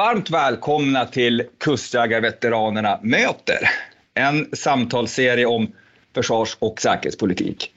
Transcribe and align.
varmt 0.00 0.30
välkomna 0.30 1.04
till 1.04 1.42
Kustjägarveteranerna 1.58 2.98
möter. 3.02 3.58
En 4.14 4.48
samtalsserie 4.52 5.46
om 5.46 5.72
försvars 6.14 6.56
och 6.58 6.80
säkerhetspolitik. 6.80 7.72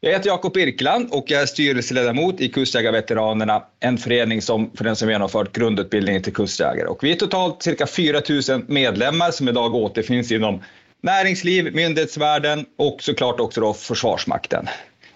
Jag 0.00 0.12
heter 0.12 0.28
Jakob 0.28 0.54
Birkeland 0.54 1.08
och 1.10 1.24
jag 1.26 1.42
är 1.42 1.46
styrelseledamot 1.46 2.40
i 2.40 2.48
Kustjägarveteranerna, 2.48 3.62
en 3.80 3.98
förening 3.98 4.42
som 4.42 4.70
för 4.76 4.84
den 4.84 4.96
som 4.96 5.10
genomfört 5.10 5.52
grundutbildningen 5.52 6.22
till 6.22 6.32
kustjägare. 6.32 6.86
Och 6.86 7.04
vi 7.04 7.12
är 7.12 7.16
totalt 7.16 7.62
cirka 7.62 7.86
4 7.86 8.20
000 8.48 8.64
medlemmar 8.66 9.30
som 9.30 9.48
idag 9.48 9.74
återfinns 9.74 10.32
inom 10.32 10.62
näringsliv, 11.02 11.74
myndighetsvärlden 11.74 12.66
och 12.78 13.02
såklart 13.02 13.40
också 13.40 13.60
då 13.60 13.74
Försvarsmakten. 13.74 14.66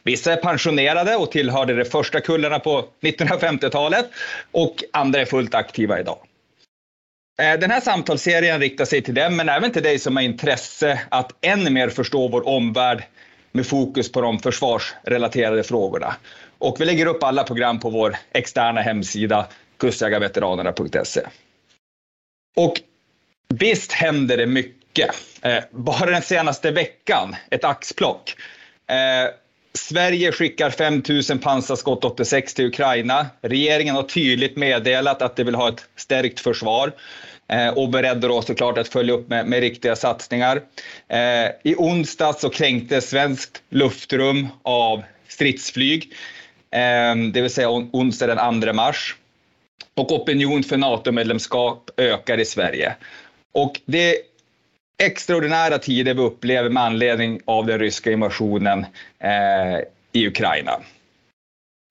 Vissa 0.04 0.32
är 0.32 0.36
pensionerade 0.36 1.16
och 1.16 1.30
tillhörde 1.30 1.74
de 1.74 1.84
första 1.84 2.20
kullarna 2.20 2.58
på 2.58 2.88
1950-talet 3.00 4.10
och 4.52 4.84
andra 4.92 5.20
är 5.20 5.24
fullt 5.24 5.54
aktiva 5.54 6.00
idag. 6.00 6.18
Eh, 7.38 7.60
den 7.60 7.70
här 7.70 7.80
samtalsserien 7.80 8.60
riktar 8.60 8.84
sig 8.84 9.02
till 9.02 9.14
dem, 9.14 9.36
men 9.36 9.48
även 9.48 9.72
till 9.72 9.82
dig 9.82 9.98
som 9.98 10.16
har 10.16 10.22
intresse 10.22 11.00
att 11.08 11.32
ännu 11.40 11.70
mer 11.70 11.88
förstå 11.88 12.28
vår 12.28 12.48
omvärld 12.48 13.04
med 13.52 13.66
fokus 13.66 14.12
på 14.12 14.20
de 14.20 14.38
försvarsrelaterade 14.38 15.62
frågorna. 15.62 16.16
Och 16.58 16.80
vi 16.80 16.84
lägger 16.84 17.06
upp 17.06 17.22
alla 17.22 17.44
program 17.44 17.80
på 17.80 17.90
vår 17.90 18.16
externa 18.32 18.80
hemsida 18.80 19.46
kustjägarveteranerna.se. 19.76 21.20
Och 22.56 22.80
visst 23.48 23.92
händer 23.92 24.36
det 24.36 24.46
mycket. 24.46 25.10
Eh, 25.42 25.64
bara 25.70 26.10
den 26.10 26.22
senaste 26.22 26.70
veckan, 26.70 27.36
ett 27.50 27.64
axplock. 27.64 28.36
Eh, 28.86 29.34
Sverige 29.78 30.32
skickar 30.32 30.70
5 30.70 31.02
000 31.30 31.38
pansarskott 31.38 32.04
86 32.04 32.54
till 32.54 32.66
Ukraina. 32.66 33.26
Regeringen 33.42 33.94
har 33.94 34.02
tydligt 34.02 34.56
meddelat 34.56 35.22
att 35.22 35.36
de 35.36 35.44
vill 35.44 35.54
ha 35.54 35.68
ett 35.68 35.88
stärkt 35.96 36.40
försvar 36.40 36.92
eh, 37.48 37.68
och 37.68 37.88
beredda 37.88 38.28
då 38.28 38.42
såklart 38.42 38.78
att 38.78 38.88
följa 38.88 39.14
upp 39.14 39.28
med, 39.28 39.46
med 39.46 39.60
riktiga 39.60 39.96
satsningar. 39.96 40.62
Eh, 41.08 41.46
I 41.62 41.74
onsdag 41.78 42.32
så 42.32 42.50
kränktes 42.50 43.10
svenskt 43.10 43.62
luftrum 43.70 44.48
av 44.62 45.02
stridsflyg, 45.28 46.12
eh, 46.70 47.16
det 47.32 47.40
vill 47.40 47.50
säga 47.50 47.70
onsdag 47.70 48.26
den 48.26 48.62
2 48.62 48.72
mars. 48.72 49.16
Och 49.94 50.12
opinion 50.12 50.62
för 50.62 50.76
NATO-medlemskap 50.76 51.90
ökar 51.96 52.40
i 52.40 52.44
Sverige. 52.44 52.94
Och 53.52 53.80
det 53.86 54.16
extraordinära 54.98 55.78
tider 55.78 56.14
vi 56.14 56.20
upplever 56.20 56.70
med 56.70 56.82
anledning 56.82 57.40
av 57.44 57.66
den 57.66 57.78
ryska 57.78 58.12
invasionen 58.12 58.86
eh, 59.18 59.80
i 60.12 60.26
Ukraina. 60.26 60.80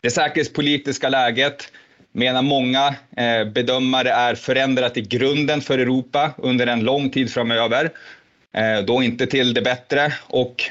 Det 0.02 0.12
säkerhetspolitiska 0.12 1.10
läget 1.10 1.72
menar 2.12 2.42
många 2.42 2.96
eh, 3.18 3.46
bedömare 3.46 4.10
är 4.10 4.36
förändrat 4.36 4.98
i 4.98 5.02
grunden 5.02 5.62
för 5.62 5.80
Europa 5.80 6.34
under 6.38 6.68
en 6.68 6.84
lång 6.84 7.10
tid 7.10 7.34
framöver. 7.34 7.90
Eh, 8.54 8.80
då 8.86 9.04
inte 9.04 9.28
till 9.28 9.54
det 9.54 9.62
bättre 9.62 10.14
och 10.28 10.64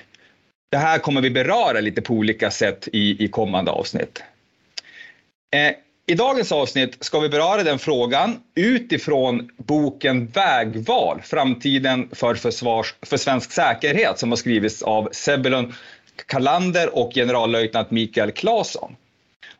det 0.70 0.76
här 0.76 0.98
kommer 0.98 1.20
vi 1.20 1.30
beröra 1.30 1.80
lite 1.80 2.02
på 2.02 2.14
olika 2.14 2.50
sätt 2.50 2.88
i, 2.92 3.24
i 3.24 3.28
kommande 3.28 3.70
avsnitt. 3.70 4.22
Eh, 5.54 5.72
i 6.06 6.14
dagens 6.14 6.52
avsnitt 6.52 7.04
ska 7.04 7.20
vi 7.20 7.28
beröra 7.28 7.62
den 7.62 7.78
frågan 7.78 8.42
utifrån 8.54 9.50
boken 9.56 10.26
Vägval, 10.26 11.20
framtiden 11.24 12.08
för, 12.12 12.34
försvars, 12.34 12.94
för 13.02 13.16
svensk 13.16 13.52
säkerhet 13.52 14.18
som 14.18 14.30
har 14.30 14.36
skrivits 14.36 14.82
av 14.82 15.08
Sebulon 15.12 15.74
Kalander 16.26 16.98
och 16.98 17.14
generallöjtnant 17.14 17.90
Mikael 17.90 18.32
Claesson. 18.32 18.96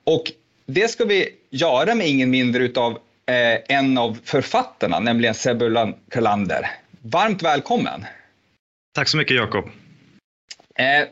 Och 0.05 0.33
det 0.67 0.89
ska 0.89 1.05
vi 1.05 1.29
göra 1.51 1.95
med 1.95 2.09
ingen 2.09 2.31
mindre 2.31 2.65
utav 2.65 2.93
eh, 3.27 3.77
en 3.77 3.99
av 3.99 4.19
författarna, 4.25 5.01
nämligen 5.01 5.35
Sebulon 5.35 5.95
Kalander. 6.11 6.71
Varmt 7.03 7.43
välkommen! 7.43 8.05
Tack 8.95 9.09
så 9.09 9.17
mycket 9.17 9.37
Jakob. 9.37 9.65
Eh, 10.75 11.09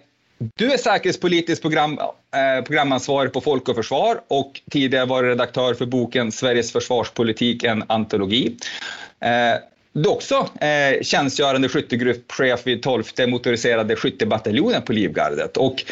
du 0.55 0.73
är 0.73 0.77
säkerhetspolitisk 0.79 1.63
program, 1.63 1.99
Eh, 2.37 2.65
programansvarig 2.65 3.33
på 3.33 3.41
Folk 3.41 3.69
och 3.69 3.77
Försvar 3.77 4.21
och 4.29 4.61
tidigare 4.71 5.07
var 5.07 5.23
redaktör 5.23 5.75
för 5.75 5.87
boken 5.87 6.33
Sveriges 6.33 6.73
försvarspolitik, 6.73 7.65
en 7.65 7.85
antologi. 7.87 8.57
Eh, 9.21 9.61
du 9.93 10.01
är 10.01 10.13
också 10.13 10.49
eh, 10.61 11.03
tjänstgörande 11.03 11.69
skyttegruppchef 11.69 12.67
vid 12.67 12.83
12 12.83 13.05
motoriserade 13.29 13.97
skyttebataljonen 13.97 14.83
på 14.83 14.93
Livgardet. 14.93 15.57
Och 15.57 15.85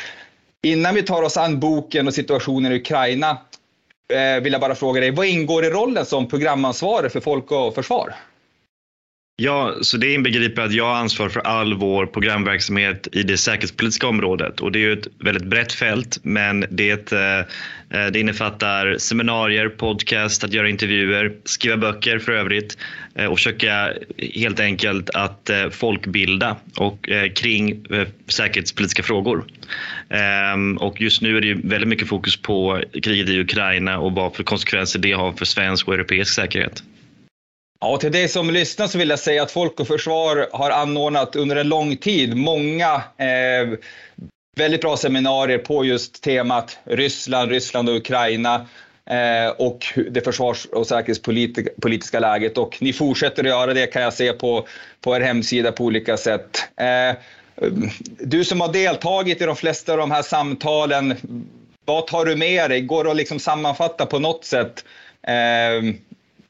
innan 0.62 0.94
vi 0.94 1.02
tar 1.02 1.22
oss 1.22 1.36
an 1.36 1.60
boken 1.60 2.06
och 2.06 2.14
situationen 2.14 2.72
i 2.72 2.76
Ukraina 2.76 3.30
eh, 4.12 4.42
vill 4.42 4.52
jag 4.52 4.60
bara 4.60 4.74
fråga 4.74 5.00
dig, 5.00 5.10
vad 5.10 5.26
ingår 5.26 5.64
i 5.64 5.70
rollen 5.70 6.06
som 6.06 6.28
programansvarig 6.28 7.12
för 7.12 7.20
Folk 7.20 7.52
och 7.52 7.74
Försvar? 7.74 8.14
Ja, 9.40 9.74
så 9.80 9.96
det 9.96 10.14
inbegriper 10.14 10.62
att 10.62 10.72
jag 10.72 10.84
har 10.84 10.94
ansvar 10.94 11.28
för 11.28 11.40
all 11.40 11.74
vår 11.74 12.06
programverksamhet 12.06 13.08
i 13.12 13.22
det 13.22 13.36
säkerhetspolitiska 13.36 14.06
området 14.06 14.60
och 14.60 14.72
det 14.72 14.78
är 14.78 14.80
ju 14.80 14.92
ett 14.92 15.06
väldigt 15.18 15.44
brett 15.44 15.72
fält 15.72 16.18
men 16.22 16.64
det, 16.70 17.12
eh, 17.12 17.38
eh, 17.38 18.06
det 18.12 18.20
innefattar 18.20 18.98
seminarier, 18.98 19.68
podcast, 19.68 20.44
att 20.44 20.52
göra 20.52 20.68
intervjuer, 20.68 21.32
skriva 21.44 21.76
böcker 21.76 22.18
för 22.18 22.32
övrigt 22.32 22.78
eh, 23.14 23.26
och 23.26 23.38
försöka 23.38 23.92
helt 24.34 24.60
enkelt 24.60 25.10
att 25.10 25.50
folkbilda 25.70 26.56
och 26.76 27.08
kring 27.34 27.84
säkerhetspolitiska 28.28 29.02
frågor. 29.02 29.44
Ehm, 30.08 30.76
och 30.76 31.00
just 31.00 31.22
nu 31.22 31.36
är 31.36 31.40
det 31.40 31.46
ju 31.46 31.60
väldigt 31.64 31.88
mycket 31.88 32.08
fokus 32.08 32.36
på 32.36 32.82
kriget 33.02 33.28
i 33.28 33.40
Ukraina 33.40 33.98
och 33.98 34.12
vad 34.12 34.36
för 34.36 34.42
konsekvenser 34.42 34.98
det 34.98 35.12
har 35.12 35.32
för 35.32 35.44
svensk 35.44 35.88
och 35.88 35.94
europeisk 35.94 36.34
säkerhet. 36.34 36.82
Ja, 37.80 37.96
till 37.96 38.12
dig 38.12 38.28
som 38.28 38.50
lyssnar 38.50 38.86
så 38.86 38.98
vill 38.98 39.10
jag 39.10 39.18
säga 39.18 39.42
att 39.42 39.50
Folk 39.50 39.80
och 39.80 39.86
Försvar 39.86 40.48
har 40.52 40.70
anordnat 40.70 41.36
under 41.36 41.56
en 41.56 41.68
lång 41.68 41.96
tid 41.96 42.36
många 42.36 42.94
eh, 43.16 43.78
väldigt 44.56 44.80
bra 44.80 44.96
seminarier 44.96 45.58
på 45.58 45.84
just 45.84 46.22
temat 46.22 46.78
Ryssland, 46.84 47.50
Ryssland 47.50 47.88
och 47.88 47.96
Ukraina 47.96 48.66
eh, 49.10 49.48
och 49.58 49.86
det 50.10 50.20
försvars 50.24 50.66
och 50.66 50.86
säkerhetspolitiska 50.86 52.20
läget. 52.20 52.58
Och 52.58 52.76
ni 52.80 52.92
fortsätter 52.92 53.42
att 53.42 53.48
göra 53.48 53.74
det 53.74 53.86
kan 53.86 54.02
jag 54.02 54.14
se 54.14 54.32
på, 54.32 54.66
på 55.00 55.16
er 55.16 55.20
hemsida 55.20 55.72
på 55.72 55.84
olika 55.84 56.16
sätt. 56.16 56.68
Eh, 56.76 57.16
du 58.18 58.44
som 58.44 58.60
har 58.60 58.72
deltagit 58.72 59.42
i 59.42 59.44
de 59.44 59.56
flesta 59.56 59.92
av 59.92 59.98
de 59.98 60.10
här 60.10 60.22
samtalen, 60.22 61.14
vad 61.84 62.06
tar 62.06 62.24
du 62.24 62.36
med 62.36 62.70
dig? 62.70 62.80
Går 62.80 63.04
det 63.04 63.10
att 63.10 63.16
liksom 63.16 63.38
sammanfatta 63.38 64.06
på 64.06 64.18
något 64.18 64.44
sätt? 64.44 64.84
Eh, 65.22 65.94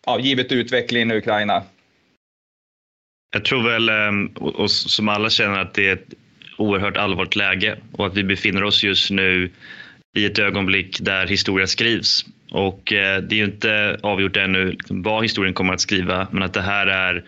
ja, 0.08 0.20
givet 0.20 0.52
utvecklingen 0.52 1.10
i 1.10 1.16
Ukraina? 1.16 1.62
Jag 3.32 3.44
tror 3.44 3.62
väl, 3.62 3.88
ehm, 3.88 4.26
och 4.26 4.70
som 4.70 5.08
alla 5.08 5.30
känner, 5.30 5.58
att 5.58 5.74
det 5.74 5.88
är 5.88 5.92
ett 5.92 6.14
oerhört 6.56 6.96
allvarligt 6.96 7.36
läge 7.36 7.78
och 7.92 8.06
att 8.06 8.16
vi 8.16 8.24
befinner 8.24 8.64
oss 8.64 8.84
just 8.84 9.10
nu 9.10 9.50
i 10.16 10.24
ett 10.24 10.38
ögonblick 10.38 11.00
där 11.00 11.26
historia 11.26 11.66
skrivs. 11.66 12.24
Och 12.50 12.92
eh, 12.92 13.22
det 13.22 13.34
är 13.34 13.38
ju 13.38 13.44
inte 13.44 13.98
avgjort 14.02 14.36
ännu 14.36 14.76
vad 14.88 15.22
historien 15.22 15.54
kommer 15.54 15.74
att 15.74 15.80
skriva, 15.80 16.26
men 16.30 16.42
att 16.42 16.52
det 16.52 16.62
här 16.62 16.86
är 16.86 17.24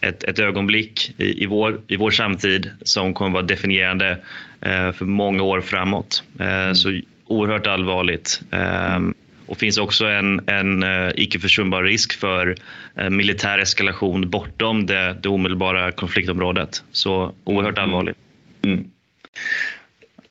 ett, 0.00 0.24
ett 0.24 0.38
ögonblick 0.38 1.14
i, 1.18 1.42
i, 1.42 1.46
vår, 1.46 1.80
i 1.86 1.96
vår 1.96 2.10
samtid 2.10 2.70
som 2.82 3.14
kommer 3.14 3.28
att 3.28 3.34
vara 3.34 3.46
definierande 3.46 4.18
eh, 4.60 4.92
för 4.92 5.04
många 5.04 5.42
år 5.42 5.60
framåt. 5.60 6.22
Eh, 6.40 6.46
mm. 6.46 6.74
Så 6.74 7.00
oerhört 7.26 7.66
allvarligt. 7.66 8.40
Mm. 8.50 9.14
Och 9.46 9.56
finns 9.56 9.78
också 9.78 10.06
en, 10.06 10.48
en 10.48 10.82
uh, 10.82 11.12
icke 11.14 11.38
försumbar 11.38 11.82
risk 11.82 12.12
för 12.12 12.56
uh, 13.00 13.10
militär 13.10 13.58
eskalation 13.58 14.30
bortom 14.30 14.86
det, 14.86 15.16
det 15.22 15.28
omedelbara 15.28 15.92
konfliktområdet. 15.92 16.82
Så 16.92 17.32
oerhört 17.44 17.78
mm. 17.78 17.90
allvarligt. 17.90 18.16
Mm. 18.62 18.90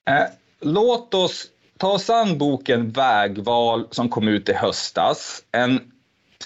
Eh, 0.10 0.26
låt 0.62 1.14
oss 1.14 1.46
ta 1.78 1.92
oss 1.92 2.10
an 2.10 2.38
boken 2.38 2.92
Vägval 2.92 3.88
som 3.92 4.10
kom 4.10 4.28
ut 4.28 4.50
i 4.50 4.54
höstas. 4.54 5.44
En 5.52 5.80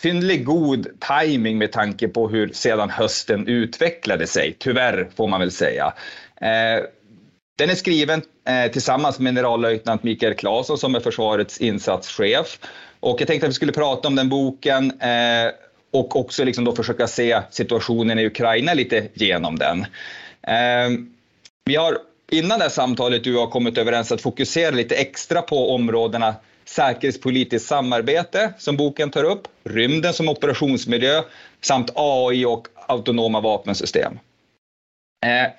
synnerligen 0.01 0.45
god 0.45 0.87
timing 0.99 1.57
med 1.57 1.71
tanke 1.71 2.07
på 2.07 2.29
hur 2.29 2.49
sedan 2.53 2.89
hösten 2.89 3.47
utvecklade 3.47 4.27
sig, 4.27 4.55
tyvärr 4.59 5.09
får 5.15 5.27
man 5.27 5.39
väl 5.39 5.51
säga. 5.51 5.93
Eh, 6.41 6.83
den 7.57 7.69
är 7.69 7.75
skriven 7.75 8.19
eh, 8.19 8.25
Eh, 8.47 8.71
tillsammans 8.71 9.19
med 9.19 9.29
generallöjtnant 9.29 10.03
Mikael 10.03 10.33
Claesson 10.33 10.77
som 10.77 10.95
är 10.95 10.99
försvarets 10.99 11.57
insatschef. 11.57 12.59
Och 12.99 13.21
jag 13.21 13.27
tänkte 13.27 13.47
att 13.47 13.49
vi 13.49 13.55
skulle 13.55 13.71
prata 13.71 14.07
om 14.07 14.15
den 14.15 14.29
boken 14.29 15.01
eh, 15.01 15.51
och 15.91 16.15
också 16.15 16.43
liksom 16.43 16.63
då 16.65 16.75
försöka 16.75 17.07
se 17.07 17.41
situationen 17.51 18.19
i 18.19 18.25
Ukraina 18.25 18.73
lite 18.73 19.07
genom 19.13 19.59
den. 19.59 19.81
Eh, 20.41 20.99
vi 21.65 21.75
har 21.75 21.97
innan 22.31 22.59
det 22.59 22.65
här 22.65 22.69
samtalet 22.69 23.23
du 23.23 23.37
har 23.37 23.47
kommit 23.47 23.77
överens 23.77 24.11
att 24.11 24.21
fokusera 24.21 24.71
lite 24.71 24.95
extra 24.95 25.41
på 25.41 25.75
områdena 25.75 26.35
säkerhetspolitiskt 26.65 27.69
samarbete 27.69 28.53
som 28.57 28.77
boken 28.77 29.11
tar 29.11 29.23
upp, 29.23 29.47
rymden 29.63 30.13
som 30.13 30.29
operationsmiljö 30.29 31.21
samt 31.61 31.91
AI 31.95 32.45
och 32.45 32.67
autonoma 32.87 33.41
vapensystem. 33.41 34.19
Eh, 35.25 35.51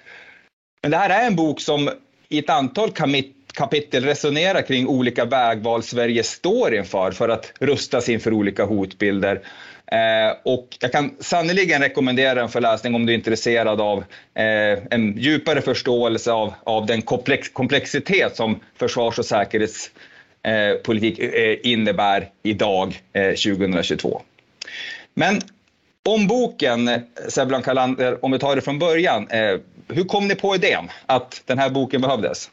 men 0.83 0.91
det 0.91 0.97
här 0.97 1.11
är 1.11 1.27
en 1.27 1.37
bok 1.37 1.61
som 1.61 1.91
i 2.29 2.39
ett 2.39 2.51
antal 2.51 2.91
kapitel 3.55 4.05
resonera 4.05 4.63
kring 4.63 4.89
olika 4.89 5.25
vägval 5.25 5.83
Sverige 5.83 6.23
står 6.23 6.75
inför 6.75 7.11
för 7.11 7.29
att 7.29 7.53
rustas 7.61 8.09
inför 8.09 8.33
olika 8.33 8.65
hotbilder. 8.65 9.43
Eh, 9.87 10.37
och 10.45 10.77
jag 10.81 10.93
kan 10.93 11.15
sannerligen 11.21 11.83
rekommendera 11.83 12.35
den 12.35 12.49
för 12.49 12.61
läsning 12.61 12.95
om 12.95 13.07
du 13.07 13.13
är 13.13 13.17
intresserad 13.17 13.81
av 13.81 13.99
eh, 14.35 14.79
en 14.91 15.19
djupare 15.19 15.61
förståelse 15.61 16.33
av, 16.33 16.55
av 16.65 16.87
den 16.87 17.03
komplex, 17.03 17.49
komplexitet 17.49 18.37
som 18.37 18.61
försvars 18.77 19.19
och 19.19 19.25
säkerhetspolitik 19.25 21.19
eh, 21.19 21.29
eh, 21.29 21.59
innebär 21.63 22.29
idag, 22.43 23.03
eh, 23.13 23.29
2022. 23.29 24.23
Men 25.15 25.41
om 26.09 26.27
boken, 26.27 26.89
eh, 26.89 27.01
Seblan 27.29 27.63
Kalander, 27.63 28.25
om 28.25 28.33
vi 28.33 28.39
tar 28.39 28.57
det 28.57 28.63
från 28.63 28.79
början. 28.79 29.29
Hur 29.89 30.05
kom 30.05 30.29
ni 30.29 30.35
på 30.35 30.55
idén 30.55 30.89
att 31.07 31.43
den 31.47 31.59
här 31.59 31.71
boken 31.71 32.01
behövdes? 32.01 32.51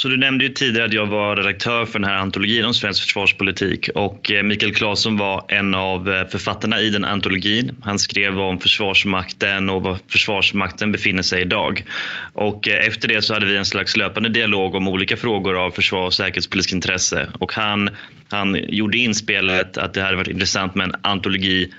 Så 0.00 0.08
du 0.08 0.16
nämnde 0.16 0.44
ju 0.44 0.50
tidigare 0.50 0.86
att 0.86 0.92
jag 0.92 1.06
var 1.06 1.36
redaktör 1.36 1.86
för 1.86 1.98
den 1.98 2.08
här 2.08 2.16
antologin 2.16 2.64
om 2.64 2.74
svensk 2.74 3.02
försvarspolitik 3.02 3.88
och 3.94 4.30
eh, 4.30 4.42
Mikael 4.42 4.74
Claesson 4.74 5.16
var 5.16 5.44
en 5.48 5.74
av 5.74 6.12
eh, 6.12 6.28
författarna 6.28 6.80
i 6.80 6.90
den 6.90 7.04
antologin. 7.04 7.76
Han 7.82 7.98
skrev 7.98 8.40
om 8.40 8.58
Försvarsmakten 8.58 9.70
och 9.70 9.82
var 9.82 9.98
Försvarsmakten 10.08 10.92
befinner 10.92 11.22
sig 11.22 11.42
idag. 11.42 11.84
Och 12.32 12.68
eh, 12.68 12.86
efter 12.86 13.08
det 13.08 13.22
så 13.22 13.34
hade 13.34 13.46
vi 13.46 13.56
en 13.56 13.64
slags 13.64 13.96
löpande 13.96 14.28
dialog 14.28 14.74
om 14.74 14.88
olika 14.88 15.16
frågor 15.16 15.64
av 15.66 15.70
försvars 15.70 16.06
och 16.06 16.14
säkerhetspolitiskt 16.14 16.72
intresse 16.72 17.28
och 17.38 17.52
han, 17.52 17.90
han 18.30 18.56
gjorde 18.68 18.98
inspelet 18.98 19.78
att 19.78 19.94
det 19.94 20.02
hade 20.02 20.16
varit 20.16 20.28
intressant 20.28 20.74
med 20.74 20.84
en 20.84 20.94
antologi 21.02 21.72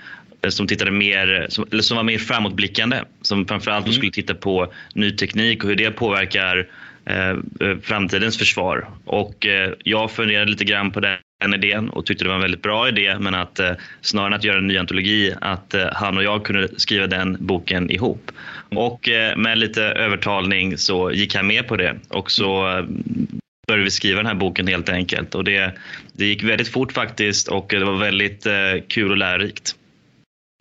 som 0.48 0.66
tittade 0.66 0.90
mer, 0.90 1.46
som, 1.48 1.66
eller 1.72 1.82
som 1.82 1.96
var 1.96 2.04
mer 2.04 2.18
framåtblickande. 2.18 3.02
Som 3.22 3.46
framförallt 3.46 3.86
mm. 3.86 3.94
skulle 3.94 4.12
titta 4.12 4.34
på 4.34 4.72
ny 4.94 5.10
teknik 5.10 5.64
och 5.64 5.68
hur 5.68 5.76
det 5.76 5.90
påverkar 5.90 6.66
Eh, 7.04 7.30
eh, 7.30 7.78
framtidens 7.82 8.38
försvar. 8.38 8.88
Och 9.04 9.46
eh, 9.46 9.72
jag 9.84 10.10
funderade 10.10 10.50
lite 10.50 10.64
grann 10.64 10.90
på 10.90 11.00
den 11.00 11.54
idén 11.54 11.88
och 11.88 12.06
tyckte 12.06 12.24
det 12.24 12.28
var 12.28 12.34
en 12.36 12.42
väldigt 12.42 12.62
bra 12.62 12.88
idé 12.88 13.16
men 13.20 13.34
att 13.34 13.60
snarare 14.00 14.26
än 14.26 14.34
att 14.34 14.44
göra 14.44 14.58
en 14.58 14.66
ny 14.66 14.78
antologi 14.78 15.34
att 15.40 15.74
han 15.92 16.16
och 16.16 16.22
jag 16.22 16.44
kunde 16.44 16.68
skriva 16.76 17.06
den 17.06 17.36
boken 17.40 17.90
ihop. 17.90 18.30
Och 18.68 19.08
med 19.36 19.58
lite 19.58 19.82
övertalning 19.82 20.78
så 20.78 21.12
gick 21.12 21.34
han 21.34 21.46
med 21.46 21.68
på 21.68 21.76
det 21.76 21.96
och 22.08 22.30
så 22.30 22.62
började 23.66 23.84
vi 23.84 23.90
skriva 23.90 24.16
den 24.16 24.26
här 24.26 24.34
boken 24.34 24.66
helt 24.66 24.88
enkelt. 24.88 25.34
Och 25.34 25.44
det, 25.44 25.72
det 26.12 26.26
gick 26.26 26.42
väldigt 26.42 26.68
fort 26.68 26.92
faktiskt 26.92 27.48
och 27.48 27.66
det 27.68 27.84
var 27.84 27.96
väldigt 27.96 28.46
kul 28.88 29.10
och 29.10 29.16
lärorikt. 29.16 29.76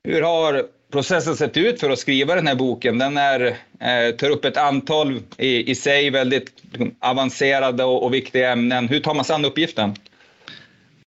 Hur 0.03 0.21
har 0.21 0.63
processen 0.91 1.35
sett 1.35 1.57
ut 1.57 1.79
för 1.79 1.89
att 1.89 1.99
skriva 1.99 2.35
den 2.35 2.47
här 2.47 2.55
boken? 2.55 2.97
Den 2.97 3.17
är, 3.17 3.41
eh, 3.79 4.15
tar 4.17 4.29
upp 4.29 4.45
ett 4.45 4.57
antal 4.57 5.19
i, 5.37 5.71
i 5.71 5.75
sig 5.75 6.09
väldigt 6.09 6.51
avancerade 6.99 7.83
och, 7.83 8.03
och, 8.03 8.13
viktiga 8.13 8.51
ämnen. 8.51 8.87
Hur 8.87 8.99
tar 8.99 9.13
man 9.13 9.25
sig 9.25 9.33
an 9.33 9.45
uppgiften? 9.45 9.93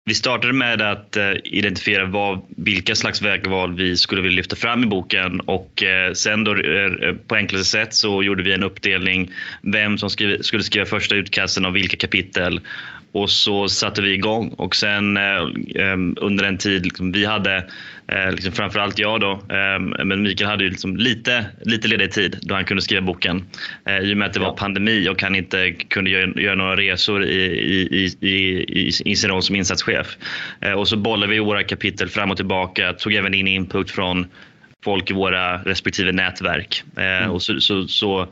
Vi 0.04 0.14
startade 0.14 0.52
med 0.52 0.82
att 0.82 1.16
eh, 1.16 1.32
identifiera 1.44 2.04
vad, 2.04 2.42
vilka 2.48 2.94
slags 2.94 3.22
vägval 3.22 3.74
vi 3.74 3.96
skulle 3.96 4.22
vilja 4.22 4.36
lyfta 4.36 4.56
fram 4.56 4.82
i 4.82 4.86
boken 4.86 5.40
och 5.40 5.82
eh, 5.82 6.12
sen 6.12 6.44
då 6.44 6.56
eh, 6.56 7.14
på 7.26 7.34
enklaste 7.34 7.64
sätt 7.64 7.94
så 7.94 8.22
gjorde 8.22 8.42
vi 8.42 8.52
en 8.52 8.62
uppdelning 8.62 9.30
vem 9.62 9.98
som 9.98 10.10
skulle 10.10 10.42
skriva 10.42 10.86
första 10.86 11.14
utkasten 11.14 11.64
av 11.64 11.72
vilka 11.72 11.96
kapitel 11.96 12.60
och 13.12 13.30
så 13.30 13.68
satte 13.68 14.02
vi 14.02 14.12
igång 14.12 14.48
och 14.48 14.76
sen 14.76 15.16
eh, 15.16 15.22
eh, 15.74 15.96
under 16.16 16.44
en 16.44 16.58
tid 16.58 16.84
liksom, 16.84 17.12
vi 17.12 17.24
hade 17.24 17.66
Eh, 18.06 18.32
liksom 18.32 18.52
framförallt 18.52 18.98
jag 18.98 19.20
då, 19.20 19.42
men 20.04 20.22
Mikael 20.22 20.50
hade 20.50 20.64
ju 20.64 20.70
liksom 20.70 20.96
lite, 20.96 21.46
lite 21.60 21.88
ledig 21.88 22.12
tid 22.12 22.38
då 22.42 22.54
han 22.54 22.64
kunde 22.64 22.82
skriva 22.82 23.02
boken. 23.02 23.46
I 24.02 24.12
och 24.12 24.16
med 24.16 24.26
att 24.26 24.32
det 24.32 24.40
var 24.40 24.56
pandemi 24.56 25.08
och 25.08 25.22
han 25.22 25.34
inte 25.34 25.70
kunde 25.70 26.10
göra, 26.10 26.54
några 26.54 26.76
resor 26.76 27.24
i, 27.24 27.44
i, 27.90 28.16
i, 28.20 28.64
i, 29.04 29.16
sin 29.16 29.30
roll 29.30 29.42
som 29.42 29.56
insatschef. 29.56 30.16
Och 30.76 30.88
så 30.88 30.96
bollade 30.96 31.32
vi 31.32 31.38
våra 31.38 31.62
kapitel 31.62 32.08
fram 32.08 32.30
och 32.30 32.36
tillbaka, 32.36 32.92
tog 32.92 33.14
även 33.14 33.34
in 33.34 33.48
input 33.48 33.90
från 33.90 34.26
folk 34.84 35.10
i 35.10 35.14
våra 35.14 35.58
respektive 35.58 36.12
nätverk. 36.12 36.84
Mm. 36.96 37.30
Och 37.30 37.42
så, 37.42 37.60
så, 37.60 37.88
så 37.88 38.28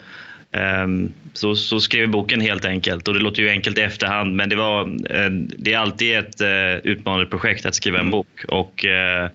så, 1.32 1.56
så, 1.56 1.80
skrev 1.80 2.00
vi 2.00 2.06
boken 2.06 2.40
helt 2.40 2.64
enkelt 2.64 3.08
och 3.08 3.14
det 3.14 3.20
låter 3.20 3.42
ju 3.42 3.48
enkelt 3.50 3.78
i 3.78 3.80
efterhand 3.80 4.36
men 4.36 4.48
det, 4.48 4.56
var, 4.56 4.88
uh, 4.88 5.30
det 5.58 5.72
är 5.72 5.78
alltid 5.78 6.18
ett 6.18 6.40
uh, 6.40 6.90
utmanande 6.92 7.26
projekt 7.26 7.66
att 7.66 7.74
skriva 7.74 7.98
en 7.98 8.00
mm. 8.00 8.10
bok 8.10 8.44
och 8.48 8.84
uh, 8.84 9.30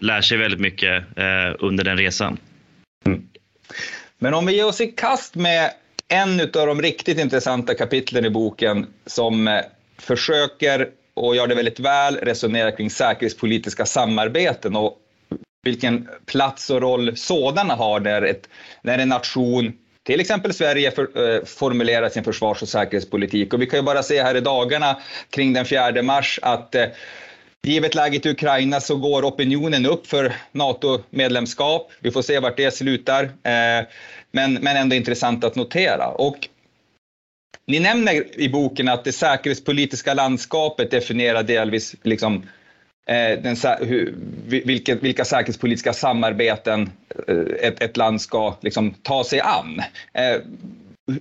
lär 0.00 0.20
sig 0.20 0.38
väldigt 0.38 0.60
mycket 0.60 1.04
eh, 1.16 1.56
under 1.58 1.84
den 1.84 1.96
resan. 1.96 2.38
Mm. 3.06 3.28
Men 4.18 4.34
om 4.34 4.46
vi 4.46 4.56
ger 4.56 4.66
oss 4.66 4.80
i 4.80 4.86
kast 4.86 5.34
med 5.34 5.70
en 6.08 6.40
av 6.40 6.66
de 6.66 6.82
riktigt 6.82 7.18
intressanta 7.18 7.74
kapitlen 7.74 8.24
i 8.24 8.30
boken 8.30 8.86
som 9.06 9.48
eh, 9.48 9.60
försöker 9.98 10.88
och 11.14 11.36
gör 11.36 11.46
det 11.46 11.54
väldigt 11.54 11.80
väl 11.80 12.16
resonera 12.16 12.72
kring 12.72 12.90
säkerhetspolitiska 12.90 13.86
samarbeten 13.86 14.76
och 14.76 14.98
vilken 15.62 16.08
plats 16.26 16.70
och 16.70 16.80
roll 16.80 17.16
sådana 17.16 17.74
har 17.74 18.00
när, 18.00 18.22
ett, 18.22 18.48
när 18.82 18.98
en 18.98 19.08
nation 19.08 19.72
till 20.10 20.20
exempel 20.20 20.54
Sverige 20.54 20.90
för, 20.90 21.34
eh, 21.36 21.44
formulerar 21.44 22.08
sin 22.08 22.24
försvars 22.24 22.62
och 22.62 22.68
säkerhetspolitik. 22.68 23.54
Och 23.54 23.62
vi 23.62 23.66
kan 23.66 23.78
ju 23.78 23.82
bara 23.82 24.02
se 24.02 24.22
här 24.22 24.36
i 24.36 24.40
dagarna 24.40 24.96
kring 25.30 25.52
den 25.52 25.64
4 25.64 26.02
mars 26.02 26.38
att 26.42 26.74
eh, 26.74 26.86
Givet 27.62 27.94
läget 27.94 28.26
i 28.26 28.30
Ukraina 28.30 28.80
så 28.80 28.96
går 28.96 29.24
opinionen 29.24 29.86
upp 29.86 30.06
för 30.06 30.32
NATO-medlemskap. 30.52 31.92
Vi 32.00 32.10
får 32.10 32.22
se 32.22 32.38
vart 32.38 32.56
det 32.56 32.70
slutar, 32.70 33.24
eh, 33.24 33.86
men, 34.32 34.54
men 34.54 34.76
ändå 34.76 34.96
intressant 34.96 35.44
att 35.44 35.56
notera. 35.56 36.08
Och 36.08 36.48
ni 37.66 37.80
nämner 37.80 38.40
i 38.40 38.48
boken 38.48 38.88
att 38.88 39.04
det 39.04 39.12
säkerhetspolitiska 39.12 40.14
landskapet 40.14 40.90
definierar 40.90 41.42
delvis 41.42 41.96
liksom, 42.02 42.46
Eh, 43.08 43.42
den, 43.42 43.56
hur, 43.80 44.14
vilka, 44.46 44.94
vilka 44.94 45.24
säkerhetspolitiska 45.24 45.92
samarbeten 45.92 46.90
eh, 47.28 47.36
ett, 47.60 47.82
ett 47.82 47.96
land 47.96 48.20
ska 48.20 48.56
liksom, 48.60 48.94
ta 49.02 49.24
sig 49.24 49.40
an. 49.40 49.82
Eh, 50.14 50.42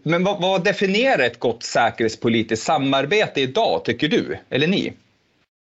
men 0.04 0.24
vad, 0.24 0.42
vad 0.42 0.64
definierar 0.64 1.24
ett 1.24 1.40
gott 1.40 1.64
säkerhetspolitiskt 1.64 2.66
samarbete 2.66 3.42
idag, 3.42 3.86
tycker 3.86 4.08
du, 4.08 4.38
eller 4.50 4.68
ni? 4.68 4.94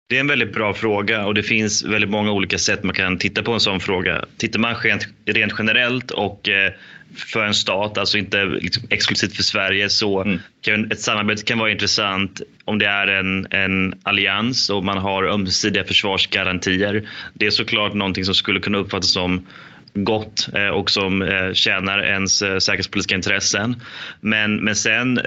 Det 0.09 0.15
är 0.15 0.19
en 0.19 0.27
väldigt 0.27 0.53
bra 0.53 0.73
fråga 0.73 1.25
och 1.25 1.33
det 1.33 1.43
finns 1.43 1.83
väldigt 1.83 2.09
många 2.09 2.31
olika 2.31 2.57
sätt 2.57 2.83
man 2.83 2.95
kan 2.95 3.17
titta 3.17 3.43
på 3.43 3.51
en 3.51 3.59
sån 3.59 3.79
fråga. 3.79 4.25
Tittar 4.37 4.59
man 4.59 4.75
rent, 4.75 5.07
rent 5.25 5.53
generellt 5.57 6.11
och 6.11 6.49
eh, 6.49 6.73
för 7.15 7.45
en 7.45 7.53
stat, 7.53 7.97
alltså 7.97 8.17
inte 8.17 8.45
liksom 8.45 8.83
exklusivt 8.89 9.35
för 9.35 9.43
Sverige, 9.43 9.89
så 9.89 10.21
mm. 10.21 10.39
kan 10.61 10.91
ett 10.91 11.01
samarbete 11.01 11.43
kan 11.43 11.59
vara 11.59 11.71
intressant 11.71 12.41
om 12.65 12.79
det 12.79 12.85
är 12.85 13.07
en, 13.07 13.47
en 13.51 13.93
allians 14.03 14.69
och 14.69 14.83
man 14.83 14.97
har 14.97 15.23
ömsesidiga 15.23 15.83
försvarsgarantier. 15.83 17.09
Det 17.33 17.45
är 17.45 17.51
såklart 17.51 17.93
någonting 17.93 18.25
som 18.25 18.35
skulle 18.35 18.59
kunna 18.59 18.77
uppfattas 18.77 19.11
som 19.11 19.45
gott 19.93 20.49
eh, 20.53 20.67
och 20.67 20.89
som 20.89 21.21
eh, 21.21 21.53
tjänar 21.53 22.03
ens 22.03 22.41
eh, 22.41 22.57
säkerhetspolitiska 22.57 23.15
intressen. 23.15 23.75
Men, 24.21 24.55
men 24.55 24.75
sen 24.75 25.19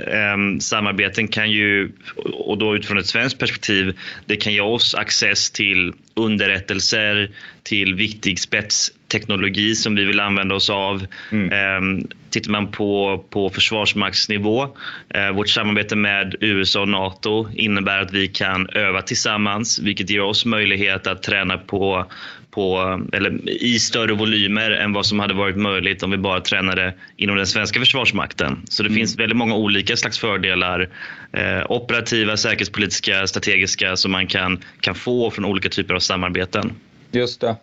samarbeten 0.61 1.29
kan 1.29 1.51
ju, 1.51 1.93
och 2.33 2.59
då 2.59 2.77
utifrån 2.77 2.99
ett 2.99 3.07
svenskt 3.07 3.39
perspektiv, 3.39 3.99
det 4.27 4.37
kan 4.37 4.53
ge 4.53 4.61
oss 4.61 4.95
access 4.95 5.51
till 5.51 5.93
underrättelser, 6.15 7.31
till 7.63 7.95
viktig 7.95 8.41
spetsteknologi 8.41 9.75
som 9.75 9.95
vi 9.95 10.05
vill 10.05 10.21
använda 10.21 10.55
oss 10.55 10.71
av. 10.71 11.07
Mm. 11.33 12.07
Tittar 12.31 12.51
man 12.51 12.71
på, 12.71 13.25
på 13.31 13.51
försvarsmaktsnivå, 13.51 14.77
vårt 15.35 15.49
samarbete 15.49 15.97
med 15.97 16.35
USA 16.41 16.81
och 16.81 16.89
NATO 16.89 17.49
innebär 17.55 17.99
att 17.99 18.13
vi 18.13 18.29
kan 18.29 18.69
öva 18.69 19.03
tillsammans, 19.03 19.79
vilket 19.79 20.11
ger 20.11 20.21
oss 20.21 20.45
möjlighet 20.45 21.07
att 21.07 21.23
träna 21.23 21.59
på 21.59 22.07
på, 22.53 23.01
eller 23.13 23.49
i 23.49 23.79
större 23.79 24.13
volymer 24.13 24.71
än 24.71 24.93
vad 24.93 25.07
som 25.07 25.21
hade 25.21 25.35
varit 25.35 25.57
möjligt 25.57 26.03
om 26.03 26.11
vi 26.11 26.17
bara 26.17 26.41
tränade 26.41 26.95
inom 27.17 27.37
den 27.37 27.47
svenska 27.47 27.81
försvarsmakten. 27.81 28.63
Så 28.69 28.83
det 28.83 28.89
mm. 28.89 28.97
finns 28.97 29.19
väldigt 29.19 29.37
många 29.37 29.55
olika 29.57 29.97
slags 29.97 30.19
fördelar, 30.19 30.89
eh, 31.33 31.71
operativa, 31.71 32.37
säkerhetspolitiska, 32.37 33.27
strategiska 33.27 33.97
som 33.97 34.13
man 34.13 34.27
kan, 34.27 34.65
kan 34.81 34.95
få 34.95 35.31
från 35.31 35.45
olika 35.45 35.69
typer 35.69 35.95
av 35.95 36.01
samarbeten. 36.01 36.73
Just 37.11 37.41
det. 37.41 37.57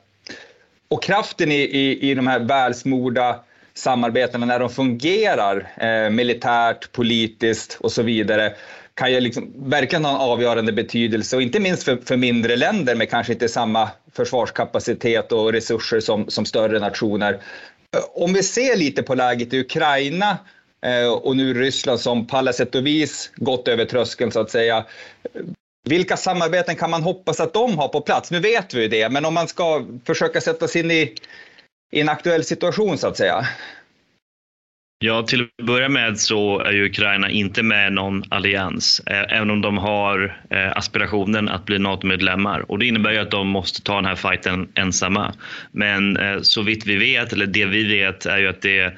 Och 0.88 1.04
kraften 1.04 1.52
i, 1.52 1.62
i, 1.62 2.12
i 2.12 2.14
de 2.14 2.28
här 2.28 2.40
välsmorda 2.40 3.40
samarbetena 3.74 4.46
när 4.46 4.60
de 4.60 4.70
fungerar 4.70 5.68
eh, 5.78 6.10
militärt, 6.10 6.92
politiskt 6.92 7.78
och 7.82 7.92
så 7.92 8.04
vidare 8.04 8.54
kan 9.00 9.12
ju 9.12 9.20
liksom 9.20 9.70
verkligen 9.70 10.06
ha 10.06 10.12
en 10.12 10.30
avgörande 10.32 10.72
betydelse 10.72 11.36
och 11.36 11.42
inte 11.42 11.60
minst 11.60 11.84
för, 11.84 11.98
för 12.06 12.18
mindre 12.18 12.56
länder 12.56 12.96
med 12.96 13.10
kanske 13.10 13.34
inte 13.34 13.50
samma 13.50 13.90
försvarskapacitet 14.14 15.32
och 15.32 15.54
resurser 15.54 16.00
som, 16.00 16.30
som 16.30 16.46
större 16.46 16.80
nationer. 16.80 17.42
Om 18.14 18.34
vi 18.34 18.44
ser 18.44 18.76
lite 18.76 19.04
på 19.04 19.16
läget 19.16 19.54
i 19.54 19.60
Ukraina 19.60 20.38
eh, 20.86 21.14
och 21.14 21.38
nu 21.38 21.54
Ryssland 21.54 22.00
som 22.00 22.28
på 22.28 22.38
alla 22.38 22.54
sätt 22.54 22.76
och 22.76 22.86
vis 22.86 23.32
gått 23.36 23.68
över 23.68 23.86
tröskeln 23.86 24.32
så 24.32 24.40
att 24.40 24.52
säga. 24.52 24.86
Vilka 25.90 26.18
samarbeten 26.18 26.76
kan 26.76 26.90
man 26.90 27.04
hoppas 27.04 27.40
att 27.40 27.54
de 27.54 27.78
har 27.78 27.88
på 27.88 28.02
plats? 28.02 28.32
Nu 28.32 28.40
vet 28.40 28.74
vi 28.74 28.82
ju 28.82 28.88
det, 28.88 29.10
men 29.10 29.26
om 29.26 29.34
man 29.34 29.48
ska 29.48 29.86
försöka 30.06 30.42
sätta 30.42 30.68
sig 30.68 30.82
in 30.82 30.92
i, 30.92 31.16
i 31.92 32.02
en 32.02 32.10
aktuell 32.10 32.44
situation 32.44 32.98
så 32.98 33.08
att 33.08 33.18
säga. 33.18 33.48
Ja, 35.02 35.24
till 35.24 35.42
att 35.42 35.66
börja 35.66 35.90
med 35.90 36.20
så 36.20 36.60
är 36.60 36.72
ju 36.72 36.86
Ukraina 36.86 37.30
inte 37.30 37.64
med 37.64 37.88
i 37.88 37.94
någon 37.94 38.24
allians, 38.30 39.02
eh, 39.06 39.38
även 39.38 39.50
om 39.50 39.62
de 39.62 39.78
har 39.78 40.38
eh, 40.50 40.78
aspirationen 40.78 41.50
att 41.50 41.66
bli 41.66 41.80
NATO-medlemmar. 41.80 42.72
Och 42.72 42.80
det 42.80 42.86
innebär 42.86 43.12
ju 43.12 43.18
att 43.18 43.32
de 43.32 43.48
måste 43.48 43.82
ta 43.82 43.96
den 43.96 44.06
här 44.06 44.16
fighten 44.16 44.68
ensamma. 44.74 45.34
Men 45.72 46.18
eh, 46.18 46.42
så 46.42 46.62
vitt 46.62 46.86
vi 46.86 46.96
vet, 46.96 47.34
eller 47.34 47.46
det 47.46 47.66
vi 47.66 47.84
vet, 47.84 48.26
är 48.26 48.38
ju 48.38 48.48
att 48.48 48.62
det 48.62 48.94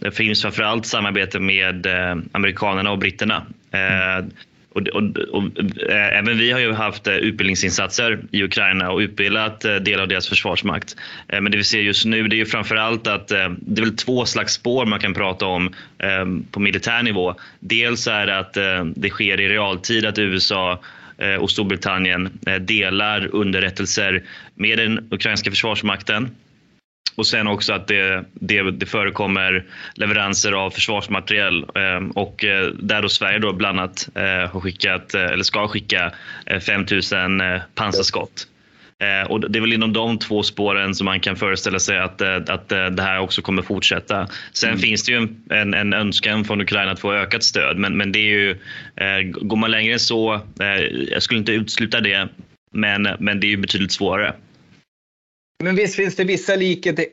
det 0.00 0.10
finns 0.10 0.42
framförallt 0.42 0.86
samarbete 0.86 1.40
med 1.40 1.86
amerikanerna 2.32 2.90
och 2.90 2.98
britterna. 2.98 3.46
Mm. 3.70 4.30
Och, 4.76 4.88
och, 4.88 5.02
och, 5.18 5.44
äh, 5.90 6.18
även 6.18 6.38
vi 6.38 6.52
har 6.52 6.60
ju 6.60 6.72
haft 6.72 7.06
äh, 7.06 7.14
utbildningsinsatser 7.14 8.20
i 8.30 8.42
Ukraina 8.42 8.90
och 8.90 8.98
utbildat 8.98 9.64
eh, 9.64 9.72
äh, 9.72 9.80
delar 9.80 10.02
av 10.02 10.08
deras 10.08 10.28
försvarsmakt. 10.28 10.96
men 11.28 11.52
det 11.52 11.58
vi 11.58 11.64
ser 11.64 11.80
just 11.80 12.04
nu 12.04 12.28
det 12.28 12.36
är 12.36 12.38
ju 12.38 12.46
framförallt 12.46 13.06
att 13.06 13.28
det 13.28 13.38
är 13.38 13.80
väl 13.80 13.96
två 13.96 14.24
slags 14.24 14.52
spår 14.52 14.86
man 14.86 15.00
kan 15.00 15.14
prata 15.14 15.46
om 15.46 15.74
ehm, 15.98 16.44
på 16.50 16.60
militär 16.60 17.02
nivå. 17.02 17.34
Dels 17.60 18.06
är 18.06 18.26
det 18.26 18.38
att 18.38 18.54
det 18.96 19.10
sker 19.10 19.40
i 19.40 19.48
realtid 19.48 20.06
att 20.06 20.18
USA 20.18 20.80
och 21.40 21.50
Storbritannien 21.50 22.38
delar 22.60 23.34
underrättelser 23.34 24.22
med 24.54 24.78
den 24.78 25.08
ukrainska 25.10 25.50
försvarsmakten 25.50 26.30
och 27.16 27.26
sen 27.26 27.46
också 27.46 27.72
att 27.72 27.86
det, 27.86 28.24
det, 28.34 28.70
det 28.70 28.86
förekommer 28.86 29.64
leveranser 29.94 30.52
av 30.52 30.70
försvarsmateriel 30.70 31.62
eh, 31.62 32.08
och 32.14 32.44
eh, 32.44 32.66
där 32.66 33.02
då 33.02 33.08
Sverige 33.08 33.38
då 33.38 33.52
bland 33.52 33.78
annat 33.78 34.08
eh, 34.14 34.50
har 34.52 34.60
skickat, 34.60 35.14
eller 35.14 35.44
ska 35.44 35.68
skicka 35.68 36.12
5000 36.66 37.42
pansarskott. 37.74 38.46
Och 39.28 39.50
det 39.50 39.58
är 39.58 39.60
väl 39.60 39.72
inom 39.72 39.92
de 39.92 40.18
två 40.18 40.42
spåren 40.42 40.94
som 40.94 41.04
man 41.04 41.20
kan 41.20 41.36
föreställa 41.36 41.78
sig 41.78 41.98
att, 41.98 42.22
att 42.22 42.68
det 42.68 43.02
här 43.02 43.18
också 43.18 43.42
kommer 43.42 43.62
fortsätta. 43.62 44.28
Sen 44.52 44.68
mm. 44.68 44.80
finns 44.80 45.04
det 45.04 45.12
ju 45.12 45.28
en, 45.50 45.74
en 45.74 45.92
önskan 45.92 46.44
från 46.44 46.60
Ukraina 46.60 46.92
att 46.92 47.00
få 47.00 47.12
ökat 47.12 47.44
stöd, 47.44 47.78
men, 47.78 47.96
men 47.96 48.12
det 48.12 48.18
är 48.18 48.22
ju, 48.22 48.58
går 49.30 49.56
man 49.56 49.70
längre 49.70 49.92
än 49.92 49.98
så, 49.98 50.40
jag 51.10 51.22
skulle 51.22 51.38
inte 51.38 51.52
utesluta 51.52 52.00
det, 52.00 52.28
men, 52.72 53.08
men 53.18 53.40
det 53.40 53.46
är 53.46 53.50
ju 53.50 53.56
betydligt 53.56 53.92
svårare. 53.92 54.34
Men 55.58 55.76
visst 55.76 55.96
finns 55.96 56.16
det 56.16 56.24
vissa 56.24 56.56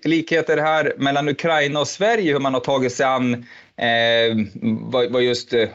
likheter 0.03 0.57
här 0.57 0.93
mellan 0.97 1.29
Ukraina 1.29 1.79
och 1.79 1.88
Sverige, 1.88 2.33
hur 2.33 2.39
man 2.39 2.53
har 2.53 2.62
tagit 2.62 2.93
sig 2.93 3.05
an 3.05 3.33
eh, 3.77 4.38
vad, 5.09 5.23
just 5.23 5.53
eh, 5.53 5.69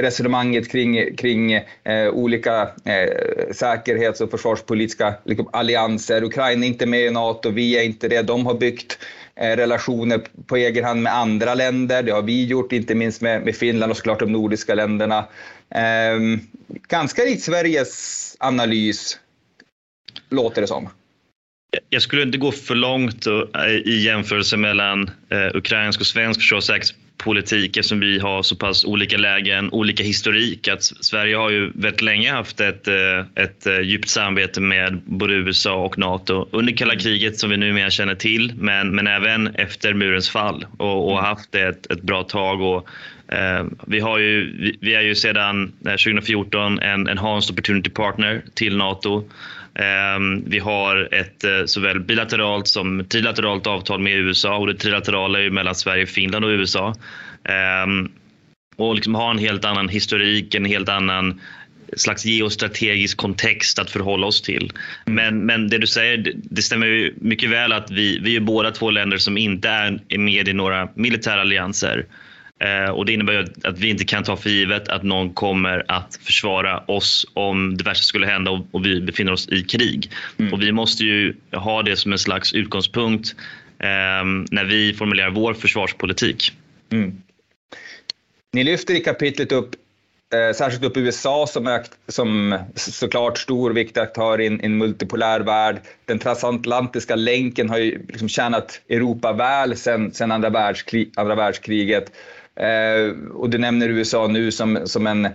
resonemanget 0.00 0.70
kring, 0.70 1.16
kring 1.16 1.52
eh, 1.52 2.08
olika 2.12 2.62
eh, 2.84 3.52
säkerhets 3.52 4.20
och 4.20 4.30
försvarspolitiska 4.30 5.14
liksom, 5.24 5.48
allianser. 5.52 6.24
Ukraina 6.24 6.66
är 6.66 6.68
inte 6.68 6.86
med 6.86 7.00
i 7.00 7.10
NATO, 7.10 7.50
vi 7.50 7.78
är 7.78 7.82
inte 7.82 8.08
det. 8.08 8.22
De 8.22 8.46
har 8.46 8.54
byggt 8.54 8.98
eh, 9.34 9.56
relationer 9.56 10.20
på 10.46 10.56
egen 10.56 10.84
hand 10.84 11.02
med 11.02 11.14
andra 11.14 11.54
länder. 11.54 12.02
Det 12.02 12.12
har 12.12 12.22
vi 12.22 12.44
gjort, 12.44 12.72
inte 12.72 12.94
minst 12.94 13.20
med, 13.20 13.44
med 13.44 13.56
Finland 13.56 13.90
och 13.90 13.96
såklart 13.96 14.20
de 14.20 14.32
nordiska 14.32 14.74
länderna. 14.74 15.24
Ehm, 15.70 16.40
ganska 16.88 17.24
likt 17.24 17.42
Sveriges 17.42 18.36
analys, 18.38 19.18
låter 20.30 20.60
det 20.60 20.66
som 20.66 20.88
jag 21.90 22.02
skulle 22.02 22.22
inte 22.22 22.38
gå 22.38 22.52
för 22.52 22.74
långt 22.74 23.26
i 23.84 23.98
jämförelse 23.98 24.56
mellan 24.56 25.10
eh, 25.28 25.56
ukrainsk 25.56 26.00
och 26.00 26.06
svensk 26.06 26.40
försvarspolitik 26.40 27.76
eftersom 27.76 28.00
vi 28.00 28.18
har 28.18 28.42
så 28.42 28.56
pass 28.56 28.84
olika 28.84 29.16
lägen, 29.16 29.72
olika 29.72 30.02
historik. 30.02 30.68
Att 30.68 30.82
Sverige 30.82 31.36
har 31.36 31.50
ju 31.50 31.70
väldigt 31.74 32.02
länge 32.02 32.32
haft 32.32 32.60
ett, 32.60 32.88
eh, 32.88 33.20
ett 33.34 33.66
eh, 33.66 33.80
djupt 33.80 34.08
samarbete 34.08 34.60
med 34.60 35.00
både 35.04 35.34
USA 35.34 35.74
och 35.74 35.98
NATO 35.98 36.48
under 36.52 36.72
kalla 36.72 36.96
kriget 36.96 37.38
som 37.38 37.50
vi 37.50 37.56
numera 37.56 37.90
känner 37.90 38.14
till 38.14 38.52
men, 38.56 38.94
men 38.94 39.06
även 39.06 39.46
efter 39.46 39.94
murens 39.94 40.30
fall 40.30 40.66
och, 40.78 41.12
och 41.12 41.18
haft 41.18 41.52
det 41.52 41.62
ett, 41.62 41.92
ett 41.92 42.02
bra 42.02 42.22
tag. 42.22 42.60
Och, 42.60 42.88
eh, 43.34 43.64
vi, 43.86 44.00
har 44.00 44.18
ju, 44.18 44.52
vi, 44.80 44.94
är 44.94 45.02
ju 45.02 45.14
sedan 45.14 45.72
2014 45.84 46.78
en 46.78 47.08
Enhanced 47.08 47.52
Opportunity 47.52 47.90
Partner 47.90 48.42
till 48.54 48.76
NATO 48.76 49.24
vi 50.44 50.58
har 50.58 51.14
ett 51.14 51.44
eh, 51.44 51.64
såväl 51.66 52.00
bilateralt 52.00 52.68
som 52.68 53.04
trilateralt 53.04 53.66
avtal 53.66 54.00
med 54.00 54.16
USA 54.16 54.56
och 54.56 54.66
det 54.66 54.74
trilaterala 54.74 55.40
är 55.40 55.50
mellan 55.50 55.74
Sverige, 55.74 56.06
Finland 56.06 56.44
och 56.44 56.48
USA. 56.48 56.94
Ehm, 57.44 58.12
och 58.76 58.94
liksom 58.94 59.14
ha 59.14 59.30
en 59.30 59.38
helt 59.38 59.64
annan 59.64 59.88
historik, 59.88 60.54
en 60.54 60.64
helt 60.64 60.88
annan 60.88 61.40
slags 61.96 62.24
geostrategisk 62.24 63.16
kontext 63.16 63.78
att 63.78 63.90
förhålla 63.90 64.26
oss 64.26 64.42
till. 64.42 64.72
Mm. 65.06 65.14
Men, 65.14 65.46
men 65.46 65.68
det 65.68 65.78
du 65.78 65.86
säger, 65.86 66.16
det, 66.16 66.32
det 66.34 66.62
stämmer 66.62 66.86
ju 66.86 67.14
mycket 67.20 67.50
väl 67.50 67.72
att 67.72 67.90
vi, 67.90 68.18
vi 68.18 68.36
är 68.36 68.40
båda 68.40 68.70
två 68.70 68.90
länder 68.90 69.18
som 69.18 69.36
inte 69.38 69.68
är 69.68 70.18
med 70.18 70.48
i 70.48 70.52
några 70.52 70.88
militära 70.94 71.40
allianser. 71.40 72.06
Eh, 72.62 72.90
och 72.90 73.06
det 73.06 73.12
innebär 73.12 73.46
att 73.64 73.78
vi 73.78 73.88
inte 73.88 74.04
kan 74.04 74.24
ta 74.24 74.36
för 74.36 74.50
givet 74.50 74.88
att 74.88 75.02
någon 75.02 75.34
kommer 75.34 75.84
att 75.88 76.18
försvara 76.22 76.78
oss 76.78 77.26
om 77.34 77.76
det 77.76 77.84
värsta 77.84 78.02
skulle 78.02 78.26
hända 78.26 78.50
och 78.70 78.86
vi 78.86 79.00
befinner 79.00 79.32
oss 79.32 79.48
i 79.48 79.62
krig. 79.62 80.10
Mm. 80.38 80.52
Och 80.52 80.62
vi 80.62 80.72
måste 80.72 81.04
ju 81.04 81.34
ha 81.52 81.82
det 81.82 81.96
som 81.96 82.12
en 82.12 82.18
slags 82.18 82.52
utgångspunkt 82.52 83.34
eh, 83.78 84.24
när 84.50 84.64
vi 84.64 84.94
formulerar 84.94 85.30
vår 85.30 85.54
försvarspolitik. 85.54 86.52
Mm. 86.92 87.22
Ni 88.52 88.64
lyfter 88.64 88.94
i 88.94 89.00
kapitlet 89.00 89.52
upp 89.52 89.74
eh, 90.34 90.56
särskilt 90.56 90.84
upp 90.84 90.96
USA 90.96 91.46
som, 91.46 91.66
är, 91.66 91.82
som 92.08 92.58
såklart 92.74 93.38
stor 93.38 93.70
och 93.70 93.76
viktig 93.76 94.00
aktör 94.00 94.40
i 94.40 94.46
en, 94.46 94.60
en 94.60 94.78
multipolär 94.78 95.40
värld. 95.40 95.76
Den 96.04 96.18
transatlantiska 96.18 97.16
länken 97.16 97.70
har 97.70 97.78
ju 97.78 98.06
liksom 98.08 98.28
tjänat 98.28 98.80
Europa 98.88 99.32
väl 99.32 99.76
sedan 99.76 100.32
andra, 100.32 100.50
världskrig, 100.50 101.12
andra 101.16 101.34
världskriget. 101.34 102.12
Eh, 102.56 103.30
och 103.32 103.50
du 103.50 103.58
nämner 103.58 103.88
USA 103.88 104.26
nu 104.26 104.52
som, 104.52 104.78
som 104.84 105.06
en, 105.06 105.24
eh, 105.24 105.32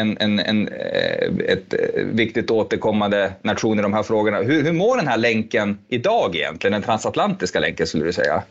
en, 0.00 0.16
en, 0.20 0.38
en, 0.38 0.68
eh, 0.68 1.28
ett 1.48 1.74
eh, 1.74 2.04
viktigt 2.04 2.50
återkommande 2.50 3.32
nation 3.42 3.78
i 3.78 3.82
de 3.82 3.92
här 3.92 4.02
frågorna. 4.02 4.38
Hur, 4.38 4.62
hur 4.62 4.72
mår 4.72 4.96
den 4.96 5.08
här 5.08 5.18
länken 5.18 5.78
idag 5.88 6.36
egentligen, 6.36 6.72
den 6.72 6.82
transatlantiska 6.82 7.60
länken 7.60 7.86
skulle 7.86 8.04
du 8.04 8.12
säga? 8.12 8.42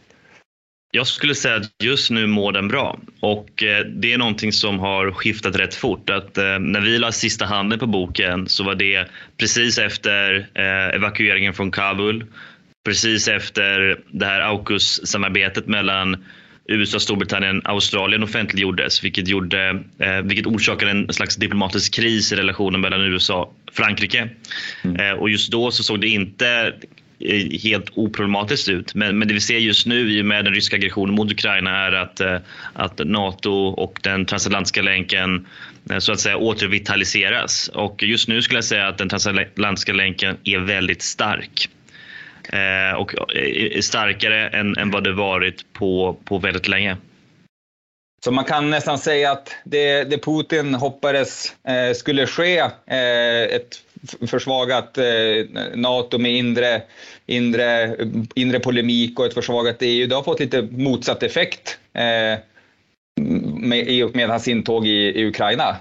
Jag 0.92 1.08
skulle 1.08 1.36
säga 1.36 1.56
att 1.56 1.84
just 1.84 2.12
nu 2.12 2.28
mår 2.28 2.52
den 2.52 2.68
bra 2.68 3.00
och 3.20 3.64
eh, 3.64 3.86
det 3.86 4.14
är 4.14 4.18
någonting 4.18 4.52
som 4.52 4.80
har 4.80 5.12
skiftat 5.12 5.56
rätt 5.56 5.76
fort. 5.76 6.10
Att 6.10 6.36
när 6.60 6.82
vi 6.82 6.98
la 6.98 7.12
sista 7.12 7.46
handen 7.46 7.80
på 7.80 7.88
boken 7.88 8.48
så 8.48 8.64
var 8.64 8.76
det 8.76 9.06
precis 9.38 9.78
efter 9.78 10.50
evakueringen 10.96 11.54
från 11.54 11.72
Kabul, 11.72 12.26
precis 12.86 13.28
efter 13.28 14.00
det 14.12 14.26
här 14.26 14.42
AUKUS-samarbetet 14.42 15.68
mellan 15.68 16.26
USA, 16.70 17.00
Storbritannien, 17.00 17.62
Australien 17.66 18.24
offentliggjordes 18.24 19.04
vilket, 19.04 19.28
gjorde, 19.28 19.84
eh, 20.00 20.22
vilket 20.24 20.46
orsakade 20.46 20.92
en 20.92 21.14
slags 21.14 21.36
diplomatisk 21.36 21.94
kris 21.94 22.32
i 22.32 22.36
relationen 22.36 22.82
mellan 22.82 23.02
USA 23.02 23.42
och 23.42 23.74
Frankrike. 23.74 24.30
Mm. 24.84 24.96
Eh, 24.96 25.12
och 25.12 25.30
just 25.30 25.52
då 25.52 25.72
så 25.72 25.84
såg 25.84 26.02
det 26.02 26.08
inte 26.08 26.74
eh, 27.20 27.60
helt 27.64 27.90
oproblematiskt 27.94 28.70
ut. 28.70 28.96
Men, 28.96 29.18
men 29.18 29.28
det 29.28 29.34
vi 29.34 29.40
ser 29.40 29.58
just 29.58 29.88
nu 29.88 30.12
i 30.12 30.22
och 30.22 30.26
med 30.26 30.46
den 30.46 30.54
ryska 30.54 30.76
aggressionen 30.76 31.16
mot 31.16 31.32
Ukraina 31.32 31.72
är 31.72 31.92
att, 31.92 32.22
att 32.74 33.08
Nato 33.08 33.52
och 33.52 34.00
den 34.04 34.26
transatlantiska 34.26 34.82
länken 34.82 35.48
så 36.00 36.12
att 36.12 36.20
säga 36.20 36.38
återvitaliseras. 36.38 37.68
Och 37.74 38.04
just 38.04 38.28
nu 38.28 38.42
skulle 38.42 38.58
jag 38.58 38.66
säga 38.66 38.88
att 38.88 38.98
den 38.98 39.10
transatlantiska 39.10 39.94
länken 39.94 40.38
är 40.44 40.60
väldigt 40.60 41.02
stark. 41.02 41.70
Eh, 42.54 42.94
och 42.98 43.36
eh, 43.36 43.78
är 43.78 43.82
starkare 43.82 44.48
än, 44.48 44.78
än 44.78 44.92
vad 44.92 45.04
det 45.04 45.14
varit 45.14 45.74
på, 45.74 46.18
på 46.26 46.38
väldigt 46.38 46.68
länge. 46.68 46.98
Så 48.24 48.32
man 48.32 48.46
kan 48.46 48.70
nästan 48.70 48.98
säga 48.98 49.32
att 49.32 49.56
det, 49.64 50.04
det 50.04 50.18
Putin 50.18 50.74
hoppades 50.74 51.56
eh, 51.68 51.94
skulle 51.94 52.28
ske, 52.28 52.58
eh, 52.60 53.44
ett 53.56 53.82
försvagat 54.28 54.98
eh, 54.98 55.06
NATO 55.76 56.18
med 56.18 56.32
inre, 56.32 56.82
inre, 57.26 57.96
inre 58.36 58.60
polemik 58.60 59.20
och 59.20 59.26
ett 59.26 59.34
försvagat 59.34 59.78
EU, 59.80 60.08
det 60.08 60.16
har 60.16 60.24
fått 60.24 60.40
lite 60.40 60.62
motsatt 60.72 61.24
effekt 61.24 61.80
eh, 61.94 62.40
med, 63.56 64.16
med 64.16 64.30
hans 64.30 64.48
intåg 64.48 64.88
i, 64.88 65.22
i 65.22 65.28
Ukraina. 65.28 65.76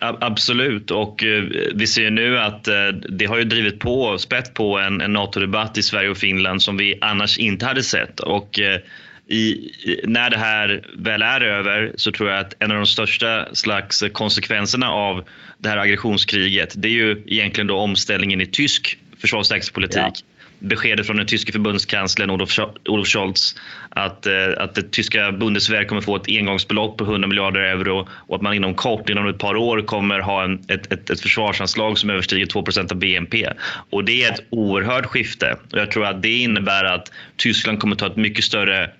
Absolut. 0.00 0.90
Och 0.90 1.24
eh, 1.24 1.44
vi 1.74 1.86
ser 1.86 2.10
nu 2.10 2.38
att 2.38 2.68
eh, 2.68 2.88
det 3.08 3.26
har 3.26 3.38
ju 3.38 3.44
drivit 3.44 3.80
på, 3.80 4.18
spett 4.18 4.54
på 4.54 4.78
en, 4.78 5.00
en 5.00 5.12
NATO-debatt 5.12 5.78
i 5.78 5.82
Sverige 5.82 6.08
och 6.10 6.16
Finland 6.16 6.62
som 6.62 6.76
vi 6.76 6.98
annars 7.00 7.38
inte 7.38 7.66
hade 7.66 7.82
sett. 7.82 8.20
Och 8.20 8.60
eh, 8.60 8.80
i, 9.28 9.70
när 10.04 10.30
det 10.30 10.38
här 10.38 10.82
väl 10.98 11.22
är 11.22 11.40
över 11.40 11.92
så 11.96 12.12
tror 12.12 12.30
jag 12.30 12.38
att 12.38 12.54
en 12.58 12.70
av 12.70 12.76
de 12.76 12.86
största 12.86 13.54
slags 13.54 14.04
konsekvenserna 14.12 14.90
av 14.90 15.24
det 15.58 15.68
här 15.68 15.76
aggressionskriget 15.76 16.74
det 16.76 16.88
är 16.88 16.92
ju 16.92 17.22
egentligen 17.26 17.66
då 17.66 17.76
omställningen 17.76 18.40
i 18.40 18.46
tysk 18.46 18.98
försvars 19.20 19.52
och 19.52 19.82
Ja 19.90 20.12
beskedet 20.58 21.06
från 21.06 21.16
den 21.16 21.26
tyske 21.26 21.52
förbundskanslern 21.52 22.30
Olof, 22.30 22.58
Olof 22.88 23.08
Scholz 23.08 23.54
att, 23.90 24.26
eh, 24.26 24.32
att 24.56 24.74
det 24.74 24.90
tyska 24.92 25.32
Bundeswehr 25.32 25.84
kommer 25.84 26.02
få 26.02 26.16
ett 26.16 26.28
engångsbelopp 26.28 26.98
på 26.98 27.04
100 27.04 27.28
miljarder 27.28 27.60
euro 27.60 28.08
och 28.10 28.36
att 28.36 28.42
man 28.42 28.54
inom 28.54 28.74
kort, 28.74 29.10
inom 29.10 29.28
ett 29.28 29.38
par 29.38 29.56
år, 29.56 29.82
kommer 29.82 30.20
ha 30.20 30.44
en, 30.44 30.64
ett, 30.68 30.92
ett, 30.92 31.10
ett 31.10 31.20
försvarsanslag 31.20 31.98
som 31.98 32.10
överstiger 32.10 32.46
2% 32.46 32.92
av 32.92 32.98
BNP. 32.98 33.48
Och 33.90 34.04
det 34.04 34.24
är 34.24 34.32
ett 34.32 34.44
oerhört 34.50 35.06
skifte 35.06 35.56
och 35.72 35.78
jag 35.78 35.90
tror 35.90 36.06
att 36.06 36.22
det 36.22 36.38
innebär 36.38 36.84
att 36.84 37.12
Tyskland 37.36 37.80
kommer 37.80 37.96
ta 37.96 38.06
ett 38.06 38.16
mycket 38.16 38.44
större 38.44 38.90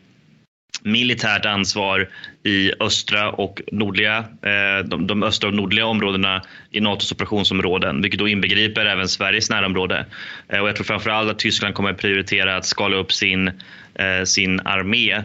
militärt 0.83 1.47
ansvar 1.47 2.09
i 2.43 2.73
östra 2.81 3.31
och 3.31 3.63
nordliga, 3.73 4.19
eh, 4.19 4.85
de, 4.85 5.07
de 5.07 5.23
östra 5.23 5.49
och 5.49 5.55
nordliga 5.55 5.87
områdena 5.87 6.43
i 6.71 6.81
Natos 6.81 7.13
operationsområden, 7.13 8.03
vilket 8.03 8.19
då 8.19 8.29
inbegriper 8.29 8.87
även 8.87 9.09
Sveriges 9.09 9.51
närområde. 9.51 10.07
Eh, 10.49 10.61
och 10.61 10.69
jag 10.69 10.77
tror 10.77 10.85
framförallt 10.85 11.31
att 11.31 11.39
Tyskland 11.39 11.75
kommer 11.75 11.91
att 11.91 11.99
prioritera 11.99 12.57
att 12.57 12.67
skala 12.67 12.97
upp 12.97 13.13
sin, 13.13 13.49
eh, 13.95 14.25
sin 14.25 14.61
armé. 14.61 15.23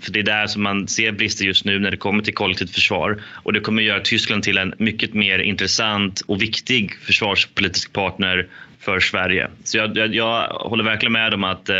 För 0.00 0.12
det 0.12 0.18
är 0.18 0.22
där 0.22 0.46
som 0.46 0.62
man 0.62 0.88
ser 0.88 1.12
brister 1.12 1.44
just 1.44 1.64
nu 1.64 1.78
när 1.78 1.90
det 1.90 1.96
kommer 1.96 2.22
till 2.22 2.34
kollektivt 2.34 2.70
försvar 2.70 3.22
och 3.32 3.52
det 3.52 3.60
kommer 3.60 3.82
göra 3.82 4.00
Tyskland 4.00 4.42
till 4.42 4.58
en 4.58 4.74
mycket 4.78 5.14
mer 5.14 5.38
intressant 5.38 6.20
och 6.20 6.42
viktig 6.42 6.94
försvarspolitisk 7.00 7.92
partner 7.92 8.46
för 8.80 9.00
Sverige. 9.00 9.48
Så 9.64 9.78
jag, 9.78 9.96
jag, 9.96 10.14
jag 10.14 10.46
håller 10.48 10.84
verkligen 10.84 11.12
med 11.12 11.34
om 11.34 11.44
att, 11.44 11.70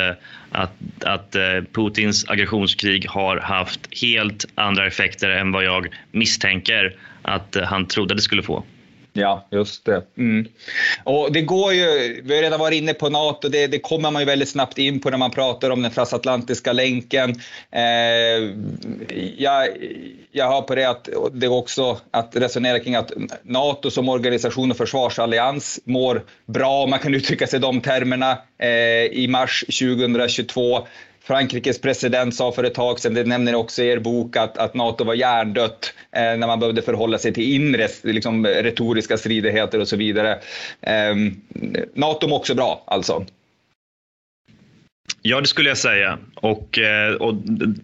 att, 0.53 0.73
att 1.05 1.35
eh, 1.35 1.43
Putins 1.73 2.29
aggressionskrig 2.29 3.07
har 3.09 3.37
haft 3.37 3.81
helt 4.03 4.45
andra 4.55 4.87
effekter 4.87 5.31
än 5.31 5.53
vad 5.53 5.65
jag 5.65 5.89
misstänker 6.11 6.97
att 7.23 7.57
eh, 7.57 7.63
han 7.63 7.87
trodde 7.87 8.15
det 8.15 8.23
skulle 8.23 8.43
få. 8.43 8.65
Ja, 9.13 9.47
just 9.51 9.85
det. 9.85 10.03
Mm. 10.17 10.49
Och 11.05 11.33
det 11.33 11.43
går 11.43 11.73
ju, 11.73 12.21
vi 12.25 12.35
har 12.35 12.43
redan 12.43 12.61
varit 12.61 12.83
inne 12.83 12.95
på 12.95 13.09
NATO, 13.09 13.49
det, 13.49 13.67
det, 13.67 13.79
kommer 13.79 14.11
man 14.11 14.23
ju 14.23 14.27
väldigt 14.27 14.49
snabbt 14.49 14.79
in 14.79 15.01
på 15.01 15.11
när 15.11 15.19
man 15.19 15.31
pratar 15.31 15.71
om 15.71 15.83
den 15.83 15.91
transatlantiska 15.91 16.73
länken. 16.73 17.35
Eh, 17.71 18.51
jag, 19.37 19.69
jag 20.33 20.47
har 20.47 20.63
på 20.63 20.75
det 20.75 20.85
att 20.85 21.09
det 21.33 21.47
är 21.47 21.53
också 21.53 21.99
att 22.11 22.37
resonera 22.37 22.79
kring 22.79 22.95
att 22.95 23.13
NATO 23.43 23.91
som 23.91 24.09
organisation 24.09 24.71
och 24.71 24.77
försvarsallians 24.77 25.81
mår 25.85 26.23
bra, 26.47 26.83
om 26.83 26.91
man 26.91 26.99
kan 26.99 27.15
uttrycka 27.15 27.47
sig 27.47 27.59
i 27.59 27.63
de 27.63 27.81
termerna, 27.81 28.39
eh, 28.59 29.05
i 29.05 29.27
mars 29.29 29.65
2022. 29.67 30.87
Frankrikes 31.25 31.81
president 31.81 32.35
sa 32.35 32.53
för 32.53 32.65
ett 32.65 32.75
tag 32.75 33.01
sedan, 33.01 33.15
det 33.15 33.25
nämner 33.25 33.55
också 33.55 33.83
i 33.83 33.89
er 33.89 33.99
bok, 33.99 34.37
att, 34.37 34.59
att 34.59 34.75
Nato 34.75 35.05
var 35.05 35.15
hjärndött 35.15 35.95
eh, 36.13 36.21
när 36.23 36.47
man 36.47 36.61
behövde 36.61 36.83
förhålla 36.83 37.19
sig 37.19 37.35
till 37.35 37.55
inre 37.55 37.89
liksom, 38.03 38.47
retoriska 38.47 39.17
stridigheter 39.17 39.81
och 39.81 39.89
så 39.89 39.97
vidare. 39.97 40.39
Eh, 40.81 41.15
Nato 41.95 42.29
mår 42.29 42.37
också 42.37 42.55
bra 42.55 42.85
alltså. 42.87 43.25
Ja, 45.25 45.41
det 45.41 45.47
skulle 45.47 45.69
jag 45.69 45.79
säga. 45.79 46.19
Och, 46.35 46.79
eh, 46.79 47.15
och 47.15 47.35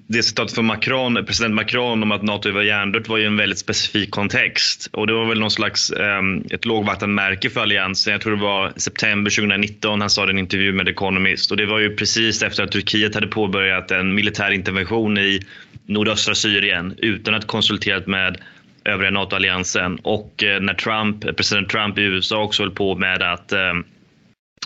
det 0.06 0.22
citatet 0.22 0.54
från 0.54 0.66
Macron, 0.66 1.24
president 1.26 1.54
Macron 1.54 2.02
om 2.02 2.12
att 2.12 2.22
Nato 2.22 2.52
var 2.52 2.62
hjärndött 2.62 3.08
var 3.08 3.18
ju 3.18 3.26
en 3.26 3.36
väldigt 3.36 3.58
specifik 3.58 4.10
kontext. 4.10 4.88
Och 4.92 5.06
det 5.06 5.12
var 5.12 5.26
väl 5.26 5.40
någon 5.40 5.50
slags 5.50 5.92
um, 5.92 6.44
ett 6.50 6.64
lågvattenmärke 6.64 7.50
för 7.50 7.60
alliansen. 7.60 8.12
Jag 8.12 8.20
tror 8.20 8.36
det 8.36 8.42
var 8.42 8.72
september 8.76 9.30
2019 9.30 10.00
han 10.00 10.10
sa 10.10 10.26
det 10.26 10.30
i 10.30 10.32
en 10.32 10.38
intervju 10.38 10.72
med 10.72 10.86
The 10.86 10.92
Economist. 10.92 11.50
Och 11.50 11.56
det 11.56 11.66
var 11.66 11.78
ju 11.78 11.96
precis 11.96 12.42
efter 12.42 12.62
att 12.62 12.72
Turkiet 12.72 13.14
hade 13.14 13.26
påbörjat 13.26 13.90
en 13.90 14.14
militär 14.14 14.50
intervention 14.50 15.18
i 15.18 15.40
nordöstra 15.86 16.34
Syrien 16.34 16.94
utan 16.98 17.34
att 17.34 17.46
konsulterat 17.46 18.06
med 18.06 18.36
övriga 18.84 19.10
NATO-alliansen. 19.10 19.98
Och 20.02 20.44
eh, 20.44 20.60
när 20.60 20.74
Trump, 20.74 21.36
president 21.36 21.68
Trump 21.68 21.98
i 21.98 22.02
USA 22.02 22.42
också 22.42 22.62
höll 22.62 22.72
på 22.72 22.94
med 22.94 23.22
att 23.22 23.52
um, 23.52 23.84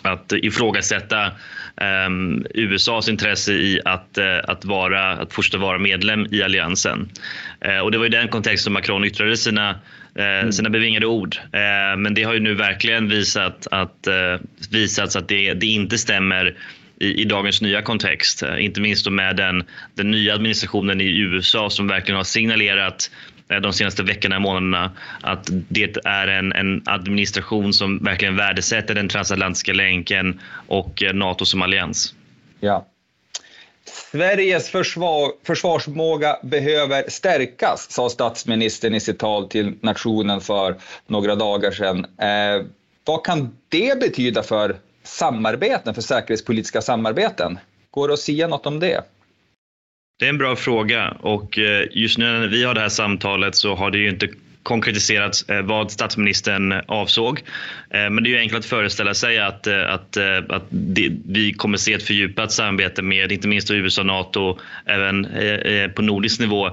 att 0.01 0.31
ifrågasätta 0.31 1.31
um, 2.07 2.45
USAs 2.53 3.09
intresse 3.09 3.53
i 3.53 3.79
att, 3.85 4.17
uh, 4.17 4.25
att, 4.43 4.65
vara, 4.65 5.11
att 5.11 5.33
fortsätta 5.33 5.57
vara 5.57 5.79
medlem 5.79 6.27
i 6.31 6.43
alliansen. 6.43 7.09
Uh, 7.67 7.77
och 7.77 7.91
det 7.91 7.97
var 7.97 8.05
i 8.05 8.09
den 8.09 8.27
kontexten 8.27 8.63
som 8.63 8.73
Macron 8.73 9.05
yttrade 9.05 9.37
sina, 9.37 9.71
uh, 10.19 10.25
mm. 10.25 10.51
sina 10.51 10.69
bevingade 10.69 11.05
ord. 11.05 11.37
men 11.97 12.13
det 12.13 12.23
har 12.23 12.33
ju 12.33 12.39
nu 12.39 12.53
verkligen 12.53 13.09
visat 13.09 13.67
att, 13.71 14.07
visats 14.71 15.15
att 15.15 15.27
det, 15.27 15.53
det 15.53 15.65
inte 15.65 15.97
stämmer 15.97 16.55
i, 16.99 17.21
i, 17.21 17.25
dagens 17.25 17.61
nya 17.61 17.81
kontext. 17.81 18.43
Inte 18.59 18.81
minst 18.81 19.09
med 19.09 19.35
den, 19.35 19.63
den 19.95 20.11
nya 20.11 20.33
administrationen 20.33 21.01
i 21.01 21.19
USA 21.19 21.69
som 21.69 21.87
verkligen 21.87 22.17
har 22.17 22.23
signalerat 22.23 23.11
Eh, 23.49 23.57
de 23.57 23.73
senaste 23.73 24.03
veckorna 24.03 24.35
och 24.35 24.41
månaderna 24.41 24.91
att 25.21 25.49
det 25.51 25.97
är 26.05 26.27
en, 26.27 26.51
en, 26.51 26.83
administration 26.85 27.73
som 27.73 27.99
verkligen 28.03 28.35
värdesätter 28.35 28.95
den 28.95 29.09
transatlantiska 29.09 29.73
länken 29.73 30.39
och 30.67 31.03
eh, 31.03 31.13
Nato 31.13 31.45
som 31.45 31.61
allians. 31.61 32.13
Ja. 32.59 32.87
Sveriges 33.85 34.69
försvar, 34.69 35.31
försvarsmåga 35.43 36.37
behöver 36.43 37.09
stärkas, 37.09 37.91
sa 37.91 38.09
statsministern 38.09 38.95
i 38.95 38.99
sitt 38.99 39.19
tal 39.19 39.49
till 39.49 39.73
nationen 39.81 40.41
för 40.41 40.75
några 41.07 41.35
dagar 41.35 41.71
sedan. 41.71 42.05
Eh, 42.17 42.65
vad 43.05 43.25
kan 43.25 43.57
det 43.69 43.99
betyda 43.99 44.43
för 44.43 44.75
samarbeten, 45.03 45.93
för 45.93 46.01
säkerhetspolitiska 46.01 46.81
samarbeten? 46.81 47.59
Går 47.91 48.07
det 48.07 48.13
att 48.13 48.19
säga 48.19 48.47
något 48.47 48.65
om 48.65 48.79
det? 48.79 49.01
Det 50.19 50.25
är 50.25 50.29
en 50.29 50.37
bra 50.37 50.55
fråga 50.55 51.11
och 51.11 51.59
eh, 51.59 51.87
just 51.91 52.17
nu 52.17 52.25
när 52.25 52.47
vi 52.47 52.63
har 52.63 52.73
det 52.73 52.81
här 52.81 52.89
samtalet 52.89 53.55
så 53.55 53.75
har 53.75 53.91
det 53.91 53.97
ju 53.97 54.09
inte 54.09 54.27
konkretiserats 54.63 55.49
eh, 55.49 55.61
vad 55.61 55.91
statsministern 55.91 56.73
avsåg. 56.87 57.39
Eh, 57.89 58.09
men 58.09 58.23
det 58.23 58.29
är 58.29 58.31
ju 58.31 58.37
enkelt 58.37 58.59
att 58.59 58.65
föreställa 58.65 59.13
sig 59.13 59.39
att, 59.39 59.67
eh, 59.67 59.93
att, 59.93 60.17
att 60.49 60.63
det, 60.69 61.11
vi 61.25 61.53
kommer 61.53 61.77
se 61.77 61.93
ett 61.93 62.03
fördjupat 62.03 62.51
samarbete 62.51 63.01
med 63.01 63.31
inte 63.31 63.47
minst 63.47 63.71
USA 63.71 64.01
och 64.01 64.05
NATO 64.05 64.59
även 64.85 65.27
på 65.95 66.01
nordisk 66.01 66.39
nivå 66.39 66.69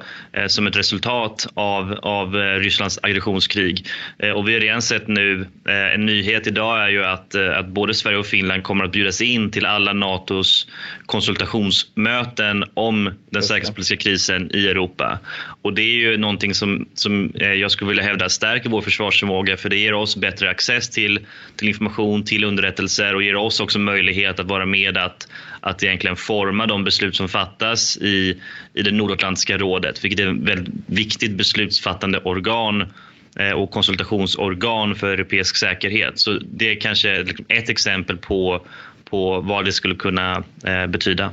som 0.46 0.66
ett 0.66 0.76
resultat 0.76 1.46
av, 1.54 1.92
av 2.02 2.34
Rysslands 2.34 2.98
aggressionskrig. 3.02 3.86
Och 4.34 4.48
vi 4.48 4.52
har 4.52 4.60
redan 4.60 4.82
sett 4.82 5.08
nu, 5.08 5.46
en 5.94 6.06
nyhet 6.06 6.46
idag 6.46 6.84
är 6.84 6.88
ju 6.88 7.04
att, 7.04 7.34
att 7.34 7.66
både 7.66 7.94
Sverige 7.94 8.18
och 8.18 8.26
Finland 8.26 8.62
kommer 8.62 8.84
att 8.84 8.92
bjudas 8.92 9.20
in 9.20 9.50
till 9.50 9.66
alla 9.66 9.92
NATOs 9.92 10.66
konsultationsmöten 11.06 12.64
om 12.74 13.10
den 13.30 13.42
säkerhetspolitiska 13.42 13.96
krisen 13.96 14.50
i 14.54 14.68
Europa. 14.68 15.18
Och 15.62 15.74
det 15.74 15.82
är 15.82 15.96
ju 15.96 16.16
någonting 16.16 16.54
som, 16.54 16.88
som 16.94 17.32
jag 17.34 17.70
skulle 17.70 17.79
skulle 17.80 17.88
vilja 17.88 18.04
hävda 18.04 18.28
stärker 18.28 18.70
vår 18.70 18.82
försvarsförmåga 18.82 19.56
för 19.56 19.68
det 19.68 19.76
ger 19.76 19.94
oss 19.94 20.16
bättre 20.16 20.50
access 20.50 20.90
till, 20.90 21.26
till 21.56 21.68
information, 21.68 22.24
till 22.24 22.44
underrättelser 22.44 23.14
och 23.14 23.22
ger 23.22 23.36
oss 23.36 23.60
också 23.60 23.78
möjlighet 23.78 24.40
att 24.40 24.46
vara 24.46 24.66
med 24.66 24.98
att, 24.98 25.28
att 25.60 25.82
egentligen 25.82 26.16
forma 26.16 26.66
de 26.66 26.84
beslut 26.84 27.16
som 27.16 27.28
fattas 27.28 27.96
i, 27.96 28.40
i 28.74 28.82
det 28.82 28.90
nordatlantiska 28.90 29.58
rådet, 29.58 30.04
vilket 30.04 30.20
är 30.20 30.30
ett 30.30 30.36
väldigt 30.36 30.74
viktigt 30.86 31.32
beslutsfattande 31.32 32.18
organ 32.18 32.92
eh, 33.38 33.52
och 33.52 33.70
konsultationsorgan 33.70 34.94
för 34.94 35.12
europeisk 35.12 35.56
säkerhet. 35.56 36.18
Så 36.18 36.38
det 36.42 36.70
är 36.70 36.80
kanske 36.80 37.22
liksom 37.22 37.46
ett 37.48 37.68
exempel 37.68 38.16
på, 38.16 38.66
på 39.10 39.40
vad 39.40 39.64
det 39.64 39.72
skulle 39.72 39.94
kunna 39.94 40.42
eh, 40.64 40.86
betyda. 40.86 41.30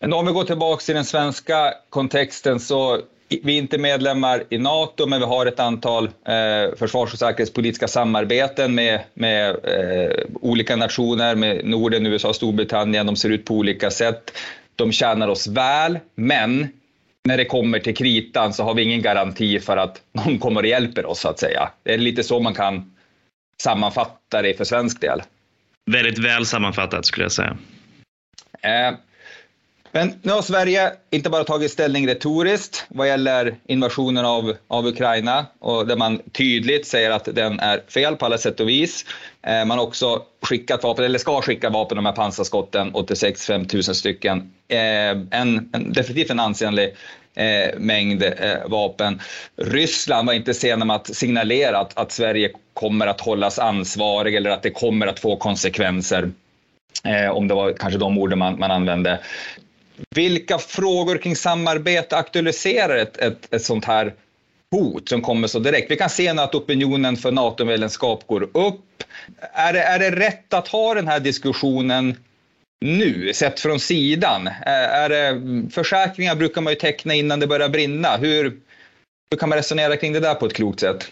Men 0.00 0.12
om 0.12 0.26
vi 0.26 0.32
går 0.32 0.44
tillbaka 0.44 0.80
till 0.80 0.94
den 0.94 1.04
svenska 1.04 1.72
kontexten 1.90 2.60
så 2.60 3.00
vi 3.42 3.54
är 3.54 3.58
inte 3.58 3.78
medlemmar 3.78 4.44
i 4.50 4.58
NATO, 4.58 5.06
men 5.06 5.20
vi 5.20 5.26
har 5.26 5.46
ett 5.46 5.60
antal 5.60 6.04
eh, 6.04 6.76
försvars 6.76 7.12
och 7.12 7.18
säkerhetspolitiska 7.18 7.88
samarbeten 7.88 8.74
med, 8.74 9.00
med 9.14 9.50
eh, 9.50 10.16
olika 10.40 10.76
nationer, 10.76 11.34
med 11.34 11.64
Norden, 11.64 12.06
USA, 12.06 12.32
Storbritannien. 12.32 13.06
De 13.06 13.16
ser 13.16 13.30
ut 13.30 13.44
på 13.44 13.54
olika 13.54 13.90
sätt. 13.90 14.38
De 14.76 14.92
tjänar 14.92 15.28
oss 15.28 15.46
väl, 15.46 15.98
men 16.14 16.68
när 17.24 17.36
det 17.36 17.44
kommer 17.44 17.78
till 17.78 17.96
kritan 17.96 18.52
så 18.52 18.64
har 18.64 18.74
vi 18.74 18.82
ingen 18.82 19.02
garanti 19.02 19.60
för 19.60 19.76
att 19.76 20.02
någon 20.12 20.38
kommer 20.38 20.62
och 20.62 20.68
hjälper 20.68 21.06
oss, 21.06 21.20
så 21.20 21.28
att 21.28 21.38
säga. 21.38 21.70
Det 21.82 21.94
är 21.94 21.98
lite 21.98 22.22
så 22.24 22.40
man 22.40 22.54
kan 22.54 22.94
sammanfatta 23.62 24.42
det 24.42 24.54
för 24.54 24.64
svensk 24.64 25.00
del. 25.00 25.22
Väldigt 25.90 26.18
väl 26.18 26.46
sammanfattat 26.46 27.06
skulle 27.06 27.24
jag 27.24 27.32
säga. 27.32 27.56
Eh, 28.62 28.94
men 29.96 30.14
nu 30.22 30.32
har 30.32 30.42
Sverige 30.42 30.92
inte 31.10 31.30
bara 31.30 31.44
tagit 31.44 31.70
ställning 31.70 32.08
retoriskt 32.08 32.84
vad 32.88 33.08
gäller 33.08 33.54
invasionen 33.66 34.24
av, 34.24 34.56
av 34.68 34.86
Ukraina 34.86 35.46
och 35.58 35.86
där 35.86 35.96
man 35.96 36.22
tydligt 36.32 36.86
säger 36.86 37.10
att 37.10 37.24
den 37.24 37.60
är 37.60 37.82
fel 37.88 38.16
på 38.16 38.26
alla 38.26 38.38
sätt 38.38 38.60
och 38.60 38.68
vis. 38.68 39.04
Eh, 39.42 39.64
man 39.64 39.78
har 39.78 39.86
också 39.86 40.22
skickat 40.42 40.82
vapen, 40.82 41.04
eller 41.04 41.18
ska 41.18 41.42
skicka 41.42 41.70
vapen, 41.70 41.96
de 41.96 42.06
här 42.06 42.12
pansarskotten, 42.12 42.90
86 42.94 43.46
5000 43.46 43.94
stycken. 43.94 44.52
Eh, 44.68 44.78
en, 44.80 45.70
en, 45.72 45.92
definitivt 45.92 46.30
en 46.30 46.40
ansenlig 46.40 46.94
eh, 47.34 47.78
mängd 47.78 48.22
eh, 48.22 48.32
vapen. 48.66 49.20
Ryssland 49.56 50.26
var 50.26 50.34
inte 50.34 50.54
sena 50.54 50.84
med 50.84 50.96
att 50.96 51.16
signalera 51.16 51.78
att, 51.78 51.98
att 51.98 52.12
Sverige 52.12 52.50
kommer 52.72 53.06
att 53.06 53.20
hållas 53.20 53.58
ansvarig 53.58 54.34
eller 54.34 54.50
att 54.50 54.62
det 54.62 54.70
kommer 54.70 55.06
att 55.06 55.20
få 55.20 55.36
konsekvenser. 55.36 56.30
Eh, 57.04 57.30
om 57.30 57.48
det 57.48 57.54
var 57.54 57.72
kanske 57.72 57.98
de 57.98 58.18
orden 58.18 58.38
man, 58.38 58.58
man 58.58 58.70
använde. 58.70 59.20
Vilka 60.14 60.58
frågor 60.58 61.18
kring 61.18 61.36
samarbete 61.36 62.16
aktualiserar 62.16 62.96
ett, 62.96 63.16
ett, 63.16 63.54
ett 63.54 63.62
sånt 63.62 63.84
här 63.84 64.14
hot 64.70 65.08
som 65.08 65.22
kommer 65.22 65.48
så 65.48 65.58
direkt? 65.58 65.90
Vi 65.90 65.96
kan 65.96 66.10
se 66.10 66.32
nu 66.32 66.42
att 66.42 66.54
opinionen 66.54 67.16
för 67.16 67.32
NATO-medlemskap 67.32 68.26
går 68.26 68.42
upp. 68.42 69.02
Är 69.52 69.72
det, 69.72 69.82
är 69.82 69.98
det 69.98 70.10
rätt 70.10 70.54
att 70.54 70.68
ha 70.68 70.94
den 70.94 71.08
här 71.08 71.20
diskussionen 71.20 72.16
nu, 72.80 73.32
sett 73.34 73.60
från 73.60 73.80
sidan? 73.80 74.48
Är 74.66 75.08
det, 75.08 75.42
försäkringar 75.70 76.36
brukar 76.36 76.60
man 76.60 76.72
ju 76.72 76.78
teckna 76.78 77.14
innan 77.14 77.40
det 77.40 77.46
börjar 77.46 77.68
brinna. 77.68 78.16
Hur, 78.16 78.44
hur 79.30 79.38
kan 79.38 79.48
man 79.48 79.58
resonera 79.58 79.96
kring 79.96 80.12
det 80.12 80.20
där 80.20 80.34
på 80.34 80.46
ett 80.46 80.54
klokt 80.54 80.80
sätt? 80.80 81.10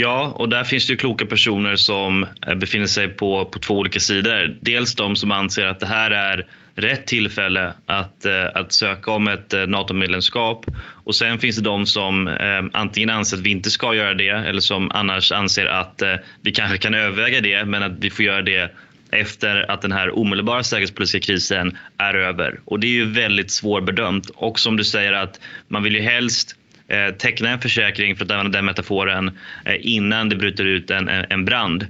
Ja, 0.00 0.32
och 0.34 0.48
där 0.48 0.64
finns 0.64 0.86
det 0.86 0.92
ju 0.92 0.96
kloka 0.96 1.26
personer 1.26 1.76
som 1.76 2.26
eh, 2.46 2.54
befinner 2.54 2.86
sig 2.86 3.08
på, 3.08 3.44
på 3.44 3.58
två 3.58 3.74
olika 3.74 4.00
sidor. 4.00 4.56
Dels 4.60 4.94
de 4.94 5.16
som 5.16 5.32
anser 5.32 5.66
att 5.66 5.80
det 5.80 5.86
här 5.86 6.10
är 6.10 6.46
rätt 6.74 7.06
tillfälle 7.06 7.72
att, 7.86 8.24
eh, 8.24 8.46
att 8.54 8.72
söka 8.72 9.10
om 9.10 9.28
ett 9.28 9.54
eh, 9.54 9.66
NATO-medlemskap. 9.66 10.66
Och 11.04 11.14
sen 11.14 11.38
finns 11.38 11.56
det 11.56 11.62
de 11.62 11.86
som 11.86 12.36
antingen 12.72 13.10
anser 13.10 13.36
att 13.36 13.42
vi 13.42 13.50
inte 13.50 13.70
ska 13.70 13.94
göra 13.94 14.14
det 14.14 14.28
eller 14.28 14.60
som 14.60 14.90
annars 14.90 15.32
anser 15.32 15.66
att 15.66 16.02
vi 16.42 16.52
kanske 16.52 16.78
kan 16.78 16.94
överväga 16.94 17.40
det 17.40 17.64
men 17.64 17.82
att 17.82 17.92
vi 18.00 18.10
får 18.10 18.24
göra 18.24 18.42
det 18.42 18.74
efter 19.10 19.70
att 19.70 19.82
den 19.82 19.92
här 19.92 20.18
omedelbara 20.18 20.62
säkerhetspolitiska 20.62 21.20
krisen 21.20 21.78
är 21.96 22.14
över. 22.14 22.60
Och 22.64 22.80
det 22.80 22.86
är 22.86 22.92
ju 22.92 23.04
väldigt 23.04 23.50
svårbedömt. 23.50 24.30
Och 24.34 24.58
som 24.58 24.76
du 24.76 24.84
säger 24.84 25.12
att 25.12 25.40
man 25.68 25.82
vill 25.82 25.94
ju 25.94 26.00
helst 26.00 26.56
eh, 26.88 27.14
teckna 27.14 27.50
en 27.50 27.60
försäkring, 27.60 28.16
för 28.16 28.24
att 28.24 28.30
använda 28.30 28.58
den 28.58 28.64
metaforen, 28.64 29.38
eh, 29.64 29.76
innan 29.80 30.28
det 30.28 30.36
bryter 30.36 30.64
ut 30.64 30.90
en, 30.90 31.08
en 31.08 31.44
brand. 31.44 31.86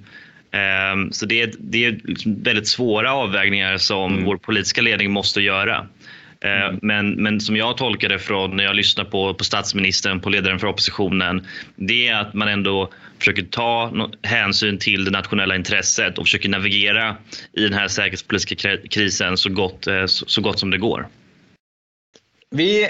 Ehm, 0.51 1.13
så 1.13 1.27
det 1.27 1.43
är, 1.43 1.53
det 1.59 1.85
är 1.85 2.01
liksom 2.05 2.43
väldigt 2.43 2.69
svåra 2.69 3.13
avvägningar 3.13 3.77
som 3.77 4.13
mm. 4.13 4.25
vår 4.25 4.37
politiska 4.37 4.83
ledning 4.83 5.11
måste 5.11 5.41
göra. 5.41 5.87
Ehm, 6.41 6.63
mm. 6.63 6.79
Men, 6.83 7.11
men 7.11 7.41
som 7.41 7.57
jag 7.57 7.77
tolkar 7.77 8.09
det 8.09 8.19
från 8.19 8.57
när 8.57 8.65
jag 8.65 8.77
lyssnar 8.77 9.05
på, 9.05 9.35
på 9.35 9.45
statsministern, 9.45 10.21
på 10.21 10.31
ledaren 10.31 10.59
för 10.59 10.67
oppositionen, 10.67 11.47
det 11.77 12.09
är 12.09 12.21
att 12.21 12.35
man 12.35 12.49
ändå 12.49 12.93
försöker 13.19 13.43
ta 13.43 13.93
hänsyn 14.23 14.79
till 14.79 15.05
det 15.05 15.11
nationella 15.11 15.57
intresset 15.57 16.19
och 16.19 16.25
försöker 16.25 16.49
navigera 16.49 17.17
i 17.53 17.63
den 17.63 17.73
här 17.73 17.89
säkerhetspolitiska 17.89 18.77
krisen 18.91 19.37
så 19.37 19.51
gott, 19.51 19.87
eh, 19.87 20.07
så 20.07 20.41
gott 20.41 20.59
som 20.59 20.71
det 20.71 20.79
går. 20.79 21.09
Vi 22.51 22.85
eh, 22.85 22.89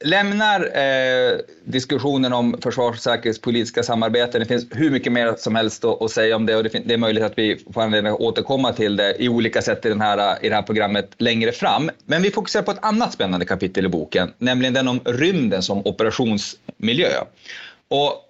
lämnar 0.00 0.60
eh, 0.60 1.38
diskussionen 1.64 2.32
om 2.32 2.56
försvars 2.62 2.96
och 2.96 3.02
säkerhetspolitiska 3.02 3.82
samarbeten. 3.82 4.40
Det 4.40 4.46
finns 4.46 4.66
hur 4.70 4.90
mycket 4.90 5.12
mer 5.12 5.34
som 5.38 5.54
helst 5.54 5.84
att, 5.84 6.02
att 6.02 6.10
säga 6.10 6.36
om 6.36 6.46
det 6.46 6.56
och 6.56 6.62
det, 6.62 6.82
det, 6.84 6.94
är 6.94 6.98
möjligt 6.98 7.24
att 7.24 7.38
vi 7.38 7.64
får 7.74 7.82
anledning 7.82 8.12
att 8.12 8.20
återkomma 8.20 8.72
till 8.72 8.96
det 8.96 9.22
i 9.22 9.28
olika 9.28 9.62
sätt 9.62 9.86
i, 9.86 9.88
den 9.88 10.00
här, 10.00 10.18
eh, 10.18 10.46
i 10.46 10.48
det 10.48 10.54
här 10.54 10.62
programmet 10.62 11.10
längre 11.18 11.52
fram. 11.52 11.90
Men 12.06 12.22
vi 12.22 12.30
fokuserar 12.30 12.62
på 12.62 12.70
ett 12.70 12.84
annat 12.84 13.12
spännande 13.12 13.46
kapitel 13.46 13.86
i 13.86 13.88
boken, 13.88 14.32
nämligen 14.38 14.74
den 14.74 14.88
om 14.88 15.00
rymden 15.04 15.62
som 15.62 15.86
operationsmiljö. 15.86 17.10
Och 17.88 18.24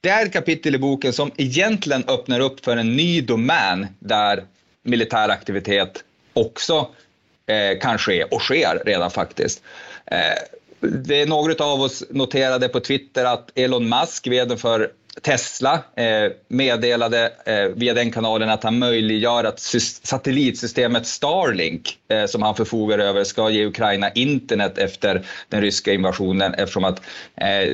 det 0.00 0.08
är 0.08 0.26
ett 0.26 0.32
kapitel 0.32 0.74
i 0.74 0.78
boken 0.78 1.12
som 1.12 1.30
egentligen 1.36 2.04
öppnar 2.08 2.40
upp 2.40 2.64
för 2.64 2.76
en 2.76 2.96
ny 2.96 3.20
domän 3.20 3.86
där 3.98 4.44
militär 4.82 5.28
aktivitet 5.28 6.04
också 6.32 6.88
eh, 7.46 7.78
kan 7.78 7.98
ske 7.98 8.24
och 8.24 8.42
sker 8.42 8.82
redan 8.86 9.10
faktiskt. 9.10 9.62
Eh, 10.06 10.55
det 10.80 11.22
är 11.22 11.26
några 11.26 11.64
av 11.64 11.80
oss 11.80 12.04
noterade 12.10 12.68
på 12.68 12.80
Twitter 12.80 13.24
att 13.24 13.58
Elon 13.58 13.88
Musk, 13.88 14.26
vd 14.26 14.56
för 14.56 14.90
Tesla, 15.22 15.82
eh, 15.96 16.32
meddelade 16.48 17.32
eh, 17.46 17.64
via 17.64 17.94
den 17.94 18.10
kanalen 18.10 18.50
att 18.50 18.64
han 18.64 18.78
möjliggör 18.78 19.44
att 19.44 19.60
satellitsystemet 20.02 21.06
Starlink, 21.06 21.98
eh, 22.08 22.26
som 22.26 22.42
han 22.42 22.54
förfogar 22.54 22.98
över, 22.98 23.24
ska 23.24 23.50
ge 23.50 23.66
Ukraina 23.66 24.10
internet 24.10 24.78
efter 24.78 25.26
den 25.48 25.60
ryska 25.60 25.92
invasionen 25.92 26.54
eftersom 26.54 26.84
att 26.84 27.02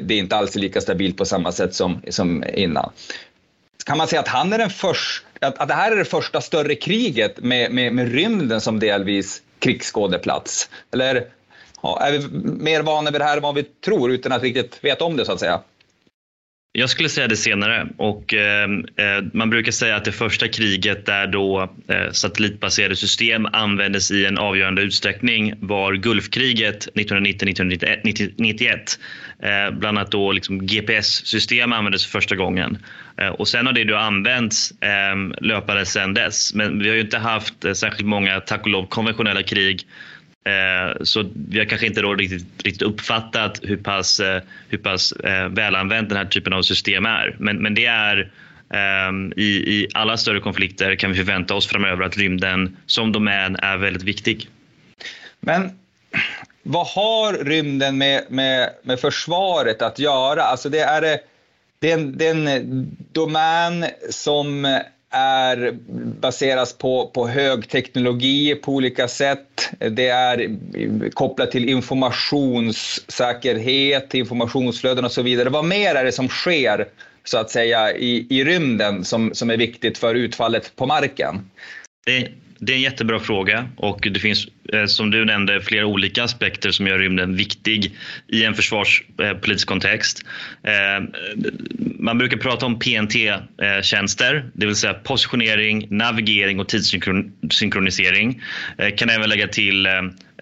det 0.02 0.14
inte 0.14 0.36
alls 0.36 0.56
är 0.56 0.60
lika 0.60 0.80
stabilt 0.80 1.16
på 1.16 1.24
samma 1.24 1.52
sätt 1.52 1.74
som, 1.74 2.02
som 2.08 2.44
innan. 2.54 2.90
Kan 3.84 3.98
man 3.98 4.08
säga 4.08 4.20
att, 4.20 4.28
han 4.28 4.52
är 4.52 4.58
den 4.58 4.70
först, 4.70 5.24
att, 5.40 5.58
att 5.58 5.68
det 5.68 5.74
här 5.74 5.92
är 5.92 5.96
det 5.96 6.04
första 6.04 6.40
större 6.40 6.74
kriget 6.74 7.38
med, 7.38 7.72
med, 7.72 7.94
med 7.94 8.12
rymden 8.12 8.60
som 8.60 8.80
delvis 8.80 9.42
krigsskådeplats? 9.58 10.68
Eller 10.92 11.26
ja, 11.82 12.00
är 12.00 12.12
vi 12.12 12.28
mer 12.62 12.82
vana 12.82 13.10
vid 13.10 13.20
det 13.20 13.24
här 13.24 13.36
än 13.36 13.42
vad 13.42 13.54
vi 13.54 13.62
tror 13.62 14.10
utan 14.10 14.32
att 14.32 14.42
riktigt 14.42 14.84
veta 14.84 15.04
om 15.04 15.16
det 15.16 15.24
så 15.24 15.32
att 15.32 15.40
säga? 15.40 15.60
Jag 16.74 16.90
skulle 16.90 17.08
säga 17.08 17.28
det 17.28 17.36
senare 17.36 17.88
och 17.96 18.34
eh, 18.34 18.70
eh 18.96 19.24
man 19.32 19.50
brukar 19.50 19.72
säga 19.72 19.96
att 19.96 20.04
det 20.04 20.12
första 20.12 20.48
kriget 20.48 21.06
där 21.06 21.26
då 21.26 21.70
eh, 21.88 22.10
satellitbaserade 22.12 22.96
system 22.96 23.46
användes 23.52 24.10
i 24.10 24.26
en 24.26 24.38
avgörande 24.38 24.82
utsträckning 24.82 25.54
var 25.60 25.92
Gulfkriget 25.92 26.88
1990-1991. 26.94 28.98
Eh, 29.42 29.78
bland 29.78 29.98
annat 29.98 30.10
då 30.10 30.32
liksom 30.32 30.66
GPS-system 30.66 31.72
användes 31.72 32.06
för 32.06 32.10
första 32.10 32.36
gången 32.36 32.78
eh, 33.16 33.28
och 33.28 33.48
sen 33.48 33.66
har 33.66 33.72
det 33.72 33.84
då 33.84 33.96
använts 33.96 34.70
eh, 34.70 35.16
löpande 35.40 35.86
sedan 35.86 36.14
dess. 36.14 36.54
Men 36.54 36.78
vi 36.78 36.88
har 36.88 36.96
ju 36.96 37.02
inte 37.02 37.18
haft 37.18 37.64
eh, 37.64 37.72
särskilt 37.72 38.08
många, 38.08 38.40
tack 38.40 38.62
och 38.62 38.68
lov, 38.68 38.86
konventionella 38.86 39.42
krig 39.42 39.86
Eh, 40.44 41.02
så 41.02 41.30
vi 41.48 41.58
har 41.58 41.66
kanske 41.66 41.86
inte 41.86 42.02
då 42.02 42.14
riktigt, 42.14 42.46
riktigt 42.64 42.82
uppfattat 42.82 43.60
hur 43.62 43.76
pass, 43.76 44.20
eh, 44.20 44.42
hur 44.68 44.78
pass 44.78 45.12
eh, 45.12 45.48
välanvänd 45.48 46.08
den 46.08 46.18
här 46.18 46.24
typen 46.24 46.52
av 46.52 46.62
system 46.62 47.06
är. 47.06 47.36
Men, 47.38 47.56
men 47.62 47.74
det 47.74 47.86
är 47.86 48.32
ehm, 48.74 49.32
i, 49.36 49.42
i 49.46 49.88
alla 49.94 50.16
större 50.16 50.40
konflikter 50.40 50.94
kan 50.94 51.10
vi 51.10 51.16
förvänta 51.16 51.54
oss 51.54 51.66
framöver 51.66 52.04
att 52.04 52.16
rymden 52.16 52.76
som 52.86 53.12
domän 53.12 53.56
är 53.56 53.76
väldigt 53.76 54.02
viktig. 54.02 54.48
Men 55.40 55.70
vad 56.62 56.86
har 56.86 57.44
rymden 57.44 57.98
med, 57.98 58.24
med, 58.28 58.70
med 58.82 59.00
försvaret 59.00 59.82
att 59.82 59.98
göra? 59.98 60.42
Alltså 60.42 60.68
det 60.68 60.80
är, 60.80 61.18
det 61.78 61.90
är 61.90 61.94
en, 61.94 62.18
det 62.18 62.26
är 62.26 62.30
en 62.30 62.96
domän 63.12 63.84
som 64.10 64.78
är, 65.12 65.78
baseras 66.20 66.78
på, 66.78 67.10
på 67.14 67.28
högteknologi 67.28 68.54
på 68.54 68.72
olika 68.72 69.08
sätt. 69.08 69.70
Det 69.90 70.08
är 70.08 70.56
kopplat 71.10 71.50
till 71.50 71.68
informationssäkerhet, 71.68 74.14
informationsflöden 74.14 75.04
och 75.04 75.12
så 75.12 75.22
vidare. 75.22 75.48
Vad 75.48 75.64
mer 75.64 75.94
är 75.94 76.04
det 76.04 76.12
som 76.12 76.28
sker 76.28 76.88
så 77.24 77.38
att 77.38 77.50
säga 77.50 77.96
i, 77.96 78.26
i 78.30 78.44
rymden 78.44 79.04
som, 79.04 79.34
som 79.34 79.50
är 79.50 79.56
viktigt 79.56 79.98
för 79.98 80.14
utfallet 80.14 80.76
på 80.76 80.86
marken? 80.86 81.50
Det, 82.06 82.28
det 82.62 82.72
är 82.72 82.76
en 82.76 82.82
jättebra 82.82 83.20
fråga 83.20 83.68
och 83.76 84.08
det 84.12 84.20
finns 84.20 84.46
eh, 84.72 84.84
som 84.84 85.10
du 85.10 85.24
nämnde 85.24 85.60
flera 85.60 85.86
olika 85.86 86.24
aspekter 86.24 86.70
som 86.70 86.86
gör 86.86 86.98
rymden 86.98 87.36
viktig 87.36 87.96
i 88.28 88.44
en 88.44 88.54
försvarspolitisk 88.54 89.68
kontext. 89.68 90.22
Eh, 90.62 91.04
man 91.98 92.18
brukar 92.18 92.36
prata 92.36 92.66
om 92.66 92.78
PNT-tjänster, 92.78 94.36
eh, 94.36 94.42
det 94.54 94.66
vill 94.66 94.76
säga 94.76 94.94
positionering, 94.94 95.86
navigering 95.90 96.60
och 96.60 96.68
tidssynkronisering. 96.68 98.42
Kan 98.96 99.10
även 99.10 99.28
lägga 99.28 99.48
till 99.48 99.88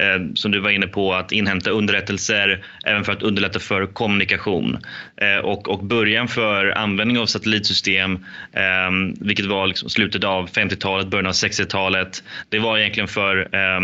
Eh, 0.00 0.20
som 0.34 0.50
du 0.50 0.60
var 0.60 0.70
inne 0.70 0.86
på, 0.86 1.14
att 1.14 1.32
inhämta 1.32 1.70
underrättelser 1.70 2.64
även 2.84 3.04
för 3.04 3.12
att 3.12 3.22
underlätta 3.22 3.58
för 3.58 3.86
kommunikation. 3.86 4.78
Eh, 5.16 5.44
och, 5.44 5.68
och 5.68 5.84
början 5.84 6.28
för 6.28 6.66
användning 6.66 7.18
av 7.18 7.26
satellitsystem, 7.26 8.14
eh, 8.52 8.90
vilket 9.20 9.46
var 9.46 9.66
liksom 9.66 9.90
slutet 9.90 10.24
av 10.24 10.50
50-talet, 10.50 11.08
början 11.08 11.26
av 11.26 11.32
60-talet, 11.32 12.24
det 12.48 12.58
var 12.58 12.78
egentligen 12.78 13.08
för 13.08 13.38
eh, 13.54 13.80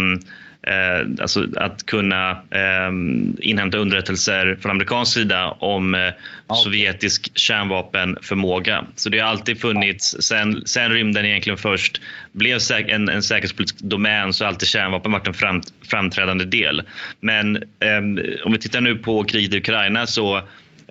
eh, 0.66 1.22
alltså 1.22 1.46
att 1.56 1.86
kunna 1.86 2.30
eh, 2.30 2.92
inhämta 3.38 3.78
underrättelser 3.78 4.58
från 4.60 4.70
amerikansk 4.70 5.12
sida 5.12 5.50
om 5.50 5.94
eh, 5.94 6.12
sovjetisk 6.54 7.38
kärnvapenförmåga. 7.38 8.84
Så 8.94 9.08
det 9.08 9.18
har 9.18 9.28
alltid 9.28 9.60
funnits, 9.60 10.16
sen, 10.20 10.62
sen 10.66 10.92
rymden 10.92 11.24
egentligen 11.24 11.58
först 11.58 12.00
blev 12.32 12.58
en, 12.70 13.08
en 13.08 13.22
säkerhetspolitisk 13.22 13.80
domän 13.80 14.32
så 14.32 14.44
har 14.44 14.48
alltid 14.48 14.68
kärnvapen 14.68 15.12
varit 15.12 15.26
en 15.26 15.34
fram, 15.34 15.62
framträdande 15.90 16.44
del. 16.44 16.82
Men 17.20 17.56
eh, 17.56 17.98
om 18.44 18.52
vi 18.52 18.58
tittar 18.58 18.80
nu 18.80 18.96
på 18.96 19.24
kriget 19.24 19.54
i 19.54 19.58
Ukraina 19.58 20.06
så 20.06 20.42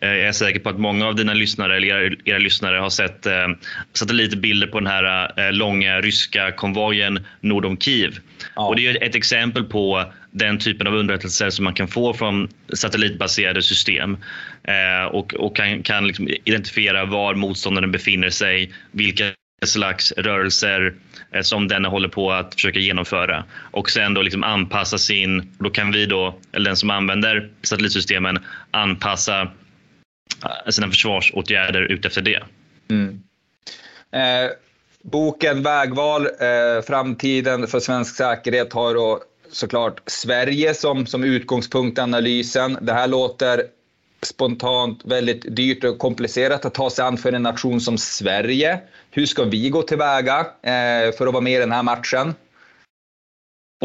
jag 0.01 0.19
är 0.19 0.31
säker 0.31 0.59
på 0.59 0.69
att 0.69 0.79
många 0.79 1.07
av 1.07 1.15
dina 1.15 1.33
lyssnare, 1.33 1.77
eller 1.77 1.87
era, 1.87 2.15
era 2.25 2.37
lyssnare 2.37 2.77
har 2.77 2.89
sett 2.89 3.25
eh, 3.25 3.47
satellitbilder 3.93 4.67
på 4.67 4.79
den 4.79 4.87
här 4.87 5.31
eh, 5.39 5.51
långa 5.51 6.01
ryska 6.01 6.51
konvojen 6.51 7.25
nord 7.41 7.65
om 7.65 7.77
Kiev. 7.77 8.19
Ja. 8.55 8.67
Och 8.67 8.75
det 8.75 8.87
är 8.87 9.03
ett 9.03 9.15
exempel 9.15 9.63
på 9.63 10.05
den 10.31 10.59
typen 10.59 10.87
av 10.87 10.95
underrättelser 10.95 11.49
som 11.49 11.65
man 11.65 11.73
kan 11.73 11.87
få 11.87 12.13
från 12.13 12.49
satellitbaserade 12.73 13.61
system 13.61 14.17
eh, 14.63 15.05
och, 15.05 15.33
och 15.33 15.55
kan, 15.55 15.83
kan 15.83 16.07
liksom 16.07 16.29
identifiera 16.43 17.05
var 17.05 17.35
motståndaren 17.35 17.91
befinner 17.91 18.29
sig, 18.29 18.71
vilka 18.91 19.23
slags 19.65 20.11
rörelser 20.11 20.93
eh, 21.31 21.41
som 21.41 21.67
den 21.67 21.85
håller 21.85 22.09
på 22.09 22.31
att 22.31 22.53
försöka 22.53 22.79
genomföra 22.79 23.43
och 23.71 23.89
sen 23.89 24.13
då 24.13 24.21
liksom 24.21 24.43
anpassa 24.43 24.97
sin, 24.97 25.53
då 25.57 25.69
kan 25.69 25.91
vi 25.91 26.05
då, 26.05 26.39
eller 26.51 26.69
den 26.69 26.77
som 26.77 26.89
använder 26.89 27.49
satellitsystemen 27.61 28.39
anpassa 28.71 29.41
Eh, 29.41 29.64
Eh, 30.43 30.71
sina 30.71 30.87
försvarsåtgärder 30.89 31.81
utefter 31.81 32.21
det. 32.21 32.43
Mm. 32.89 33.23
Eh, 34.11 34.51
boken 35.03 35.63
Vägval, 35.63 36.25
eh, 36.25 36.81
framtiden 36.87 37.67
för 37.67 37.79
svensk 37.79 38.15
säkerhet 38.15 38.73
har 38.73 38.93
då 38.93 39.23
såklart 39.51 40.01
Sverige 40.05 40.73
som, 40.73 41.05
som 41.05 41.23
utgångspunkt 41.23 41.97
i 41.97 42.01
analysen. 42.01 42.77
Det 42.81 42.93
här 42.93 43.07
låter 43.07 43.63
spontant 44.21 45.01
väldigt 45.05 45.55
dyrt 45.55 45.83
och 45.83 45.99
komplicerat 45.99 46.65
att 46.65 46.73
ta 46.73 46.89
sig 46.89 47.05
an 47.05 47.17
för 47.17 47.33
en 47.33 47.43
nation 47.43 47.81
som 47.81 47.97
Sverige. 47.97 48.79
Hur 49.11 49.25
ska 49.25 49.43
vi 49.43 49.69
gå 49.69 49.81
tillväga 49.81 50.39
eh, 50.39 51.15
för 51.17 51.27
att 51.27 51.33
vara 51.33 51.41
med 51.41 51.53
i 51.53 51.59
den 51.59 51.71
här 51.71 51.83
matchen? 51.83 52.33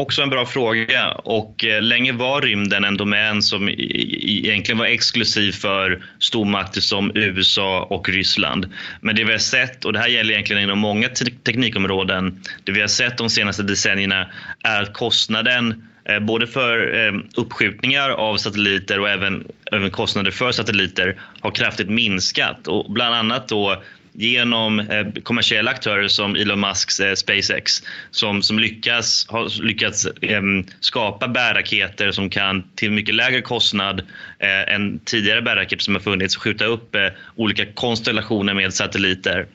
Också 0.01 0.21
en 0.21 0.29
bra 0.29 0.45
fråga 0.45 1.11
och 1.11 1.65
eh, 1.65 1.81
länge 1.81 2.11
var 2.11 2.41
rymden 2.41 2.83
en 2.83 2.97
domän 2.97 3.41
som 3.41 3.69
egentligen 3.69 4.77
var 4.77 4.85
exklusiv 4.85 5.51
för 5.51 6.03
stormakter 6.19 6.81
som 6.81 7.11
USA 7.15 7.87
och 7.89 8.09
Ryssland. 8.09 8.69
Men 9.01 9.15
det 9.15 9.23
vi 9.23 9.31
har 9.31 9.39
sett, 9.39 9.85
och 9.85 9.93
det 9.93 9.99
här 9.99 10.07
gäller 10.07 10.33
egentligen 10.33 10.63
inom 10.63 10.79
många 10.79 11.09
teknikområden, 11.43 12.41
det 12.63 12.71
vi 12.71 12.81
har 12.81 12.87
sett 12.87 13.17
de 13.17 13.29
senaste 13.29 13.63
decennierna 13.63 14.27
är 14.63 14.81
att 14.81 14.93
kostnaden 14.93 15.89
eh, 16.05 16.19
både 16.19 16.47
för 16.47 17.05
eh, 17.07 17.13
uppskjutningar 17.35 18.09
av 18.09 18.37
satelliter 18.37 18.99
och 18.99 19.09
även, 19.09 19.47
även 19.71 19.91
kostnader 19.91 20.31
för 20.31 20.51
satelliter 20.51 21.21
har 21.39 21.51
kraftigt 21.51 21.89
minskat 21.89 22.67
och 22.67 22.91
bland 22.91 23.15
annat 23.15 23.47
då 23.47 23.83
genom 24.13 24.79
eh, 24.79 25.07
kommersiella 25.23 25.71
aktörer 25.71 26.07
som 26.07 26.35
Elon 26.35 26.59
Musks 26.59 26.99
eh, 26.99 27.13
SpaceX 27.13 27.83
som, 28.11 28.41
som 28.41 28.59
lyckas, 28.59 29.25
har 29.29 29.63
lyckats 29.63 30.05
eh, 30.05 30.41
skapa 30.79 31.27
bärraketer 31.27 32.11
som 32.11 32.29
kan 32.29 32.63
till 32.75 32.91
mycket 32.91 33.15
lägre 33.15 33.41
kostnad 33.41 33.99
eh, 34.39 34.73
än 34.73 34.99
tidigare 34.99 35.41
bärraketer 35.41 35.83
som 35.83 35.95
har 35.95 36.01
funnits 36.01 36.35
skjuta 36.35 36.65
upp 36.65 36.95
eh, 36.95 37.07
olika 37.35 37.65
konstellationer 37.65 38.53
med 38.53 38.73
satelliter. 38.73 39.47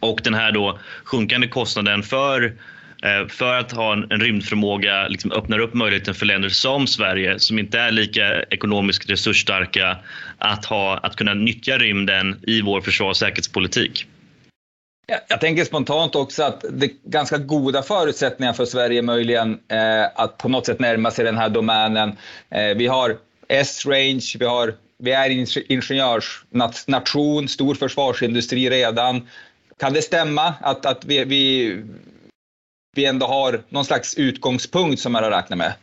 Och 0.00 0.20
den 0.24 0.34
här 0.34 0.52
då 0.52 0.78
sjunkande 1.04 1.48
kostnaden 1.48 2.02
för 2.02 2.52
Eh, 3.02 3.28
för 3.28 3.54
att 3.54 3.72
ha 3.72 3.92
en, 3.92 4.20
rymdförmåga 4.20 5.08
liksom 5.08 5.32
öppnar 5.32 5.58
upp 5.58 5.74
möjligheten 5.74 6.14
för 6.14 6.26
länder 6.26 6.48
som 6.48 6.86
Sverige 6.86 7.38
som 7.38 7.58
inte 7.58 7.78
är 7.78 7.90
lika 7.90 8.42
ekonomiskt 8.42 9.10
resursstarka 9.10 9.96
att, 10.38 10.64
ha, 10.64 10.96
att 10.96 11.16
kunna 11.16 11.34
nyttja 11.34 11.78
rymden 11.78 12.40
i 12.46 12.62
vår 12.62 12.80
försvars 12.80 13.10
och 13.10 13.16
säkerhetspolitik. 13.16 14.06
Jag 15.28 15.40
tänker 15.40 15.64
spontant 15.64 16.14
också 16.14 16.42
att 16.42 16.64
det 16.70 16.86
är 16.86 16.90
ganska 17.04 17.38
goda 17.38 17.82
förutsättningar 17.82 18.52
för 18.52 18.64
Sverige 18.64 19.02
möjligen 19.02 19.58
eh, 19.68 20.04
att 20.14 20.38
på 20.38 20.48
något 20.48 20.66
sätt 20.66 20.80
närma 20.80 21.10
sig 21.10 21.24
den 21.24 21.36
här 21.36 21.48
domänen. 21.48 22.16
Eh, 22.50 22.76
vi 22.76 22.86
har 22.86 23.16
S-range, 23.48 24.36
vi, 24.38 24.44
har, 24.44 24.74
vi 24.98 25.12
är 25.12 25.30
ingenjörsnation, 25.72 27.48
stor 27.48 27.74
försvarsindustri 27.74 28.70
redan. 28.70 29.28
Kan 29.78 29.92
det 29.92 30.02
stämma 30.02 30.54
att, 30.60 30.86
att 30.86 31.04
vi, 31.04 31.24
vi 31.24 31.76
vi 32.96 33.04
ändå 33.04 33.26
har 33.26 33.60
någon 33.68 33.84
slags 33.84 34.14
utgångspunkt 34.14 35.00
som 35.00 35.14
är 35.14 35.22
att 35.22 35.32
räkna 35.32 35.56
med? 35.56 35.74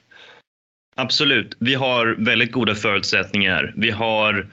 Absolut. 0.96 1.58
Vi 1.60 1.76
har 1.76 2.16
väldigt 2.20 2.52
goda 2.52 2.76
förutsättningar. 2.76 3.74
Vi 3.76 3.92
har 3.92 4.48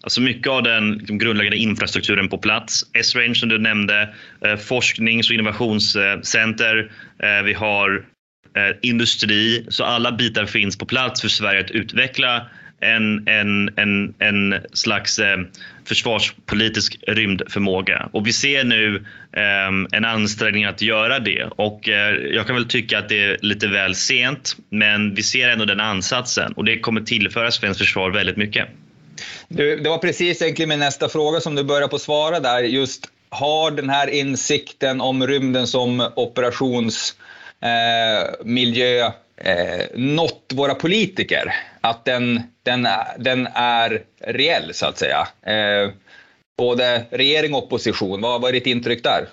alltså 0.00 0.20
mycket 0.20 0.52
av 0.52 0.62
den 0.62 0.98
grundläggande 1.18 1.56
infrastrukturen 1.56 2.28
på 2.28 2.38
plats. 2.38 2.84
S-Range 2.94 3.34
som 3.34 3.48
du 3.48 3.58
nämnde, 3.58 4.14
eh, 4.44 4.56
forsknings 4.56 5.30
och 5.30 5.34
innovationscenter. 5.34 6.92
Eh, 7.22 7.42
vi 7.44 7.52
har 7.52 8.06
eh, 8.56 8.76
industri. 8.82 9.66
Så 9.68 9.84
alla 9.84 10.12
bitar 10.12 10.46
finns 10.46 10.78
på 10.78 10.86
plats 10.86 11.20
för 11.20 11.28
Sverige 11.28 11.60
att 11.60 11.70
utveckla 11.70 12.48
en, 12.80 13.28
en, 13.28 13.78
en, 13.78 14.14
en 14.18 14.54
slags 14.72 15.18
eh, 15.18 15.38
försvarspolitisk 15.88 16.98
rymdförmåga. 17.06 18.08
Och 18.12 18.26
vi 18.26 18.32
ser 18.32 18.64
nu 18.64 18.96
eh, 19.32 19.68
en 19.92 20.04
ansträngning 20.04 20.64
att 20.64 20.82
göra 20.82 21.18
det. 21.18 21.48
Och 21.56 21.88
eh, 21.88 22.14
jag 22.14 22.46
kan 22.46 22.56
väl 22.56 22.68
tycka 22.68 22.98
att 22.98 23.08
det 23.08 23.24
är 23.24 23.38
lite 23.42 23.66
väl 23.66 23.94
sent, 23.94 24.56
men 24.70 25.14
vi 25.14 25.22
ser 25.22 25.48
ändå 25.48 25.64
den 25.64 25.80
ansatsen 25.80 26.52
och 26.52 26.64
det 26.64 26.78
kommer 26.78 27.00
tillföra 27.00 27.50
svenskt 27.50 27.80
försvar 27.80 28.10
väldigt 28.10 28.36
mycket. 28.36 28.68
Du, 29.48 29.76
det 29.76 29.88
var 29.88 29.98
precis 29.98 30.42
egentligen 30.42 30.68
min 30.68 30.78
nästa 30.78 31.08
fråga 31.08 31.40
som 31.40 31.54
du 31.54 31.64
började 31.64 31.88
på 31.88 31.98
svara 31.98 32.40
där. 32.40 32.62
Just 32.62 33.06
har 33.30 33.70
den 33.70 33.90
här 33.90 34.08
insikten 34.08 35.00
om 35.00 35.26
rymden 35.26 35.66
som 35.66 36.08
operationsmiljö 36.16 39.06
eh, 39.06 39.12
eh, 39.44 39.86
nått 39.94 40.52
våra 40.54 40.74
politiker. 40.74 41.54
Att 41.80 42.04
den, 42.04 42.42
den, 42.62 42.88
den 43.18 43.48
är 43.54 44.02
reell, 44.20 44.74
så 44.74 44.86
att 44.86 44.98
säga. 44.98 45.28
Eh, 45.46 45.90
både 46.58 47.04
regering 47.10 47.54
och 47.54 47.64
opposition. 47.64 48.20
Vad 48.20 48.44
är 48.44 48.52
ditt 48.52 48.66
intryck 48.66 49.04
där? 49.04 49.26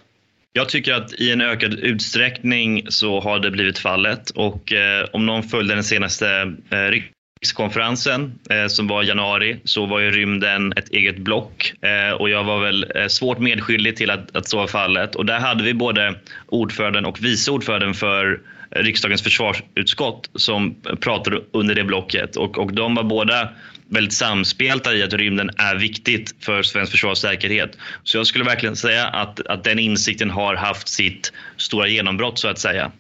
Jag 0.54 0.70
tycker 0.70 0.94
att 0.94 1.14
i 1.14 1.32
en 1.32 1.42
ökad 1.42 1.74
utsträckning 1.74 2.86
så 2.90 3.20
har 3.20 3.40
det 3.40 3.52
blivit 3.52 3.78
fallet 3.78 4.30
och 4.30 4.74
eh, 4.74 5.06
om 5.14 5.26
någon 5.26 5.44
följde 5.44 5.74
den 5.74 5.84
senaste 5.84 6.56
eh, 6.70 7.02
rikskonferensen 7.42 8.40
eh, 8.50 8.68
som 8.68 8.88
var 8.88 9.04
i 9.04 9.08
januari 9.08 9.60
så 9.64 9.86
var 9.86 10.00
ju 10.00 10.12
rymden 10.12 10.74
ett 10.76 10.90
eget 10.90 11.18
block 11.18 11.74
eh, 11.82 12.12
och 12.12 12.30
jag 12.30 12.44
var 12.44 12.60
väl 12.60 12.92
eh, 12.96 13.08
svårt 13.08 13.40
medskyldig 13.40 13.96
till 13.96 14.10
att, 14.10 14.36
att 14.36 14.48
så 14.48 14.58
var 14.58 14.68
fallet 14.68 15.16
och 15.16 15.26
där 15.26 15.40
hade 15.40 15.64
vi 15.64 15.74
både 15.74 16.16
ordföranden 16.48 17.06
och 17.06 17.24
vice 17.24 17.52
ordföranden 17.52 17.94
för 17.94 18.40
riksdagens 18.70 19.22
försvarsutskott 19.22 20.30
som 20.36 20.76
pratade 21.00 21.42
under 21.52 21.76
det 21.76 21.84
blocket 21.84 22.36
och, 22.36 22.58
och 22.58 22.74
de 22.74 22.96
var 22.96 23.04
båda 23.04 23.50
väldigt 23.90 24.14
samspelta 24.14 24.94
i 24.94 25.04
att 25.04 25.14
rymden 25.14 25.50
är 25.58 25.76
viktigt 25.76 26.36
för 26.40 26.64
svensk 26.64 26.92
försvarssäkerhet. 26.92 27.78
Så 28.04 28.18
jag 28.18 28.28
skulle 28.28 28.44
verkligen 28.46 28.76
säga 28.76 29.08
att, 29.08 29.48
att 29.48 29.64
den 29.64 29.80
insikten 29.80 30.30
har 30.30 30.56
haft 30.56 30.88
sitt 30.88 31.34
stora 31.58 31.88
genombrott 31.88 32.40
så 32.40 32.48
att 32.48 32.60
säga. 32.60 32.92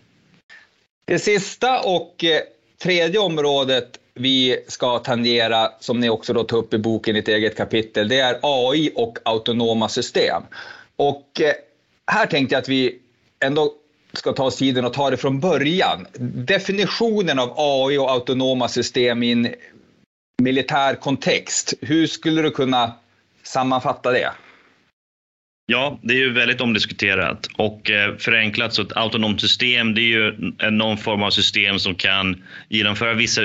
Det 1.08 1.20
sista 1.20 1.80
och 1.80 2.24
eh, 2.24 2.40
tredje 2.84 3.20
området 3.20 4.00
vi 4.14 4.64
ska 4.68 5.00
tangera, 5.00 5.72
som 5.80 6.00
ni 6.00 6.10
också 6.10 6.34
då 6.34 6.44
tar 6.44 6.58
upp 6.58 6.74
i 6.74 6.78
boken 6.78 7.16
i 7.16 7.20
ett 7.20 7.28
eget 7.28 7.58
kapitel, 7.58 8.08
det 8.08 8.20
är 8.20 8.40
AI 8.42 8.92
och 8.96 9.18
autonoma 9.24 9.90
system. 9.90 10.44
Och 10.96 11.42
eh, 11.42 11.54
här 12.12 12.26
tänkte 12.26 12.56
jag 12.56 12.62
att 12.62 12.70
vi 12.70 13.00
ändå 13.40 13.74
ska 14.18 14.34
ta 14.34 14.44
oss 14.44 14.58
tiden 14.58 14.86
och 14.86 14.94
ta 14.94 15.10
det 15.10 15.18
från 15.18 15.40
början. 15.40 16.08
Definitionen 16.20 17.40
av 17.40 17.54
AI 17.58 17.98
och 17.98 18.12
autonoma 18.12 18.68
system 18.68 19.24
i 19.24 19.32
en 19.32 19.48
militär 20.42 20.96
kontext. 20.96 21.74
Hur 21.82 22.08
skulle 22.08 22.42
du 22.42 22.52
kunna 22.52 22.94
sammanfatta 23.44 24.12
det? 24.12 24.32
Ja, 25.68 26.00
det 26.04 26.14
är 26.14 26.18
ju 26.18 26.34
väldigt 26.34 26.62
omdiskuterat 26.62 27.48
och 27.58 27.92
eh, 27.92 28.18
förenklat 28.18 28.74
så 28.74 28.82
ett 28.82 28.98
autonomt 28.98 29.42
system 29.42 29.94
det 29.94 30.02
är 30.02 30.04
ju 30.04 30.54
någon 30.72 30.98
form 30.98 31.24
av 31.24 31.30
system 31.30 31.80
som 31.80 31.96
kan 31.96 32.44
genomföra 32.70 33.14
vissa 33.14 33.42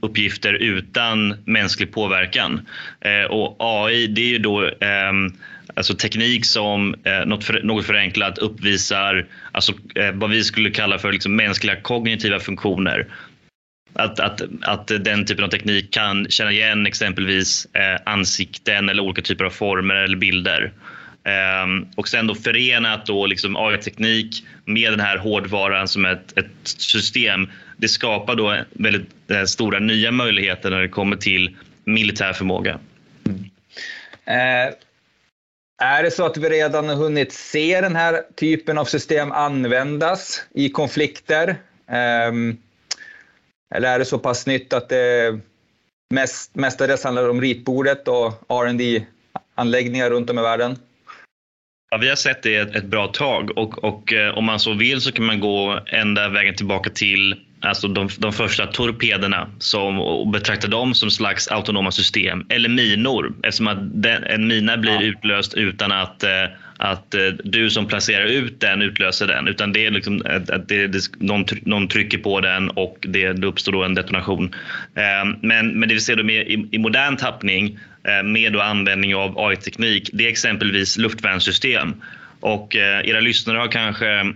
uppgifter 0.00 0.54
utan 0.54 1.34
mänsklig 1.44 1.92
påverkan. 1.92 2.66
Eh, 3.00 3.30
och 3.30 3.56
AI 3.58 4.06
det 4.06 4.22
är 4.22 4.28
ju 4.28 4.38
då 4.38 4.70
ehm, 4.80 5.32
alltså 5.74 5.94
teknik 5.94 6.46
som 6.46 6.94
eh, 7.04 7.26
något, 7.26 7.44
för, 7.44 7.62
något 7.62 7.86
förenklat 7.86 8.38
uppvisar 8.38 9.26
alltså, 9.52 9.72
eh, 9.94 10.12
vad 10.12 10.30
vi 10.30 10.44
skulle 10.44 10.70
kalla 10.70 10.98
för 10.98 11.12
liksom, 11.12 11.36
mänskliga 11.36 11.80
kognitiva 11.80 12.40
funktioner. 12.40 13.06
Att, 13.94 14.20
att, 14.20 14.42
att 14.62 14.86
den 14.86 15.26
typen 15.26 15.44
av 15.44 15.48
teknik 15.48 15.92
kan 15.92 16.26
känna 16.30 16.52
igen 16.52 16.86
exempelvis 16.86 17.66
eh, 17.74 18.00
ansikten 18.04 18.88
eller 18.88 19.02
olika 19.02 19.22
typer 19.22 19.44
av 19.44 19.50
former 19.50 19.94
eller 19.94 20.16
bilder. 20.16 20.72
Um, 21.64 21.88
och 21.96 22.08
sen 22.08 22.26
då 22.26 22.34
förenat 22.34 23.06
då 23.06 23.26
liksom 23.26 23.56
AI-teknik 23.56 24.44
med 24.64 24.92
den 24.92 25.00
här 25.00 25.16
hårdvaran 25.16 25.88
som 25.88 26.04
ett, 26.04 26.38
ett 26.38 26.50
system. 26.64 27.48
Det 27.76 27.88
skapar 27.88 28.34
då 28.34 28.56
väldigt 28.70 29.30
eh, 29.30 29.44
stora 29.44 29.78
nya 29.78 30.10
möjligheter 30.10 30.70
när 30.70 30.80
det 30.80 30.88
kommer 30.88 31.16
till 31.16 31.56
militär 31.84 32.32
förmåga. 32.32 32.78
Mm. 33.26 33.50
Eh, 34.24 34.74
är 35.82 36.02
det 36.02 36.10
så 36.10 36.26
att 36.26 36.36
vi 36.36 36.48
redan 36.48 36.88
har 36.88 36.96
hunnit 36.96 37.32
se 37.32 37.80
den 37.80 37.96
här 37.96 38.22
typen 38.36 38.78
av 38.78 38.84
system 38.84 39.32
användas 39.32 40.42
i 40.54 40.68
konflikter? 40.68 41.56
Ehm, 41.88 42.56
eller 43.74 43.94
är 43.94 43.98
det 43.98 44.04
så 44.04 44.18
pass 44.18 44.46
nytt 44.46 44.72
att 44.72 44.88
det 44.88 45.40
mest, 46.14 46.54
mestadels 46.54 47.04
handlar 47.04 47.28
om 47.28 47.40
ritbordet 47.40 48.08
och 48.08 48.32
R&D 48.48 49.06
anläggningar 49.54 50.10
runt 50.10 50.30
om 50.30 50.38
i 50.38 50.42
världen? 50.42 50.76
Ja, 51.90 51.98
vi 51.98 52.08
har 52.08 52.16
sett 52.16 52.42
det 52.42 52.56
ett, 52.56 52.76
ett 52.76 52.84
bra 52.84 53.08
tag 53.08 53.58
och, 53.58 53.84
och 53.84 54.12
eh, 54.12 54.38
om 54.38 54.44
man 54.44 54.60
så 54.60 54.74
vill 54.74 55.00
så 55.00 55.12
kan 55.12 55.24
man 55.24 55.40
gå 55.40 55.80
ända 55.86 56.28
vägen 56.28 56.54
tillbaka 56.54 56.90
till 56.90 57.40
alltså 57.62 57.88
de, 57.88 58.08
de 58.18 58.32
första 58.32 58.66
torpederna 58.66 59.48
som, 59.58 60.00
och 60.00 60.28
betrakta 60.28 60.68
dem 60.68 60.94
som 60.94 61.10
slags 61.10 61.48
autonoma 61.48 61.90
system 61.90 62.46
eller 62.48 62.68
minor 62.68 63.34
eftersom 63.42 63.68
att 63.68 64.02
den, 64.02 64.24
en 64.24 64.46
mina 64.46 64.76
blir 64.76 64.92
ja. 64.92 65.02
utlöst 65.02 65.54
utan 65.54 65.92
att, 65.92 66.22
eh, 66.22 66.44
att 66.76 67.14
eh, 67.14 67.26
du 67.44 67.70
som 67.70 67.86
placerar 67.86 68.26
ut 68.26 68.60
den 68.60 68.82
utlöser 68.82 69.26
den 69.26 69.48
utan 69.48 69.72
det 69.72 69.86
är 69.86 69.90
liksom 69.90 70.22
att 70.26 70.68
det, 70.68 70.86
det, 70.86 70.98
någon, 71.18 71.44
någon 71.62 71.88
trycker 71.88 72.18
på 72.18 72.40
den 72.40 72.70
och 72.70 72.98
det, 73.00 73.32
det 73.32 73.46
uppstår 73.46 73.72
då 73.72 73.84
en 73.84 73.94
detonation. 73.94 74.54
Eh, 74.94 75.36
men, 75.40 75.68
men 75.80 75.88
det 75.88 75.94
vi 75.94 76.00
ser 76.00 76.16
då 76.16 76.24
med, 76.24 76.46
i, 76.46 76.68
i 76.72 76.78
modern 76.78 77.16
tappning 77.16 77.78
med 78.24 78.56
användning 78.56 79.14
av 79.14 79.38
AI-teknik 79.38 80.10
det 80.12 80.24
är 80.24 80.28
exempelvis 80.28 80.98
luftvärnssystem 80.98 81.94
och 82.40 82.76
era 82.76 83.20
lyssnare 83.20 83.58
har 83.58 83.68
kanske 83.68 84.32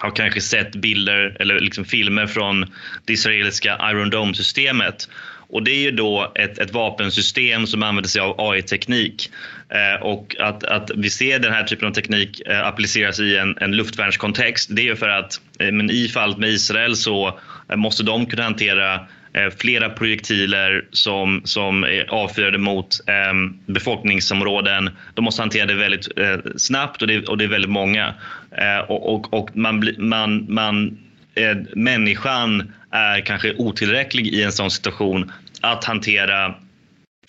har 0.00 0.10
kanske 0.10 0.40
sett 0.40 0.76
bilder 0.76 1.36
eller 1.40 1.60
liksom 1.60 1.84
filmer 1.84 2.26
från 2.26 2.66
det 3.04 3.12
israeliska 3.12 3.90
Iron 3.90 4.10
Dome-systemet. 4.10 5.08
Och 5.48 5.62
det 5.62 5.70
är 5.70 5.80
ju 5.80 5.90
då 5.90 6.32
ett, 6.34 6.58
ett 6.58 6.72
vapensystem 6.72 7.66
som 7.66 7.82
använder 7.82 8.08
sig 8.08 8.22
av 8.22 8.34
AI-teknik. 8.38 9.30
Eh, 9.68 10.02
och 10.02 10.36
att, 10.38 10.64
att 10.64 10.90
vi 10.96 11.10
ser 11.10 11.38
den 11.38 11.52
här 11.52 11.64
typen 11.64 11.88
av 11.88 11.92
teknik 11.92 12.40
eh, 12.46 12.66
appliceras 12.66 13.20
i 13.20 13.36
en, 13.36 13.58
en 13.60 13.76
luftvärnskontext, 13.76 14.68
det 14.72 14.82
är 14.82 14.86
ju 14.86 14.96
för 14.96 15.08
att 15.08 15.40
eh, 15.58 15.72
men 15.72 15.90
i 15.90 16.08
fallet 16.08 16.38
med 16.38 16.48
Israel 16.48 16.96
så 16.96 17.40
eh, 17.68 17.76
måste 17.76 18.02
de 18.02 18.26
kunna 18.26 18.42
hantera 18.42 18.94
eh, 18.94 19.00
Eh, 19.36 19.50
flera 19.58 19.90
projektiler 19.90 20.84
som, 20.92 21.40
som 21.44 21.84
är 21.84 22.10
avfyrade 22.10 22.58
mot 22.58 23.00
eh, 23.06 23.34
befolkningsområden. 23.66 24.90
De 25.14 25.24
måste 25.24 25.42
hantera 25.42 25.66
det 25.66 25.74
väldigt 25.74 26.18
eh, 26.18 26.36
snabbt 26.56 27.02
och 27.02 27.08
det, 27.08 27.28
och 27.28 27.38
det 27.38 27.44
är 27.44 27.48
väldigt 27.48 27.70
många. 27.70 28.14
Eh, 28.50 28.78
och, 28.78 29.14
och, 29.14 29.34
och 29.34 29.56
man, 29.56 29.94
man, 29.98 30.46
man, 30.54 30.98
eh, 31.34 31.56
människan 31.74 32.72
är 32.90 33.20
kanske 33.20 33.54
otillräcklig 33.54 34.26
i 34.26 34.42
en 34.42 34.52
sån 34.52 34.70
situation 34.70 35.32
att 35.60 35.84
hantera 35.84 36.54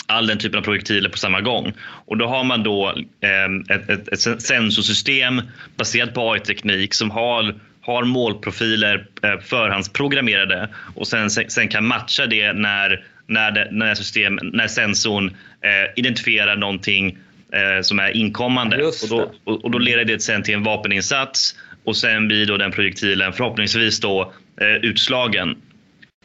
all 0.05 0.27
den 0.27 0.37
typen 0.37 0.59
av 0.59 0.63
projektiler 0.63 1.09
på 1.09 1.17
samma 1.17 1.41
gång. 1.41 1.73
Och 1.81 2.17
då 2.17 2.27
har 2.27 2.43
man 2.43 2.63
då 2.63 2.89
eh, 3.21 3.75
ett, 3.75 3.89
ett, 3.89 4.27
ett 4.27 4.41
sensorsystem 4.41 5.41
baserat 5.75 6.13
på 6.13 6.31
AI-teknik 6.31 6.93
som 6.93 7.11
har 7.11 7.55
har 7.87 8.03
målprofiler 8.03 9.07
eh, 9.23 9.39
förhandsprogrammerade 9.39 10.69
och 10.95 11.07
sen, 11.07 11.29
sen 11.29 11.67
kan 11.67 11.85
matcha 11.85 12.25
det 12.25 12.53
när, 12.53 13.05
när, 13.27 13.51
det, 13.51 13.67
när, 13.71 13.95
system, 13.95 14.39
när 14.43 14.67
sensorn 14.67 15.27
eh, 15.61 15.93
identifierar 15.95 16.55
någonting 16.55 17.17
eh, 17.53 17.81
som 17.81 17.99
är 17.99 18.17
inkommande. 18.17 18.83
Och 18.83 18.93
då, 19.09 19.31
och, 19.43 19.65
och 19.65 19.71
då 19.71 19.77
leder 19.77 20.05
det 20.05 20.19
sen 20.19 20.43
till 20.43 20.53
en 20.53 20.63
vapeninsats 20.63 21.55
och 21.83 21.97
sen 21.97 22.27
blir 22.27 22.45
då 22.45 22.57
den 22.57 22.71
projektilen 22.71 23.33
förhoppningsvis 23.33 23.99
då 23.99 24.33
eh, 24.61 24.67
utslagen. 24.67 25.55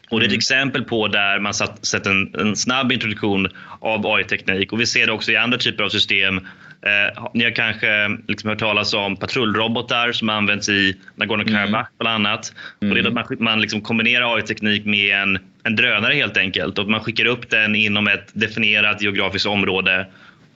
Och 0.09 0.19
det 0.19 0.23
är 0.23 0.27
ett 0.27 0.31
mm. 0.31 0.37
exempel 0.37 0.83
på 0.83 1.07
där 1.07 1.39
man 1.39 1.53
satt, 1.53 1.85
sett 1.85 2.05
en, 2.05 2.35
en 2.35 2.55
snabb 2.55 2.91
introduktion 2.91 3.47
av 3.79 4.07
AI-teknik 4.07 4.73
och 4.73 4.81
vi 4.81 4.85
ser 4.85 5.05
det 5.05 5.11
också 5.11 5.31
i 5.31 5.37
andra 5.37 5.57
typer 5.57 5.83
av 5.83 5.89
system. 5.89 6.47
Eh, 6.85 7.27
ni 7.33 7.43
har 7.43 7.51
kanske 7.51 8.17
liksom 8.27 8.49
hört 8.49 8.59
talas 8.59 8.93
om 8.93 9.15
patrullrobotar 9.15 10.11
som 10.11 10.29
används 10.29 10.69
i 10.69 10.95
Nagorno-Karabach 11.15 11.67
mm. 11.67 11.85
bland 11.99 12.27
annat. 12.27 12.53
Mm. 12.81 12.91
Och 12.91 12.95
det 12.95 13.01
är 13.01 13.07
att 13.07 13.29
man, 13.29 13.37
man 13.39 13.61
liksom 13.61 13.81
kombinerar 13.81 14.35
AI-teknik 14.35 14.85
med 14.85 15.15
en, 15.15 15.39
en 15.63 15.75
drönare 15.75 16.13
helt 16.13 16.37
enkelt 16.37 16.79
och 16.79 16.89
man 16.89 16.99
skickar 16.99 17.25
upp 17.25 17.49
den 17.49 17.75
inom 17.75 18.07
ett 18.07 18.29
definierat 18.33 19.01
geografiskt 19.01 19.47
område 19.47 20.07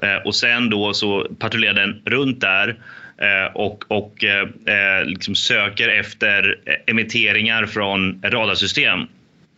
eh, 0.02 0.16
och 0.26 0.36
sen 0.36 0.70
då 0.70 0.94
så 0.94 1.28
patrullerar 1.40 1.74
den 1.74 2.02
runt 2.06 2.42
där 2.42 2.76
eh, 3.18 3.56
och, 3.56 3.84
och 3.88 4.24
eh, 4.24 4.48
eh, 4.66 5.06
liksom 5.06 5.36
söker 5.36 5.90
efter 5.90 6.56
emitteringar 6.86 7.66
från 7.66 8.22
radarsystem. 8.24 9.00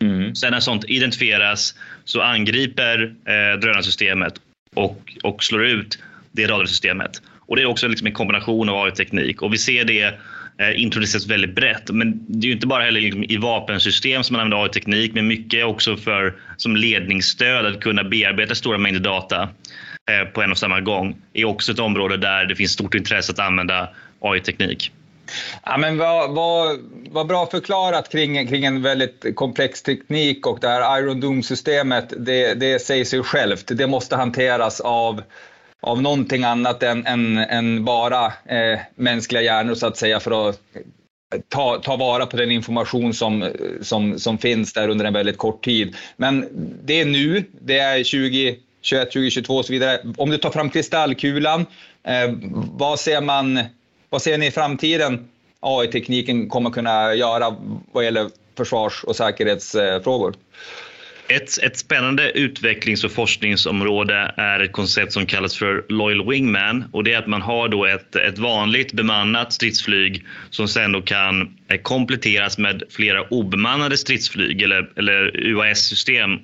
Mm. 0.02 0.34
Sen 0.34 0.52
när 0.52 0.60
sånt 0.60 0.84
identifieras 0.84 1.74
så 2.04 2.20
angriper 2.20 3.14
eh, 3.24 3.60
drönarsystemet 3.60 4.34
och, 4.74 5.18
och 5.22 5.44
slår 5.44 5.64
ut 5.66 5.98
det 6.32 6.46
radarsystemet. 6.46 7.22
Och 7.46 7.56
det 7.56 7.62
är 7.62 7.66
också 7.66 7.88
liksom 7.88 8.06
en 8.06 8.12
kombination 8.12 8.68
av 8.68 8.84
AI-teknik 8.84 9.42
och 9.42 9.52
vi 9.52 9.58
ser 9.58 9.84
det 9.84 10.04
eh, 10.58 10.82
introduceras 10.82 11.26
väldigt 11.26 11.54
brett. 11.54 11.90
Men 11.90 12.24
det 12.28 12.46
är 12.46 12.48
ju 12.48 12.54
inte 12.54 12.66
bara 12.66 12.84
heller 12.84 13.00
liksom 13.00 13.24
i 13.24 13.36
vapensystem 13.36 14.24
som 14.24 14.34
man 14.34 14.40
använder 14.40 14.64
AI-teknik, 14.64 15.14
men 15.14 15.26
mycket 15.26 15.64
också 15.64 15.96
för 15.96 16.34
som 16.56 16.76
ledningsstöd 16.76 17.66
att 17.66 17.80
kunna 17.80 18.04
bearbeta 18.04 18.54
stora 18.54 18.78
mängder 18.78 19.00
data 19.00 19.48
eh, 20.10 20.28
på 20.32 20.42
en 20.42 20.50
och 20.50 20.58
samma 20.58 20.80
gång. 20.80 21.16
är 21.32 21.44
också 21.44 21.72
ett 21.72 21.78
område 21.78 22.16
där 22.16 22.44
det 22.44 22.56
finns 22.56 22.72
stort 22.72 22.94
intresse 22.94 23.32
att 23.32 23.38
använda 23.38 23.88
AI-teknik. 24.20 24.92
Ja, 25.64 25.76
men 25.76 25.98
vad, 25.98 26.30
vad, 26.34 26.78
vad 27.10 27.26
bra 27.26 27.46
förklarat 27.46 28.12
kring, 28.12 28.48
kring 28.48 28.64
en 28.64 28.82
väldigt 28.82 29.26
komplex 29.34 29.82
teknik 29.82 30.46
och 30.46 30.58
det 30.60 30.68
här 30.68 30.98
Iron 30.98 31.20
Dome-systemet, 31.20 32.12
det, 32.18 32.54
det 32.54 32.78
säger 32.78 33.04
sig 33.04 33.22
självt. 33.22 33.64
Det 33.66 33.86
måste 33.86 34.16
hanteras 34.16 34.80
av, 34.80 35.22
av 35.80 36.02
någonting 36.02 36.44
annat 36.44 36.82
än, 36.82 37.06
än, 37.06 37.38
än 37.38 37.84
bara 37.84 38.26
eh, 38.26 38.78
mänskliga 38.94 39.42
hjärnor 39.42 39.74
så 39.74 39.86
att 39.86 39.96
säga 39.96 40.20
för 40.20 40.48
att 40.48 40.60
eh, 41.34 41.40
ta, 41.48 41.78
ta 41.78 41.96
vara 41.96 42.26
på 42.26 42.36
den 42.36 42.50
information 42.50 43.14
som, 43.14 43.42
eh, 43.42 43.50
som, 43.80 44.18
som 44.18 44.38
finns 44.38 44.72
där 44.72 44.88
under 44.88 45.04
en 45.04 45.12
väldigt 45.12 45.38
kort 45.38 45.64
tid. 45.64 45.96
Men 46.16 46.48
det 46.84 47.00
är 47.00 47.04
nu, 47.04 47.44
det 47.60 47.78
är 47.78 47.96
2021, 47.98 49.12
2022 49.12 49.56
och 49.56 49.64
så 49.64 49.72
vidare. 49.72 50.00
Om 50.16 50.30
du 50.30 50.38
tar 50.38 50.50
fram 50.50 50.70
kristallkulan, 50.70 51.66
eh, 52.04 52.34
vad 52.72 53.00
ser 53.00 53.20
man 53.20 53.60
vad 54.08 54.22
ser 54.22 54.38
ni 54.38 54.46
i 54.46 54.50
framtiden 54.50 55.28
AI-tekniken 55.60 56.48
kommer 56.48 56.70
kunna 56.70 57.14
göra 57.14 57.56
vad 57.92 58.04
gäller 58.04 58.30
försvars 58.56 59.04
och 59.04 59.16
säkerhetsfrågor? 59.16 60.34
Ett, 61.30 61.62
ett 61.62 61.76
spännande 61.76 62.30
utvecklings 62.30 63.04
och 63.04 63.12
forskningsområde 63.12 64.34
är 64.36 64.60
ett 64.60 64.72
koncept 64.72 65.12
som 65.12 65.26
kallas 65.26 65.56
för 65.56 65.84
Loyal 65.88 66.30
Wingman 66.30 66.84
och 66.92 67.04
det 67.04 67.12
är 67.12 67.18
att 67.18 67.26
man 67.26 67.42
har 67.42 67.68
då 67.68 67.86
ett, 67.86 68.16
ett 68.16 68.38
vanligt 68.38 68.92
bemannat 68.92 69.52
stridsflyg 69.52 70.24
som 70.50 70.68
sen 70.68 70.92
då 70.92 71.02
kan 71.02 71.56
eh, 71.68 71.80
kompletteras 71.80 72.58
med 72.58 72.82
flera 72.90 73.22
obemannade 73.22 73.96
stridsflyg 73.96 74.62
eller, 74.62 74.90
eller 74.96 75.36
UAS-system 75.36 76.38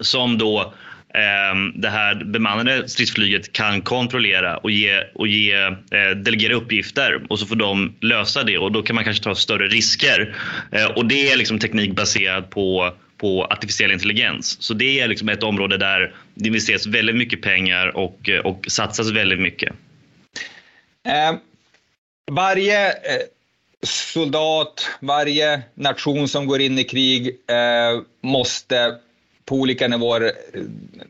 som 0.00 0.38
då 0.38 0.74
ehm, 1.14 1.80
det 1.80 1.90
här 1.90 2.24
bemannade 2.24 2.88
stridsflyget 2.88 3.52
kan 3.52 3.82
kontrollera 3.82 4.56
och, 4.56 4.70
ge, 4.70 5.02
och 5.14 5.28
ge, 5.28 5.52
eh, 5.62 6.10
delegera 6.16 6.54
uppgifter 6.54 7.22
och 7.28 7.38
så 7.38 7.46
får 7.46 7.56
de 7.56 7.94
lösa 8.00 8.42
det 8.44 8.58
och 8.58 8.72
då 8.72 8.82
kan 8.82 8.96
man 8.96 9.04
kanske 9.04 9.24
ta 9.24 9.34
större 9.34 9.68
risker. 9.68 10.36
Eh, 10.72 10.86
och 10.86 11.06
det 11.06 11.32
är 11.32 11.36
liksom 11.36 11.58
teknik 11.58 11.96
baserad 11.96 12.50
på 12.50 12.94
på 13.18 13.44
artificiell 13.44 13.92
intelligens. 13.92 14.62
Så 14.62 14.74
det 14.74 15.00
är 15.00 15.08
liksom 15.08 15.28
ett 15.28 15.42
område 15.42 15.78
där 15.78 16.14
det 16.34 16.46
investeras 16.46 16.86
väldigt 16.86 17.16
mycket 17.16 17.42
pengar 17.42 17.96
och, 17.96 18.28
eh, 18.28 18.40
och 18.40 18.64
satsas 18.68 19.10
väldigt 19.10 19.40
mycket. 19.40 19.72
Eh, 21.06 21.34
varje 22.30 22.88
eh, 22.88 23.22
soldat, 23.82 24.90
varje 25.00 25.62
nation 25.74 26.28
som 26.28 26.46
går 26.46 26.60
in 26.60 26.78
i 26.78 26.84
krig 26.84 27.28
eh, 27.28 28.02
måste 28.20 28.94
på 29.44 29.56
olika 29.56 29.88
nivåer 29.88 30.22
eh, 30.22 30.62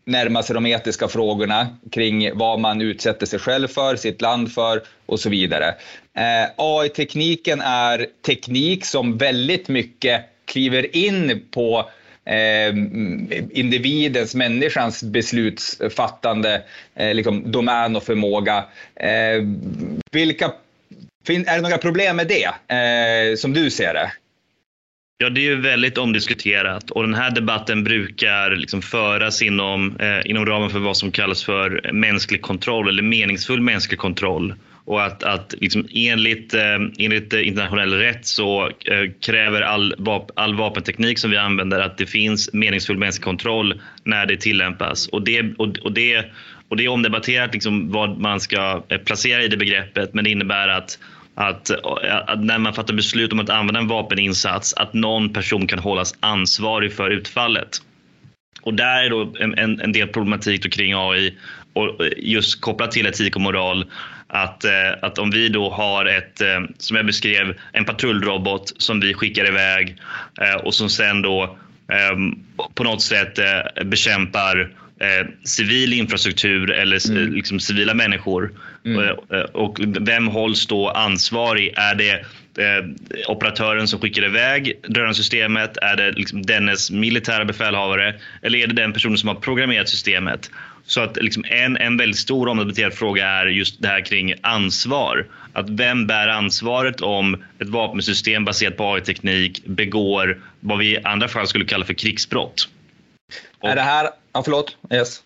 närma 0.05 0.43
sig 0.43 0.55
de 0.55 0.67
etiska 0.67 1.09
frågorna 1.09 1.67
kring 1.93 2.38
vad 2.38 2.61
man 2.61 2.81
utsätter 2.81 3.27
sig 3.27 3.38
själv 3.38 3.69
för, 3.69 3.97
sitt 3.97 4.21
land 4.21 4.53
för 4.53 4.83
och 5.07 5.21
så 5.21 5.31
vidare. 5.31 5.69
Eh, 6.17 6.51
AI-tekniken 6.57 7.61
är 7.61 8.07
teknik 8.27 8.85
som 8.85 9.19
väldigt 9.19 9.69
mycket 9.69 10.25
kliver 10.45 10.97
in 10.97 11.47
på 11.51 11.91
eh, 12.25 12.69
individens, 13.51 14.35
människans 14.35 15.03
beslutsfattande 15.03 16.63
eh, 16.95 17.15
liksom 17.15 17.53
domän 17.53 17.97
och 17.97 18.05
förmåga. 18.05 18.65
Eh, 18.97 19.43
vilka, 20.13 20.53
är 21.29 21.57
det 21.57 21.61
några 21.61 21.79
problem 21.79 22.17
med 22.17 22.29
det, 22.29 22.75
eh, 22.75 23.37
som 23.37 23.53
du 23.53 23.71
ser 23.71 23.95
det? 23.95 24.13
Ja, 25.19 25.31
det 25.31 25.41
är 25.41 25.43
ju 25.43 25.61
väldigt 25.61 25.99
omdiskuterat 25.99 26.91
och 26.91 27.03
den 27.03 27.15
här 27.15 27.31
debatten 27.31 27.85
brukar 27.85 28.51
liksom 28.51 28.83
föras 28.83 29.43
inom, 29.43 29.97
eh, 29.97 30.31
inom 30.31 30.47
ramen 30.47 30.71
för 30.71 30.79
vad 30.79 30.97
som 30.97 31.13
kallas 31.13 31.45
för 31.45 31.91
mänsklig 31.93 32.43
kontroll 32.43 32.89
eller 32.89 33.03
meningsfull 33.03 33.61
mänsklig 33.61 33.99
kontroll. 33.99 34.55
Och 34.87 35.03
att, 35.03 35.23
att 35.23 35.55
liksom 35.61 35.88
enligt, 35.94 36.55
eh, 36.55 36.79
enligt 36.99 37.33
internationell 37.33 37.92
rätt 37.92 38.27
så 38.27 38.66
eh, 38.66 39.11
kräver 39.20 39.61
all, 39.61 39.94
vap 39.99 40.31
all 40.35 40.55
vapenteknik 40.55 41.18
som 41.18 41.31
vi 41.31 41.37
använder 41.37 41.81
att 41.81 41.99
det 41.99 42.07
finns 42.07 42.53
meningsfull 42.53 42.99
mänsklig 42.99 43.25
kontroll 43.25 43.81
när 44.05 44.27
det 44.27 44.37
tillämpas. 44.37 45.09
Och 45.09 45.23
det, 45.23 45.55
och, 45.59 45.79
och 45.79 45.92
det, 45.92 46.25
och 46.68 46.77
det 46.77 46.85
är 46.85 46.88
omdebatterat 46.88 47.53
liksom 47.53 47.92
vad 47.92 48.18
man 48.18 48.40
ska 48.40 48.83
eh, 48.88 48.99
placera 48.99 49.42
i 49.42 49.49
det 49.49 49.57
begreppet 49.57 50.14
men 50.14 50.25
det 50.25 50.31
innebär 50.31 50.68
att 50.68 50.99
att, 51.37 51.70
att, 52.27 52.44
när 52.44 52.59
man 52.59 52.75
fattar 52.75 52.94
beslut 52.94 53.33
om 53.33 53.40
att 53.40 53.51
använda 53.51 53.81
en 53.81 53.88
vapeninsats 53.88 54.75
att 54.75 54.94
någon 54.94 55.33
person 55.33 55.66
kan 55.66 55.79
hållas 55.79 56.14
ansvarig 56.20 56.92
för 56.92 57.11
utfallet. 57.11 57.83
Och 58.62 58.75
där 58.75 59.05
är 59.05 59.11
då 59.11 59.33
en, 59.40 59.81
en 59.81 59.92
del 59.92 60.09
problematik 60.09 60.73
kring 60.73 60.94
AI 60.94 61.35
och 61.73 62.01
just 62.16 62.61
kopplat 62.61 62.92
till 62.92 63.07
etik 63.07 63.37
och 63.37 63.42
moral. 63.42 63.85
Att, 64.27 64.65
eh, 64.65 64.93
att 65.03 65.19
om 65.19 65.31
vi 65.31 65.49
då 65.49 65.71
har 65.71 66.05
ett, 66.05 66.41
eh, 66.41 66.61
som 66.79 66.97
jag 66.97 67.07
beskrev, 67.07 67.55
en 67.73 67.85
patrullrobot 67.85 68.73
som 68.83 69.01
vi 69.01 69.15
skickar 69.15 69.49
iväg 69.49 69.97
eh, 70.41 70.55
och 70.55 70.75
som 70.75 70.91
sen 70.91 71.23
då 71.23 71.59
på 72.75 72.85
något 72.85 73.03
sätt 73.03 73.39
bekämpar 73.85 74.71
civil 75.45 75.93
infrastruktur 75.93 76.71
eller 76.71 77.11
mm. 77.11 77.33
liksom 77.33 77.61
civila 77.61 77.95
människor. 77.95 78.53
Mm. 78.85 79.17
Och, 79.53 79.79
vem 80.01 80.27
hålls 80.27 80.67
då 80.67 80.89
ansvarig? 80.89 81.73
Är 81.77 81.95
det 81.95 82.25
eh, 82.59 82.85
operatören 83.29 83.88
som 83.88 84.01
skickar 84.01 84.25
iväg 84.25 84.81
drönarsystemet? 84.88 85.77
Är 85.77 85.97
det 85.97 86.12
liksom 86.12 86.43
dennes 86.43 86.90
militära 86.90 87.45
befälhavare? 87.45 88.14
Eller 88.43 88.59
är 88.59 88.67
det 88.67 88.75
den 88.75 88.93
personen 88.93 89.19
som 89.19 89.29
har 89.29 89.37
programmerat 89.37 89.88
systemet? 89.88 90.51
Så 90.87 91.01
att 91.01 91.17
liksom 91.17 91.45
en, 91.49 91.77
en 91.77 91.97
väldigt 91.97 92.19
stor 92.19 92.49
omdebatterad 92.49 92.94
fråga 92.94 93.27
är 93.27 93.46
just 93.46 93.83
det 93.83 93.88
här 93.88 94.00
kring 94.00 94.35
ansvar. 94.40 95.27
Att 95.52 95.71
vem 95.71 96.07
bär 96.07 96.29
ansvaret 96.29 97.00
om 97.00 97.44
ett 97.59 97.69
vapensystem 97.69 98.44
baserat 98.44 98.77
på 98.77 98.94
AI-teknik 98.94 99.63
begår 99.67 100.42
vad 100.61 100.79
vi 100.79 100.92
i 100.92 100.98
andra 101.05 101.29
fall 101.29 101.46
skulle 101.46 101.65
kalla 101.65 101.85
för 101.85 101.94
krigsbrott? 101.94 102.69
Och, 103.59 103.69
är 103.69 103.77
det 103.77 103.83
här... 103.83 104.09
Ja, 104.33 104.42
förlåt. 104.42 104.77
Yes. 104.92 105.23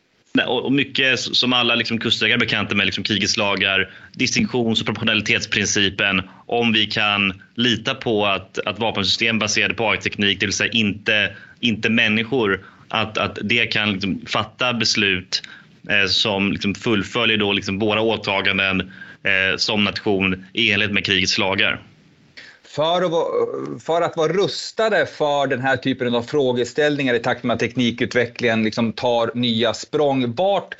Och 0.46 0.72
mycket 0.72 1.20
som 1.20 1.52
alla 1.52 1.74
liksom 1.74 1.98
kustjägare 1.98 2.38
bekanta 2.38 2.74
med, 2.74 2.86
liksom 2.86 3.04
krigets 3.04 3.36
lagar, 3.36 3.90
distinktions 4.12 4.80
och 4.80 4.86
proportionalitetsprincipen. 4.86 6.22
Om 6.46 6.72
vi 6.72 6.86
kan 6.86 7.42
lita 7.54 7.94
på 7.94 8.26
att, 8.26 8.58
att 8.58 8.78
vapensystem 8.78 9.38
baserade 9.38 9.74
på 9.74 9.90
AI-teknik, 9.90 10.40
det 10.40 10.46
vill 10.46 10.52
säga 10.52 10.72
inte, 10.72 11.36
inte 11.60 11.90
människor, 11.90 12.60
att, 12.88 13.18
att 13.18 13.38
det 13.42 13.66
kan 13.66 13.92
liksom 13.92 14.20
fatta 14.26 14.74
beslut 14.74 15.42
eh, 15.88 16.08
som 16.08 16.52
liksom 16.52 16.74
fullföljer 16.74 17.36
då 17.36 17.52
liksom 17.52 17.78
våra 17.78 18.00
åtaganden 18.00 18.80
eh, 19.22 19.56
som 19.56 19.84
nation 19.84 20.46
i 20.52 20.72
enlighet 20.72 20.92
med 20.92 21.04
krigets 21.04 21.38
lagar. 21.38 21.80
För 22.78 23.02
att, 23.02 23.10
vara, 23.10 23.78
för 23.78 24.02
att 24.02 24.16
vara 24.16 24.32
rustade 24.32 25.06
för 25.06 25.46
den 25.46 25.60
här 25.60 25.76
typen 25.76 26.14
av 26.14 26.22
frågeställningar 26.22 27.14
i 27.14 27.18
takt 27.18 27.44
med 27.44 27.54
att 27.54 27.60
teknikutvecklingen 27.60 28.62
liksom 28.62 28.92
tar 28.92 29.30
nya 29.34 29.74
språng. 29.74 30.34
Vart 30.34 30.74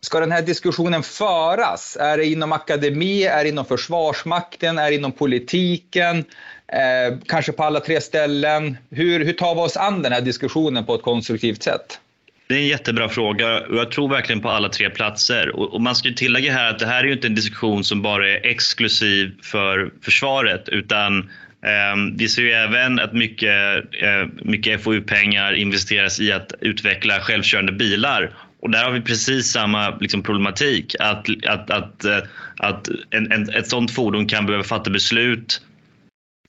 ska 0.00 0.20
den 0.20 0.32
här 0.32 0.42
diskussionen 0.42 1.02
föras? 1.02 1.96
Är 2.00 2.16
det 2.16 2.26
inom 2.26 2.52
akademi, 2.52 3.24
är 3.24 3.42
det 3.44 3.48
inom 3.48 3.64
Försvarsmakten, 3.64 4.78
är 4.78 4.90
det 4.90 4.96
inom 4.96 5.12
politiken? 5.12 6.24
Eh, 6.66 7.18
kanske 7.26 7.52
på 7.52 7.64
alla 7.64 7.80
tre 7.80 8.00
ställen. 8.00 8.76
Hur, 8.90 9.24
hur 9.24 9.32
tar 9.32 9.54
vi 9.54 9.60
oss 9.60 9.76
an 9.76 10.02
den 10.02 10.12
här 10.12 10.20
diskussionen 10.20 10.84
på 10.84 10.94
ett 10.94 11.02
konstruktivt 11.02 11.62
sätt? 11.62 12.00
Det 12.48 12.54
är 12.54 12.58
en 12.58 12.66
jättebra 12.66 13.08
fråga 13.08 13.60
och 13.60 13.76
jag 13.76 13.90
tror 13.90 14.08
verkligen 14.08 14.40
på 14.40 14.50
alla 14.50 14.68
tre 14.68 14.90
platser. 14.90 15.56
Och, 15.56 15.80
man 15.80 15.94
ska 15.96 16.12
tillägga 16.16 16.52
här 16.52 16.70
att 16.70 16.78
det 16.78 16.86
här 16.86 17.00
är 17.00 17.04
ju 17.04 17.12
inte 17.12 17.26
en 17.26 17.34
diskussion 17.34 17.84
som 17.84 18.02
bara 18.02 18.28
är 18.30 18.46
exklusiv 18.46 19.34
för 19.42 19.90
försvaret 20.02 20.68
utan 20.68 21.18
eh, 21.62 21.96
vi 22.16 22.28
ser 22.28 22.42
ju 22.42 22.50
även 22.50 23.00
att 23.00 23.12
mycket, 23.12 23.76
eh, 24.02 24.28
mycket 24.42 24.82
FoU-pengar 24.82 25.52
investeras 25.52 26.20
i 26.20 26.32
att 26.32 26.52
utveckla 26.60 27.20
självkörande 27.20 27.72
bilar 27.72 28.30
och 28.60 28.70
där 28.70 28.84
har 28.84 28.90
vi 28.90 29.00
precis 29.00 29.52
samma 29.52 29.96
liksom, 30.00 30.22
problematik. 30.22 30.94
Att, 31.00 31.26
att, 31.46 31.70
att, 31.70 32.04
eh, 32.04 32.18
att 32.56 32.88
en, 33.10 33.32
en, 33.32 33.48
ett 33.48 33.68
sådant 33.68 33.90
fordon 33.90 34.26
kan 34.26 34.46
behöva 34.46 34.64
fatta 34.64 34.90
beslut 34.90 35.60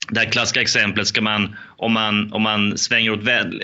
det 0.09 0.19
här 0.19 0.31
klassiska 0.31 0.61
exemplet 0.61 1.07
ska 1.07 1.21
man, 1.21 1.55
om 1.77 1.93
man, 1.93 2.33
om 2.33 2.41
man 2.41 2.77
svänger 2.77 3.11
åt 3.11 3.19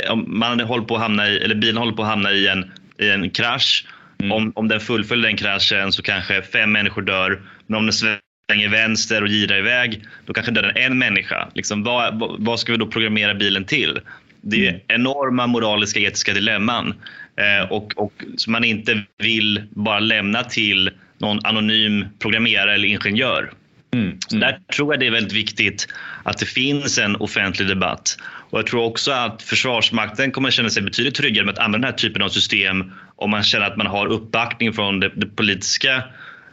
om 0.09 0.25
man 0.27 0.59
håller 0.59 0.86
på 0.86 0.95
att 0.95 1.01
hamna 1.01 1.29
i, 1.29 1.38
eller 1.38 1.55
bilen 1.55 1.77
håller 1.77 1.93
på 1.93 2.01
att 2.01 2.07
hamna 2.07 2.31
i 2.31 2.47
en, 2.47 2.71
i 2.99 3.09
en 3.09 3.29
krasch. 3.29 3.86
Mm. 4.19 4.31
Om, 4.31 4.51
om 4.55 4.67
den 4.67 4.79
fullföljer 4.79 5.27
den 5.27 5.38
kraschen 5.38 5.91
så 5.91 6.01
kanske 6.01 6.41
fem 6.41 6.71
människor 6.71 7.01
dör. 7.01 7.41
Men 7.67 7.77
om 7.77 7.86
den 7.86 7.93
svänger 7.93 8.69
vänster 8.69 9.21
och 9.21 9.27
girar 9.27 9.57
iväg, 9.57 10.03
då 10.25 10.34
kanske 10.34 10.51
dör 10.51 10.77
en 10.77 10.97
människa. 10.97 11.47
Liksom, 11.53 11.84
vad, 11.84 12.36
vad 12.39 12.59
ska 12.59 12.71
vi 12.71 12.77
då 12.77 12.88
programmera 12.88 13.34
bilen 13.34 13.65
till? 13.65 13.99
Det 14.41 14.67
är 14.67 14.69
mm. 14.69 14.81
enorma 14.88 15.47
moraliska 15.47 15.99
etiska 15.99 16.34
dilemman 16.34 16.93
eh, 17.38 17.71
och, 17.71 17.93
och 17.95 18.13
som 18.38 18.51
man 18.53 18.63
inte 18.63 19.03
vill 19.17 19.63
bara 19.69 19.99
lämna 19.99 20.43
till 20.43 20.91
någon 21.17 21.45
anonym 21.45 22.05
programmerare 22.19 22.73
eller 22.73 22.88
ingenjör. 22.88 23.51
Mm. 23.93 24.17
Så 24.27 24.35
där 24.35 24.59
tror 24.75 24.93
jag 24.93 24.99
det 24.99 25.07
är 25.07 25.11
väldigt 25.11 25.33
viktigt 25.33 25.87
att 26.23 26.37
det 26.37 26.45
finns 26.45 26.97
en 26.97 27.15
offentlig 27.15 27.67
debatt. 27.67 28.17
Och 28.49 28.59
jag 28.59 28.67
tror 28.67 28.83
också 28.83 29.11
att 29.11 29.41
Försvarsmakten 29.41 30.31
kommer 30.31 30.47
att 30.47 30.53
känna 30.53 30.69
sig 30.69 30.83
betydligt 30.83 31.15
tryggare 31.15 31.45
med 31.45 31.53
att 31.53 31.59
använda 31.59 31.87
den 31.87 31.93
här 31.93 31.97
typen 31.97 32.21
av 32.21 32.29
system 32.29 32.91
om 33.15 33.29
man 33.29 33.43
känner 33.43 33.65
att 33.65 33.77
man 33.77 33.87
har 33.87 34.07
uppbackning 34.07 34.73
från 34.73 34.99
det, 34.99 35.11
det 35.15 35.25
politiska 35.25 36.03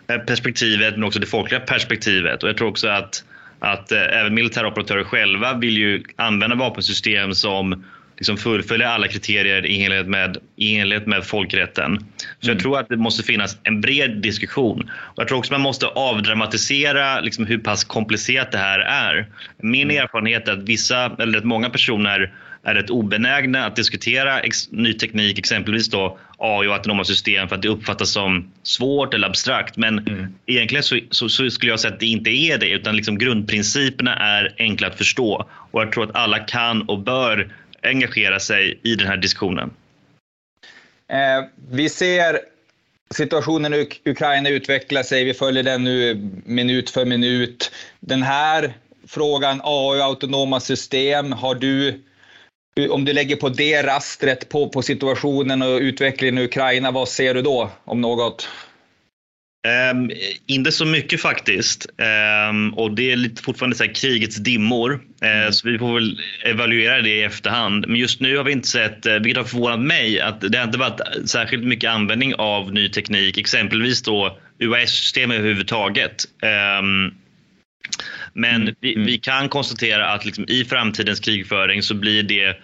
eh, 0.08 0.18
perspektivet 0.18 0.94
men 0.94 1.04
också 1.04 1.18
det 1.18 1.26
folkliga 1.26 1.60
perspektivet. 1.60 2.42
Och 2.42 2.48
jag 2.48 2.56
tror 2.56 2.68
också 2.68 2.88
att, 2.88 3.24
att 3.58 3.92
äh, 3.92 3.98
även 3.98 4.34
militära 4.34 4.68
operatörer 4.68 5.04
själva 5.04 5.54
vill 5.54 5.76
ju 5.76 6.04
använda 6.16 6.56
vapensystem 6.56 7.34
som 7.34 7.84
liksom 8.20 8.36
fullfölja 8.36 8.88
alla 8.88 9.08
kriterier 9.08 9.66
i 9.66 9.84
enlighet 9.84 10.06
med, 10.06 10.36
i 10.56 10.76
enlighet 10.76 11.06
med 11.06 11.24
folkrätten. 11.24 11.98
Så 12.40 12.46
mm. 12.46 12.56
jag 12.56 12.58
tror 12.58 12.78
att 12.78 12.88
det 12.88 12.96
måste 12.96 13.22
finnas 13.22 13.56
en 13.62 13.80
bred 13.80 14.10
diskussion. 14.10 14.90
Och 14.92 15.18
jag 15.22 15.28
tror 15.28 15.38
också 15.38 15.52
man 15.52 15.60
måste 15.60 15.86
avdramatisera 15.86 17.20
liksom 17.20 17.46
hur 17.46 17.58
pass 17.58 17.84
komplicerat 17.84 18.52
det 18.52 18.58
här 18.58 18.78
är. 18.78 19.26
Min 19.62 19.90
mm. 19.90 20.02
erfarenhet 20.02 20.48
är 20.48 20.52
att 20.52 20.62
vissa, 20.62 21.16
eller 21.18 21.38
att 21.38 21.44
många 21.44 21.70
personer 21.70 22.32
är 22.62 22.74
rätt 22.74 22.90
obenägna 22.90 23.66
att 23.66 23.76
diskutera 23.76 24.40
ny 24.70 24.92
teknik, 24.92 25.38
exempelvis 25.38 25.90
då 25.90 26.18
AI 26.38 26.68
och 26.68 26.74
autonoma 26.74 27.04
system 27.04 27.48
för 27.48 27.56
att 27.56 27.62
det 27.62 27.68
uppfattas 27.68 28.10
som 28.10 28.50
svårt 28.62 29.14
eller 29.14 29.28
abstrakt. 29.28 29.76
Men 29.76 29.98
mm. 29.98 30.26
egentligen 30.46 30.82
så, 30.82 30.98
så, 31.10 31.28
så, 31.28 31.50
skulle 31.50 31.72
jag 31.72 31.80
säga 31.80 31.94
att 31.94 32.00
det 32.00 32.06
inte 32.06 32.30
är 32.30 32.58
det 32.58 32.68
utan 32.68 32.96
liksom 32.96 33.18
grundprinciperna 33.18 34.14
är 34.16 34.54
enkla 34.58 34.86
att 34.86 34.98
förstå 34.98 35.48
och 35.70 35.82
jag 35.82 35.92
tror 35.92 36.04
att 36.04 36.16
alla 36.16 36.38
kan 36.38 36.82
och 36.82 36.98
bör 36.98 37.48
engagera 37.82 38.40
sig 38.40 38.80
i 38.82 38.94
den 38.94 39.06
här 39.06 39.16
diskussionen? 39.16 39.70
Eh, 41.08 41.44
vi 41.70 41.88
ser 41.88 42.40
situationen 43.14 43.74
i 43.74 43.88
Ukraina 44.04 44.48
utveckla 44.48 45.04
sig. 45.04 45.24
Vi 45.24 45.34
följer 45.34 45.62
den 45.62 45.84
nu 45.84 46.30
minut 46.44 46.90
för 46.90 47.04
minut. 47.04 47.72
Den 48.00 48.22
här 48.22 48.72
frågan, 49.08 49.60
AI 49.64 50.00
autonoma 50.00 50.60
system, 50.60 51.32
har 51.32 51.54
du 51.54 52.00
om 52.90 53.04
du 53.04 53.12
lägger 53.12 53.36
på 53.36 53.48
det 53.48 53.82
rastret 53.82 54.48
på, 54.48 54.68
på 54.68 54.82
situationen 54.82 55.62
och 55.62 55.80
utvecklingen 55.80 56.38
i 56.38 56.44
Ukraina, 56.44 56.90
vad 56.90 57.08
ser 57.08 57.34
du 57.34 57.42
då 57.42 57.70
om 57.84 58.00
något? 58.00 58.48
Um, 59.92 60.10
inte 60.46 60.72
så 60.72 60.84
mycket 60.84 61.20
faktiskt. 61.20 61.86
Um, 62.50 62.74
och 62.74 62.94
det 62.94 63.12
är 63.12 63.16
lite 63.16 63.42
fortfarande 63.42 63.76
så 63.76 63.88
krigets 63.88 64.36
dimmor. 64.36 64.92
Uh, 64.94 65.50
så 65.50 65.68
vi 65.68 65.78
får 65.78 65.94
väl 65.94 66.20
evaluera 66.44 67.02
det 67.02 67.10
i 67.10 67.22
efterhand. 67.22 67.84
Men 67.88 67.96
just 67.96 68.20
nu 68.20 68.36
har 68.36 68.44
vi 68.44 68.52
inte 68.52 68.68
sett, 68.68 69.06
uh, 69.06 69.12
vilket 69.12 69.36
har 69.36 69.44
förvånat 69.44 69.80
mig, 69.80 70.20
att 70.20 70.40
det 70.40 70.58
har 70.58 70.64
inte 70.64 70.78
varit 70.78 71.00
särskilt 71.24 71.64
mycket 71.64 71.90
användning 71.90 72.34
av 72.34 72.72
ny 72.72 72.88
teknik. 72.88 73.38
Exempelvis 73.38 74.02
då 74.02 74.38
UAS-system 74.58 75.30
överhuvudtaget. 75.30 76.24
Um, 76.80 77.14
men 78.32 78.62
mm. 78.62 78.74
vi, 78.80 78.94
vi, 78.94 79.18
kan 79.18 79.48
konstatera 79.48 80.08
att 80.08 80.24
liksom 80.24 80.44
i 80.48 80.64
framtidens 80.64 81.20
krigföring 81.20 81.82
så 81.82 81.94
blir 81.94 82.22
det 82.22 82.56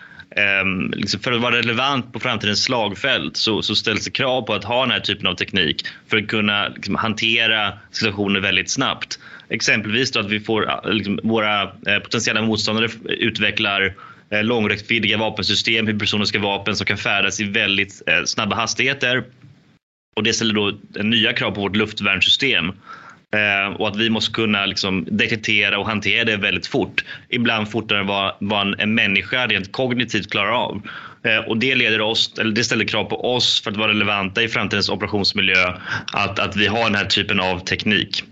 Um, 0.62 0.93
liksom 0.97 1.20
för 1.20 1.32
att 1.32 1.41
vara 1.41 1.57
relevant 1.57 2.12
på 2.12 2.20
framtidens 2.20 2.64
slagfält 2.64 3.37
så, 3.37 3.62
så, 3.62 3.74
ställs 3.74 4.05
det 4.05 4.11
krav 4.11 4.43
på 4.43 4.55
att 4.55 4.64
ha 4.64 4.80
den 4.80 4.91
här 4.91 5.01
typen 5.01 5.26
av 5.26 5.34
teknik 5.34 5.87
för 6.09 6.16
att 6.16 6.28
kunna 6.28 6.68
liksom, 6.68 6.95
hantera 6.95 7.72
situationer 7.91 8.41
väldigt 8.41 8.70
snabbt. 8.70 9.18
Exempelvis 9.49 10.11
då 10.11 10.20
att 10.20 10.30
vi 10.30 10.41
får, 10.41 10.70
ah, 10.70 10.89
liksom, 10.89 11.20
våra 11.22 11.62
eh, 11.62 11.99
potentiella 12.03 12.43
motståndare 12.43 12.89
utvecklar 13.05 13.95
eh, 14.30 14.45
långräckviddiga 14.45 15.18
vapensystem, 15.18 15.87
hypersoniska 15.87 16.39
vapen 16.39 16.76
som 16.76 16.87
kan 16.87 16.97
färdas 16.97 17.41
i 17.41 17.45
väldigt 17.45 18.03
eh, 18.07 18.24
snabba 18.24 18.57
hastigheter. 18.57 19.24
Och 20.16 20.22
det 20.22 20.32
ställer 20.32 20.55
då 20.55 20.78
nya 21.03 21.32
krav 21.32 21.51
på 21.51 21.61
vårt 21.61 21.76
luftvärnssystem. 21.76 22.72
Eh, 23.37 23.76
och 23.80 23.89
att 23.89 23.97
vi 23.97 24.11
måste 24.11 24.32
kunna 24.32 24.66
liksom 24.66 25.07
detektera 25.11 25.78
och 25.78 25.87
hantera 25.87 26.24
det 26.24 26.37
väldigt 26.37 26.66
fort. 26.66 27.05
Ibland 27.28 27.70
fortare 27.70 27.99
än 28.01 28.07
vad, 28.07 28.34
vad 28.41 28.66
en, 28.66 28.80
en 28.80 28.95
människa 28.95 29.47
rent 29.47 29.72
kognitivt 29.72 30.30
klarar 30.30 30.53
av. 30.53 30.82
Eh, 31.24 31.39
och 31.39 31.59
det, 31.59 31.74
leder 31.74 32.01
oss, 32.01 32.32
eller 32.39 32.53
det 32.53 32.64
ställer 32.64 32.84
krav 32.84 33.05
på 33.05 33.34
oss 33.34 33.62
för 33.62 33.70
att 33.70 33.76
vara 33.76 33.89
relevanta 33.89 34.43
i 34.43 34.49
framtidens 34.49 34.89
operationsmiljö 34.89 35.72
att, 36.12 36.39
att 36.39 36.57
vi 36.57 36.66
har 36.66 36.84
den 36.84 36.95
här 36.95 37.05
typen 37.05 37.41
av 37.41 37.59
teknik. 37.59 38.24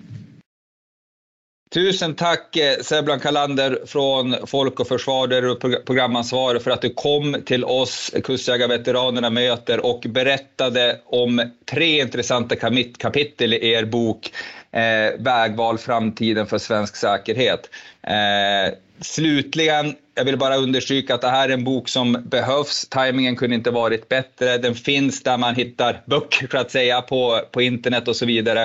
Tusen 1.74 2.14
tack 2.14 2.56
eh, 2.56 2.82
Seblan 2.82 3.20
Kalander 3.20 3.78
från 3.86 4.36
Folk 4.46 4.80
och 4.80 4.88
Försvar, 4.88 5.26
där 5.26 5.42
du 5.42 5.50
är 5.50 5.84
programansvarig 5.84 6.62
för 6.62 6.70
att 6.70 6.82
du 6.82 6.94
kom 6.94 7.36
till 7.46 7.64
oss 7.64 8.10
Kustjägarveteranerna 8.24 9.30
möter 9.30 9.86
och 9.86 10.06
berättade 10.08 11.00
om 11.06 11.50
tre 11.70 12.00
intressanta 12.00 12.56
kapitel 12.98 13.54
i 13.54 13.72
er 13.72 13.84
bok 13.84 14.30
eh, 14.74 15.20
Vägval 15.20 15.78
framtiden 15.78 16.46
för 16.46 16.58
svensk 16.58 16.96
säkerhet. 16.96 17.70
Eh, 18.02 18.74
slutligen, 19.00 19.94
jag 20.14 20.24
vill 20.24 20.38
bara 20.38 20.56
understryka 20.56 21.14
att 21.14 21.20
det 21.20 21.28
här 21.28 21.48
är 21.48 21.52
en 21.52 21.64
bok 21.64 21.88
som 21.88 22.12
behövs. 22.24 22.88
Timingen 22.88 23.36
kunde 23.36 23.56
inte 23.56 23.70
varit 23.70 24.08
bättre. 24.08 24.58
Den 24.58 24.74
finns 24.74 25.22
där 25.22 25.38
man 25.38 25.54
hittar 25.54 26.02
böcker 26.06 26.46
för 26.46 26.58
att 26.58 26.70
säga 26.70 27.02
på, 27.02 27.40
på 27.52 27.62
internet 27.62 28.08
och 28.08 28.16
så 28.16 28.26
vidare. 28.26 28.62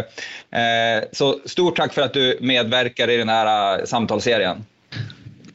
Eh, 0.51 1.03
så 1.12 1.39
stort 1.45 1.78
tack 1.78 1.93
för 1.93 2.01
att 2.01 2.14
du 2.14 2.38
medverkar 2.41 3.10
i 3.10 3.18
den 3.18 3.30
här 3.30 3.80
eh, 3.80 3.86
samtalsserien. 3.86 4.66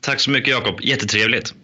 Tack 0.00 0.20
så 0.20 0.30
mycket 0.30 0.50
Jakob, 0.50 0.80
jättetrevligt. 0.80 1.55